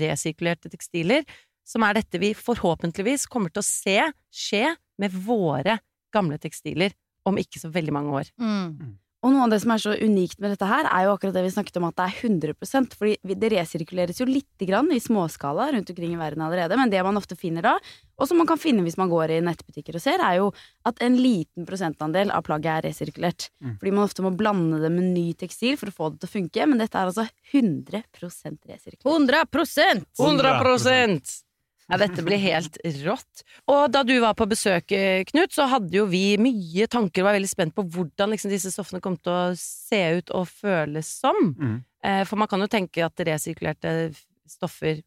resirkulerte 0.00 0.70
tekstiler, 0.72 1.26
som 1.68 1.84
er 1.84 1.98
dette 1.98 2.20
vi 2.20 2.32
forhåpentligvis 2.32 3.26
kommer 3.28 3.52
til 3.52 3.60
å 3.60 3.66
se 3.66 3.98
skje 4.32 4.76
med 4.98 5.12
våre 5.12 5.78
gamle 6.14 6.38
tekstiler 6.40 6.94
om 7.28 7.36
ikke 7.36 7.60
så 7.60 7.68
veldig 7.72 7.92
mange 7.92 8.14
år. 8.22 8.30
Mm. 8.40 8.96
Og 9.18 9.32
noe 9.34 9.48
av 9.48 9.50
det 9.50 9.58
som 9.64 9.72
er 9.74 9.80
så 9.82 9.96
unikt 9.98 10.38
med 10.38 10.52
dette 10.54 10.66
her, 10.68 10.86
er 10.86 11.06
jo 11.06 11.14
akkurat 11.16 11.34
det 11.34 11.42
vi 11.42 11.50
snakket 11.50 11.80
om 11.80 11.88
at 11.88 11.96
det 11.98 12.04
er 12.04 12.18
100% 12.28 12.92
fordi 12.94 13.38
det 13.42 13.50
resirkuleres 13.50 14.20
jo 14.20 14.28
lite 14.28 14.68
grann 14.68 14.92
i 14.94 15.00
småskala 15.02 15.72
rundt 15.74 15.90
omkring 15.90 16.12
i 16.14 16.20
verden 16.20 16.44
allerede, 16.46 16.78
men 16.78 16.92
det 16.92 17.02
man 17.02 17.18
ofte 17.18 17.34
finner 17.38 17.66
da, 17.66 17.72
og 18.18 18.30
som 18.30 18.38
man 18.38 18.46
kan 18.46 18.60
finne 18.62 18.84
hvis 18.86 18.98
man 19.00 19.10
går 19.10 19.34
i 19.34 19.40
nettbutikker 19.42 19.98
og 19.98 20.04
ser, 20.04 20.22
er 20.22 20.38
jo 20.38 20.52
at 20.86 21.02
en 21.02 21.18
liten 21.18 21.66
prosentandel 21.66 22.30
av 22.34 22.46
plagget 22.46 22.70
er 22.76 22.86
resirkulert. 22.90 23.48
Mm. 23.58 23.74
Fordi 23.80 23.94
man 23.96 24.06
ofte 24.06 24.26
må 24.26 24.34
blande 24.38 24.78
det 24.84 24.92
med 24.94 25.10
ny 25.10 25.26
tekstil 25.38 25.74
for 25.80 25.90
å 25.90 25.98
få 25.98 26.12
det 26.14 26.22
til 26.22 26.30
å 26.30 26.36
funke, 26.36 26.70
men 26.70 26.82
dette 26.82 26.98
er 26.98 27.10
altså 27.10 27.26
100% 27.50 28.70
resirkulert. 28.70 29.02
100% 29.02 30.06
100 30.14 31.46
Ja, 31.88 31.96
dette 31.96 32.22
blir 32.24 32.36
helt 32.42 32.76
rått. 33.06 33.42
Og 33.72 33.86
da 33.92 34.02
du 34.04 34.12
var 34.20 34.34
på 34.36 34.44
besøk, 34.48 34.92
eh, 34.92 35.22
Knut, 35.24 35.54
så 35.56 35.64
hadde 35.70 35.94
jo 35.96 36.04
vi 36.10 36.36
mye 36.36 36.86
tanker 36.90 37.22
og 37.22 37.30
var 37.30 37.38
veldig 37.38 37.48
spent 37.48 37.74
på 37.76 37.84
hvordan 37.88 38.34
liksom, 38.34 38.52
disse 38.52 38.72
stoffene 38.74 39.00
kom 39.04 39.16
til 39.16 39.32
å 39.32 39.56
se 39.56 40.02
ut 40.18 40.32
og 40.36 40.50
føles 40.50 41.08
som. 41.22 41.38
Mm. 41.56 41.78
Eh, 42.04 42.22
For 42.28 42.36
man 42.36 42.50
kan 42.50 42.60
jo 42.60 42.68
tenke 42.68 43.04
at 43.06 43.24
resirkulerte 43.24 44.12
stoffer 44.48 45.00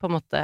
på 0.00 0.08
en 0.08 0.16
måte 0.16 0.42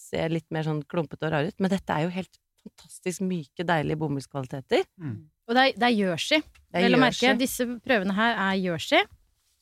ser 0.00 0.32
litt 0.32 0.48
mer 0.54 0.64
sånn 0.66 0.82
klumpete 0.88 1.28
og 1.28 1.32
rare 1.34 1.52
ut, 1.52 1.60
men 1.60 1.72
dette 1.72 1.92
er 1.92 2.06
jo 2.06 2.14
helt 2.16 2.40
fantastisk 2.66 3.22
myke, 3.22 3.64
deilige 3.66 4.00
bomullskvaliteter. 4.00 4.86
Mm. 4.98 5.16
Og 5.46 5.54
det 5.54 5.62
er, 5.62 5.72
det 5.76 5.88
er 5.90 5.94
jersey. 5.94 6.42
Det 6.42 6.80
er 6.80 6.88
Vel 6.88 6.96
å 6.98 7.02
merke, 7.04 7.36
disse 7.38 7.66
prøvene 7.84 8.16
her 8.16 8.38
er 8.48 8.60
jersey. 8.64 9.04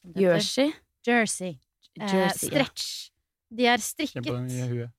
Som. 0.04 0.20
Jersey. 0.22 0.72
Jersey. 1.04 1.56
Eh, 2.00 2.28
stretch. 2.38 3.10
De 3.54 3.66
er 3.70 3.82
strikket. 3.82 4.94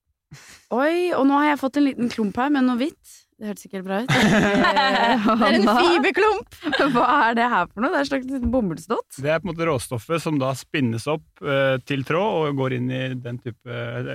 Oi, 0.76 1.12
og 1.18 1.26
nå 1.30 1.38
har 1.42 1.52
jeg 1.54 1.62
fått 1.62 1.78
en 1.82 1.88
liten 1.88 2.10
klump 2.12 2.38
her 2.42 2.50
med 2.54 2.66
noe 2.68 2.80
hvitt. 2.80 3.14
Det 3.36 3.50
hørtes 3.50 3.66
ikke 3.68 3.82
helt 3.82 3.88
bra 3.90 3.98
ut. 4.06 4.12
Eh, 4.66 5.26
Det 5.26 5.48
er 5.48 5.56
en 5.60 5.66
fiberklump! 5.80 6.56
Hva 6.96 7.06
er 7.30 7.36
det 7.38 7.48
her 7.52 7.66
for 7.68 7.84
noe? 7.84 7.92
Det 7.92 7.98
er 8.00 8.04
en 8.06 8.10
slags 8.10 8.30
liten 8.30 8.52
bomullsdott. 8.54 9.18
Det 9.22 9.32
er 9.34 9.42
på 9.42 9.48
en 9.50 9.52
måte 9.54 9.68
råstoffet 9.68 10.24
som 10.24 10.38
da 10.40 10.54
spinnes 10.56 11.06
opp 11.12 11.44
eh, 11.44 11.76
til 11.88 12.06
tråd 12.08 12.50
og 12.52 12.62
går 12.62 12.78
inn 12.78 12.88
i 12.96 13.02
den 13.20 13.40
type 13.44 13.68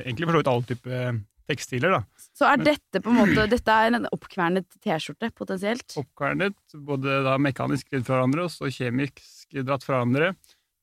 Egentlig 0.05 0.25
for 0.31 0.37
så 0.39 0.41
vidt 0.41 0.51
alle 0.55 0.69
type 0.71 1.03
tekstiler. 1.51 1.97
da. 1.99 2.01
Så 2.39 2.47
er 2.49 2.63
dette 2.63 3.03
på 3.03 3.11
en 3.13 3.19
måte 3.21 3.45
Dette 3.51 3.75
er 3.75 3.97
en 3.99 4.09
oppkvernet 4.15 4.67
T-skjorte, 4.85 5.33
potensielt. 5.37 5.97
Oppkvernet, 6.01 6.57
både 6.89 7.21
da 7.27 7.37
mekanisk 7.43 7.91
vridd 7.93 8.07
fra 8.09 8.21
hverandre 8.21 8.47
og 8.47 8.55
så 8.55 8.71
kjemisk 8.73 9.21
dratt 9.67 9.85
fra 9.85 9.99
hverandre 10.01 10.33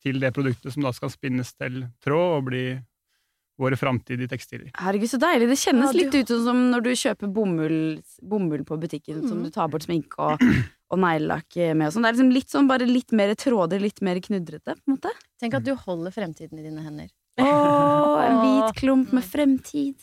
til 0.03 0.19
det 0.21 0.29
produktet 0.35 0.75
som 0.75 0.83
da 0.85 0.91
skal 0.93 1.09
spinnes 1.09 1.55
til 1.57 1.85
tråd 2.05 2.35
og 2.37 2.45
bli 2.51 2.65
våre 3.57 3.77
framtidige 3.79 4.29
tekstiler. 4.29 4.69
Herregud, 4.77 5.09
så 5.09 5.17
deilig. 5.21 5.47
Det 5.49 5.57
kjennes 5.59 5.87
Ja, 5.89 5.91
du- 5.91 5.99
litt 5.99 6.15
ut 6.21 6.27
som 6.45 6.59
når 6.71 6.83
du 6.83 6.89
kjøper 6.93 7.31
bomull, 7.33 7.77
bomull 8.21 8.63
på 8.63 8.77
butikken 8.79 9.27
som 9.27 9.43
du 9.43 9.49
tar 9.49 9.67
bort 9.73 9.83
sminke 9.87 10.17
og, 10.19 10.41
og 10.91 10.99
neglelakk 11.01 11.57
med 11.75 11.87
og 11.87 11.93
sånn. 11.95 12.05
Det 12.05 12.11
er 12.11 12.17
liksom 12.19 12.33
litt 12.35 12.49
sånn 12.53 12.67
bare 12.69 12.85
litt 12.85 13.11
mer 13.11 13.33
tråder, 13.35 13.79
litt 13.81 14.01
mer 14.05 14.19
knudrete, 14.21 14.75
på 14.77 14.87
en 14.87 14.97
måte. 14.99 15.09
Tenk 15.41 15.57
at 15.57 15.63
du 15.65 15.73
holder 15.75 16.11
fremtiden 16.13 16.59
i 16.59 16.67
dine 16.69 16.83
hender. 16.85 17.09
Åh, 17.39 18.21
en 18.27 18.37
hvit 18.43 18.75
klump 18.79 19.11
med 19.13 19.23
fremtid. 19.25 19.95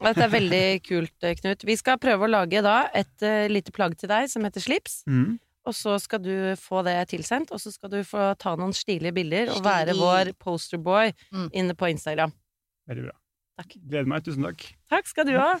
Dette 0.00 0.24
er 0.24 0.30
veldig 0.32 0.64
kult, 0.86 1.12
Knut. 1.42 1.62
Vi 1.68 1.76
skal 1.76 1.98
prøve 2.00 2.24
å 2.24 2.30
lage 2.30 2.62
da 2.64 2.86
et 2.96 3.20
uh, 3.26 3.44
lite 3.52 3.70
plagg 3.76 3.98
til 4.00 4.08
deg 4.08 4.30
som 4.32 4.42
heter 4.46 4.62
slips. 4.64 5.02
Mm. 5.06 5.38
Og 5.68 5.74
så 5.76 5.98
skal 6.00 6.22
du 6.24 6.32
få 6.56 6.80
det 6.86 6.94
tilsendt, 7.10 7.50
og 7.52 7.60
så 7.60 7.68
skal 7.70 7.90
du 7.92 7.98
få 8.08 8.30
ta 8.40 8.54
noen 8.56 8.72
stilige 8.74 9.12
bilder 9.12 9.50
og 9.52 9.60
være 9.66 9.92
vår 9.98 10.32
posterboy 10.40 11.12
Mm. 11.36 11.50
inne 11.52 11.74
på 11.76 11.90
Instagram. 11.92 12.32
Veldig 12.90 13.06
bra. 13.06 13.16
Takk. 13.60 13.76
Gleder 13.86 14.08
meg. 14.10 14.24
Tusen 14.26 14.46
takk. 14.48 14.66
Takk 14.90 15.10
skal 15.10 15.30
du 15.30 15.36
ha. 15.38 15.54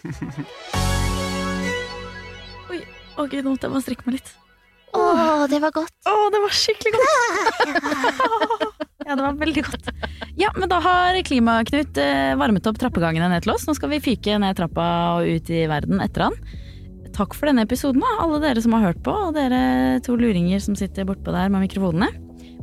Ok, 3.20 3.34
nå 3.42 3.50
måtte 3.50 3.66
jeg 3.66 3.72
bare 3.74 3.84
strikke 3.84 4.06
meg 4.06 4.14
litt. 4.16 4.30
Å, 4.96 5.00
det 5.50 5.58
var 5.60 5.74
godt. 5.74 5.92
Å, 6.08 6.14
det 6.32 6.38
var 6.40 6.54
skikkelig 6.56 6.92
godt! 6.94 7.02
ja, 9.06 9.12
det 9.12 9.20
var 9.20 9.36
veldig 9.42 9.64
godt. 9.66 9.90
Ja, 10.40 10.48
men 10.56 10.70
da 10.70 10.78
har 10.82 11.18
Klimaknut 11.26 12.00
eh, 12.00 12.32
varmet 12.40 12.66
opp 12.70 12.80
trappegangene 12.80 13.28
ned 13.28 13.44
til 13.44 13.52
oss. 13.52 13.66
Nå 13.68 13.76
skal 13.76 13.92
vi 13.92 14.00
fyke 14.02 14.38
ned 14.40 14.56
trappa 14.58 14.86
og 15.18 15.28
ut 15.28 15.52
i 15.52 15.66
verden 15.70 16.00
etter 16.00 16.30
han. 16.30 16.38
Takk 17.14 17.36
for 17.36 17.50
denne 17.50 17.66
episoden, 17.66 18.00
da, 18.00 18.16
alle 18.24 18.40
dere 18.40 18.62
som 18.64 18.74
har 18.78 18.88
hørt 18.88 19.04
på, 19.04 19.12
og 19.12 19.36
dere 19.36 20.00
to 20.06 20.16
luringer 20.16 20.62
som 20.62 20.78
sitter 20.78 21.06
bortpå 21.08 21.34
der 21.34 21.52
med 21.52 21.66
mikrofonene. 21.66 22.08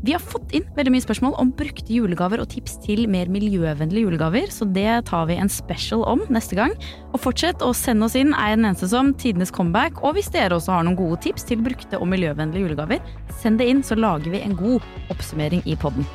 Vi 0.06 0.14
har 0.14 0.22
fått 0.22 0.54
inn 0.56 0.66
veldig 0.78 0.92
mye 0.94 1.04
spørsmål 1.04 1.36
om 1.42 1.52
brukte 1.58 1.94
julegaver 1.94 2.42
og 2.42 2.50
tips 2.52 2.78
til 2.84 3.08
mer 3.10 3.30
miljøvennlige 3.34 4.06
julegaver, 4.06 4.52
så 4.54 4.68
det 4.70 4.90
tar 5.10 5.26
vi 5.30 5.38
en 5.42 5.50
special 5.50 6.04
om 6.08 6.22
neste 6.34 6.58
gang. 6.60 6.76
Og 7.14 7.22
fortsett 7.24 7.64
å 7.66 7.74
sende 7.76 8.06
oss 8.06 8.18
inn 8.20 8.36
er 8.36 8.54
jeg 8.54 8.60
den 8.60 8.70
eneste 8.70 8.92
som 8.92 9.14
tidenes 9.18 9.54
comeback. 9.54 10.04
Og 10.06 10.18
hvis 10.18 10.30
dere 10.34 10.60
også 10.60 10.76
har 10.76 10.86
noen 10.86 11.00
gode 11.00 11.22
tips 11.26 11.48
til 11.50 11.64
brukte 11.66 12.00
og 12.00 12.10
miljøvennlige 12.14 12.68
julegaver, 12.68 13.02
send 13.42 13.62
det 13.62 13.70
inn, 13.72 13.82
så 13.84 13.98
lager 13.98 14.30
vi 14.34 14.44
en 14.44 14.58
god 14.60 14.86
oppsummering 15.14 15.66
i 15.66 15.78
podden. 15.80 16.06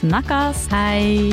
Snakkes! 0.00 0.66
Hei! 0.74 1.30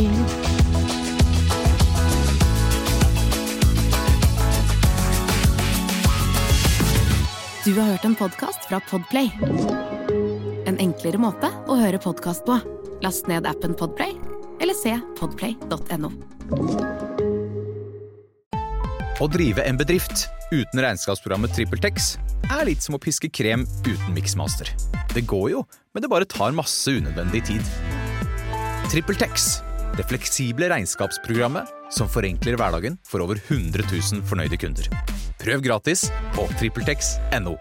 Du 7.62 7.76
har 7.78 7.92
hørt 7.94 8.06
en 8.06 8.18
podkast 8.18 8.66
fra 8.70 8.82
Podplay. 8.90 10.01
En 10.72 10.78
enklere 10.80 11.20
måte 11.20 11.50
å 11.68 11.76
høre 11.76 12.00
podkast 12.00 12.46
på. 12.48 12.56
Last 13.04 13.28
ned 13.28 13.44
appen 13.50 13.74
Podplay, 13.76 14.14
eller 14.64 14.78
se 14.78 14.94
podplay.no. 15.18 16.12
Å 19.22 19.28
drive 19.34 19.66
en 19.68 19.80
bedrift 19.82 20.30
uten 20.54 20.80
regnskapsprogrammet 20.80 21.52
TrippelTex 21.58 22.14
er 22.56 22.64
litt 22.70 22.86
som 22.86 22.96
å 22.96 23.02
piske 23.04 23.28
krem 23.28 23.66
uten 23.84 24.16
miksmaster. 24.16 24.70
Det 25.12 25.26
går 25.28 25.50
jo, 25.58 25.66
men 25.92 26.06
det 26.06 26.12
bare 26.14 26.30
tar 26.30 26.56
masse 26.56 26.94
unødvendig 26.96 27.44
tid. 27.50 27.74
TrippelTex, 28.94 29.50
det 30.00 30.08
fleksible 30.08 30.72
regnskapsprogrammet 30.72 31.92
som 31.92 32.08
forenkler 32.08 32.56
hverdagen 32.56 32.96
for 33.04 33.26
over 33.26 33.44
100 33.44 33.90
000 33.92 34.24
fornøyde 34.30 34.62
kunder. 34.62 34.88
Prøv 35.42 35.68
gratis 35.68 36.08
på 36.38 36.48
TrippelTex.no. 36.62 37.58